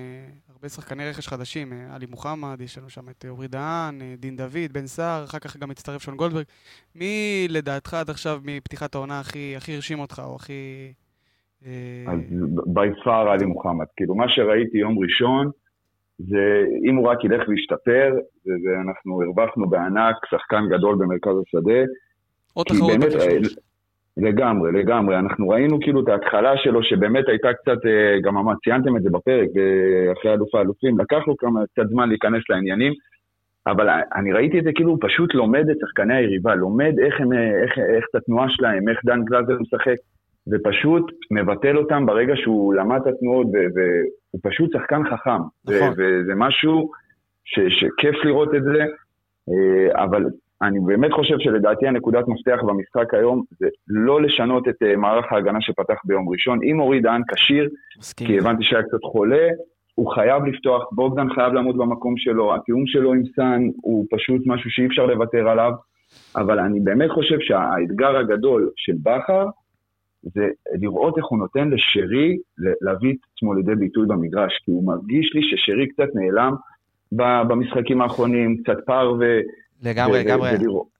הרבה 0.54 0.68
שחקני 0.68 1.08
רכש 1.10 1.28
חדשים, 1.28 1.72
אה, 1.72 1.94
עלי 1.94 2.06
מוחמד, 2.10 2.60
יש 2.60 2.78
לנו 2.78 2.90
שם 2.90 3.08
את 3.10 3.24
אורי 3.28 3.48
דהן, 3.48 4.00
דין 4.18 4.36
דוד, 4.36 4.72
בן 4.72 4.86
סער, 4.86 5.24
אחר 5.24 5.38
כך 5.38 5.56
גם 5.56 5.70
הצטרף 5.70 6.02
שון 6.02 6.16
גולדברג. 6.16 6.44
מי 6.94 7.46
לדעתך 7.50 7.94
עד 7.94 8.10
עכשיו 8.10 8.40
מפתיחת 8.44 8.94
העונה 8.94 9.20
הכי 9.20 9.54
הרשים 9.74 10.00
אותך, 10.00 10.22
או 10.24 10.36
הכי... 10.36 10.52
אה, 11.66 12.12
אז 12.12 12.20
בי 12.66 12.88
פאר 13.04 13.28
עלי 13.28 13.46
מוחמד. 13.46 13.86
כאילו, 13.96 14.14
מה 14.14 14.28
שראיתי 14.28 14.78
יום 14.78 14.98
ראשון, 14.98 15.50
זה 16.18 16.64
אם 16.84 16.96
הוא 16.96 17.08
רק 17.08 17.24
ילך 17.24 17.48
וישתפר, 17.48 18.12
זה, 18.44 18.52
זה 18.64 18.70
אנחנו 18.80 19.22
הרווחנו 19.22 19.68
בענק, 19.70 20.16
שחקן 20.30 20.62
גדול 20.70 20.96
במרכז 20.98 21.32
השדה. 21.46 21.80
עוד 22.54 22.66
כי 22.68 22.74
תחרות 22.74 22.90
באמת, 22.90 23.04
בקישור. 23.04 23.22
אה, 23.22 23.38
לגמרי, 24.16 24.72
לגמרי. 24.72 25.18
אנחנו 25.18 25.48
ראינו 25.48 25.80
כאילו 25.80 26.02
את 26.04 26.08
ההתחלה 26.08 26.52
שלו, 26.56 26.82
שבאמת 26.82 27.28
הייתה 27.28 27.52
קצת, 27.52 27.86
אה, 27.86 28.20
גם 28.22 28.36
אמרת, 28.36 28.56
ציינתם 28.64 28.96
את 28.96 29.02
זה 29.02 29.10
בפרק, 29.10 29.48
אה, 29.56 30.12
אחרי 30.12 30.32
אלוף 30.32 30.54
האלופים, 30.54 30.98
לקח 30.98 31.20
לו 31.26 31.36
כמה, 31.36 31.60
קצת 31.72 31.88
זמן 31.90 32.08
להיכנס 32.08 32.42
לעניינים, 32.50 32.92
אבל 33.66 33.88
אני 34.14 34.32
ראיתי 34.32 34.58
את 34.58 34.64
זה 34.64 34.70
כאילו, 34.74 34.90
הוא 34.90 34.98
פשוט 35.00 35.34
לומד 35.34 35.70
את 35.70 35.76
שחקני 35.80 36.16
היריבה, 36.16 36.54
לומד 36.54 36.94
איך, 37.04 37.20
הם, 37.20 37.32
אה, 37.32 37.62
איך, 37.62 37.78
איך 37.78 38.04
את 38.10 38.14
התנועה 38.14 38.46
שלהם, 38.48 38.88
איך 38.88 38.98
דן 39.04 39.24
גלאזר 39.24 39.58
משחק, 39.60 39.96
ופשוט 40.52 41.12
מבטל 41.30 41.76
אותם 41.76 42.06
ברגע 42.06 42.32
שהוא 42.36 42.74
למד 42.74 43.00
את 43.02 43.06
התנועות, 43.06 43.46
והוא 43.46 44.40
פשוט 44.42 44.72
שחקן 44.72 45.02
חכם. 45.10 45.42
נכון. 45.64 45.92
וזה 45.96 46.32
משהו 46.36 46.90
ש- 47.44 47.80
שכיף 47.80 48.24
לראות 48.24 48.54
את 48.54 48.62
זה, 48.62 48.82
אה, 49.50 50.04
אבל 50.04 50.24
אני 50.62 50.80
באמת 50.80 51.12
חושב 51.12 51.34
שלדעתי 51.38 51.86
הנקודת 51.86 52.24
מפתח 52.28 52.58
במשחק 52.66 53.14
היום 53.14 53.42
זה 53.58 53.66
לא 53.88 54.22
לשנות 54.22 54.68
את 54.68 54.82
אה, 54.82 54.96
מערך 54.96 55.32
ההגנה 55.32 55.60
שפתח 55.60 55.96
ביום 56.04 56.28
ראשון. 56.28 56.58
אם 56.64 56.80
אורי 56.80 57.00
דהן 57.00 57.22
כשיר. 57.32 57.68
כי 58.26 58.38
הבנתי 58.38 58.64
שהיה 58.64 58.82
קצת 58.82 59.04
חולה, 59.12 59.48
הוא 59.94 60.14
חייב 60.14 60.44
לפתוח, 60.44 60.82
בוגדן 60.92 61.34
חייב 61.34 61.52
לעמוד 61.52 61.76
במקום 61.78 62.14
שלו, 62.16 62.54
התיאום 62.54 62.86
שלו 62.86 63.12
עם 63.12 63.22
סאן 63.36 63.62
הוא 63.82 64.06
פשוט 64.10 64.42
משהו 64.46 64.70
שאי 64.70 64.86
אפשר 64.86 65.06
לוותר 65.06 65.48
עליו, 65.48 65.72
אבל 66.36 66.58
אני 66.58 66.80
באמת 66.80 67.10
חושב 67.10 67.36
שהאתגר 67.40 68.16
הגדול 68.16 68.70
של 68.76 68.92
בכר 69.02 69.46
זה 70.22 70.48
לראות 70.80 71.18
איך 71.18 71.26
הוא 71.26 71.38
נותן 71.38 71.68
לשרי 71.68 72.36
להביא 72.80 73.12
את 73.12 73.18
עצמו 73.34 73.54
לידי 73.54 73.74
ביטוי 73.74 74.06
במגרש, 74.06 74.52
כי 74.64 74.70
הוא 74.70 74.86
מרגיש 74.86 75.34
לי 75.34 75.40
ששרי 75.42 75.88
קצת 75.88 76.08
נעלם 76.14 76.52
במשחקים 77.48 78.00
האחרונים, 78.00 78.56
קצת 78.62 78.76
פער 78.86 79.12
ו... 79.12 79.24
לגמרי, 79.82 80.24
לגמרי. 80.24 80.50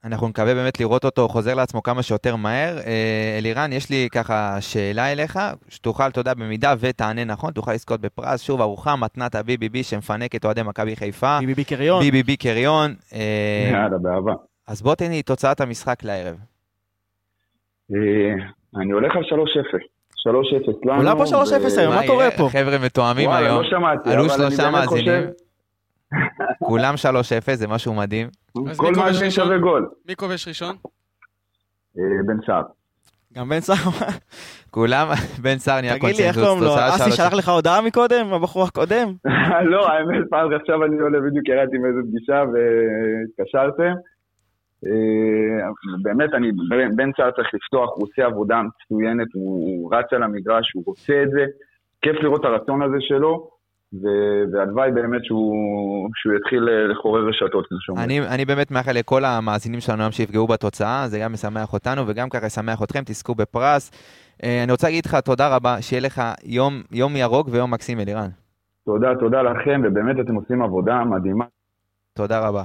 אנחנו 0.03 0.27
נקווה 0.27 0.53
באמת 0.53 0.79
לראות 0.79 1.05
אותו 1.05 1.27
חוזר 1.27 1.55
לעצמו 1.55 1.83
כמה 1.83 2.03
שיותר 2.03 2.35
מהר. 2.35 2.77
אה, 2.77 3.35
אלירן, 3.37 3.73
יש 3.73 3.89
לי 3.89 4.07
ככה 4.11 4.61
שאלה 4.61 5.11
אליך, 5.11 5.39
שתוכל, 5.69 6.07
אתה 6.07 6.19
יודע, 6.19 6.33
במידה 6.33 6.73
ותענה 6.79 7.23
נכון, 7.23 7.53
תוכל 7.53 7.73
לזכות 7.73 8.01
בפרס. 8.01 8.41
שוב, 8.41 8.61
ארוחה 8.61 8.95
מתנת 8.95 9.35
ה-BBB 9.35 9.83
שמפנק 9.83 10.35
את 10.35 10.45
אוהדי 10.45 10.63
מכבי 10.63 10.95
חיפה. 10.95 11.39
ביבי 11.39 11.63
קריון. 11.63 12.03
BBB 12.03 12.35
קריון. 12.39 12.93
אה, 13.13 13.69
יאללה, 13.71 13.97
באהבה. 13.97 14.33
אז 14.67 14.81
בוא 14.81 14.95
תן 14.95 15.09
לי 15.09 15.23
תוצאת 15.23 15.61
המשחק 15.61 16.03
לערב. 16.03 16.35
אני 18.75 18.91
הולך 18.91 19.15
על 19.15 19.23
3-0. 19.23 19.25
3-0 20.27 20.31
לנו. 20.85 20.97
כולם 20.97 21.17
פה 21.17 21.23
3-0 21.23 21.79
היום, 21.79 21.95
מה? 21.95 22.07
קורה 22.07 22.31
פה? 22.37 22.49
חבר'ה 22.51 22.77
מתואמים 22.85 23.29
היום. 23.29 23.61
לא 23.61 23.69
שמעתי, 23.69 24.09
עלו 24.09 24.29
שלושה 24.29 24.71
מאזינים. 24.71 25.23
כולם 26.59 26.93
3-0, 26.95 27.53
זה 27.53 27.67
משהו 27.67 27.93
מדהים. 27.93 28.27
כל 28.77 28.93
מאזין? 28.97 29.29
שווה 29.31 29.57
גול. 29.57 29.89
מי 30.07 30.15
כובש 30.15 30.47
ראשון? 30.47 30.75
אה, 31.97 32.03
בן 32.25 32.37
סער. 32.45 32.61
גם 33.33 33.49
בן 33.49 33.59
סער. 33.59 33.91
כולם, 34.71 35.07
בן 35.43 35.57
סער 35.57 35.81
נהיה 35.81 35.99
תגיד 35.99 36.15
לי, 36.15 36.23
איך 36.23 36.35
קונצנזוס, 36.35 36.67
קוראים 36.67 36.87
לו? 36.89 36.95
אסי 36.95 37.09
3-0. 37.09 37.15
שלח 37.15 37.33
לך 37.33 37.49
הודעה 37.49 37.81
מקודם, 37.81 38.33
הבחור 38.33 38.63
הקודם? 38.63 39.13
לא, 39.71 39.87
האמת, 39.89 40.23
פעם 40.29 40.53
עכשיו 40.53 40.85
אני 40.85 40.99
עולה 40.99 41.19
בדיוק 41.19 41.47
ירדתי 41.49 41.77
מאיזה 41.77 41.99
פגישה 42.09 42.43
והתקשרתם. 42.53 43.93
אה, 44.85 45.69
באמת, 46.01 46.33
אני, 46.33 46.51
בן- 46.95 47.11
סער 47.17 47.31
צריך 47.31 47.47
לפתוח, 47.53 47.89
הוא 47.95 48.07
עושה 48.07 48.25
עבודה 48.25 48.61
מצוינת, 48.61 49.27
הוא 49.33 49.95
רץ 49.95 50.05
על 50.11 50.23
המגרש, 50.23 50.71
הוא 50.75 50.83
רוצה 50.85 51.23
את 51.23 51.29
זה. 51.31 51.45
כיף 52.01 52.15
לראות 52.21 52.39
את 52.39 52.45
הרצון 52.45 52.81
הזה 52.81 52.97
שלו, 52.99 53.49
והלוואי 54.53 54.91
באמת 54.91 55.25
שהוא 55.25 56.09
שהוא 56.15 56.33
יתחיל 56.33 56.69
אה, 56.69 56.87
לחורר 56.87 57.27
רשתות, 57.29 57.65
כמו 57.67 57.77
שאומרים. 57.81 58.05
אני, 58.05 58.35
אני 58.35 58.45
באמת 58.45 58.71
מאחל 58.71 58.91
לכל 58.91 59.25
המאזינים 59.25 59.79
שלנו 59.79 60.01
היום 60.01 60.11
שיפגעו 60.11 60.47
בתוצאה, 60.47 61.07
זה 61.07 61.19
גם 61.19 61.33
משמח 61.33 61.73
אותנו 61.73 62.01
וגם 62.07 62.29
ככה 62.29 62.45
ישמח 62.45 62.83
אתכם, 62.83 62.99
תזכו 63.05 63.35
בפרס. 63.35 63.91
אה, 64.43 64.63
אני 64.63 64.71
רוצה 64.71 64.87
להגיד 64.87 65.05
לך 65.05 65.15
תודה 65.15 65.55
רבה, 65.55 65.81
שיהיה 65.81 66.01
לך 66.01 66.21
יום, 66.43 66.73
יום 66.91 67.15
ירוק 67.15 67.47
ויום 67.51 67.73
מקסים 67.73 67.99
אלירן. 67.99 68.27
תודה, 68.85 69.15
תודה 69.19 69.41
לכם, 69.41 69.81
ובאמת 69.83 70.15
אתם 70.19 70.35
עושים 70.35 70.61
עבודה 70.61 71.03
מדהימה. 71.03 71.45
תודה 72.13 72.39
רבה. 72.39 72.63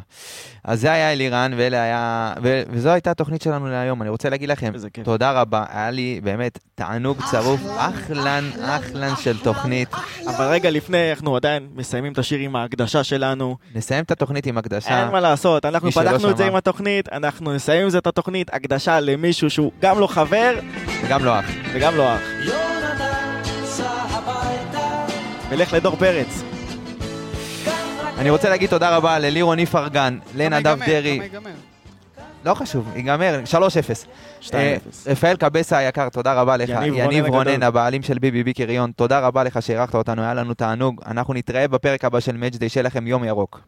אז 0.65 0.81
זה 0.81 0.93
היה 0.93 1.13
אלירן, 1.13 1.53
ואלה 1.57 1.83
היה, 1.83 2.33
ו, 2.43 2.63
וזו 2.71 2.89
הייתה 2.89 3.11
התוכנית 3.11 3.43
שלנו 3.43 3.67
להיום. 3.69 4.03
אני 4.03 4.11
רוצה 4.11 4.31
להגיד 4.31 4.49
לכם. 4.49 4.73
תודה 5.05 5.33
רבה, 5.41 5.65
היה 5.71 5.91
לי 5.91 6.21
באמת 6.25 6.59
תענוג 6.75 7.19
צרוף, 7.31 7.61
אחלן, 7.77 8.51
אחלן 8.63 9.17
של 9.17 9.39
תוכנית. 9.39 9.89
אבל 10.27 10.45
רגע 10.45 10.71
לפני, 10.71 11.11
אנחנו 11.13 11.37
עדיין 11.37 11.69
מסיימים 11.75 12.13
את 12.13 12.19
השיר 12.19 12.39
עם 12.39 12.57
ההקדשה 12.57 13.05
שלנו. 13.05 13.57
נסיים 13.75 14.05
את 14.05 14.11
התוכנית 14.11 14.47
עם 14.47 14.59
הקדשה. 14.59 15.03
אין 15.03 15.09
מה 15.13 15.21
לעשות, 15.21 15.65
אנחנו 15.65 15.93
פתחנו 15.93 16.31
את 16.31 16.37
זה. 16.37 16.47
עם 16.47 16.57
התוכנית, 16.57 17.09
אנחנו 17.13 17.53
נסיים 17.53 17.83
עם 17.83 17.91
זה 17.91 17.99
את 17.99 18.07
התוכנית, 18.07 18.55
הקדשה 18.55 19.01
למישהו 19.01 19.51
שהוא 19.51 19.73
גם 19.81 19.99
לא 19.99 20.07
חבר 20.07 20.59
וגם 21.05 21.25
לא 21.25 21.41
אח. 21.41 21.45
וגם 21.75 21.97
לא 21.97 22.15
אח. 22.15 22.21
יונתן 22.41 23.43
סע 23.65 23.91
הביתה, 23.91 25.07
ולך 25.51 25.73
לדור 25.73 25.97
פרץ. 25.97 26.56
אני 28.19 28.31
רוצה 28.31 28.49
להגיד 28.49 28.71
תודה 28.71 28.97
רבה 28.97 29.19
ללירון 29.19 29.59
איפרגן, 29.59 30.19
לנדב? 30.35 30.79
דרעי. 30.87 31.21
לא 32.45 32.55
חשוב, 32.55 32.93
ייגמר, 32.97 33.41
3-0. 33.53 33.57
2-0. 34.43 34.55
אה, 34.55 34.77
רפאל 35.07 35.37
קבסה 35.37 35.77
היקר, 35.79 36.09
תודה 36.09 36.35
רבה 36.35 36.57
לך. 36.57 36.69
יניב 36.95 37.27
רונן. 37.27 37.63
הבעלים 37.63 38.03
של 38.03 38.19
ביבי 38.19 38.53
קריון, 38.53 38.91
תודה 38.97 39.21
רבה 39.21 39.45
לך 39.45 39.63
שאירחת 39.63 39.95
אותנו, 39.95 40.23
היה 40.23 40.35
לנו 40.35 40.55
תענוג. 40.55 41.01
אנחנו 41.07 41.35
נתראה 41.35 41.69
בפרק 41.69 42.05
הבא 42.05 42.21
של 42.21 42.37
מאצ'דיי, 42.37 42.69
שיהיה 42.69 42.83
לכם 42.83 43.07
יום 43.07 43.25
ירוק. 43.25 43.61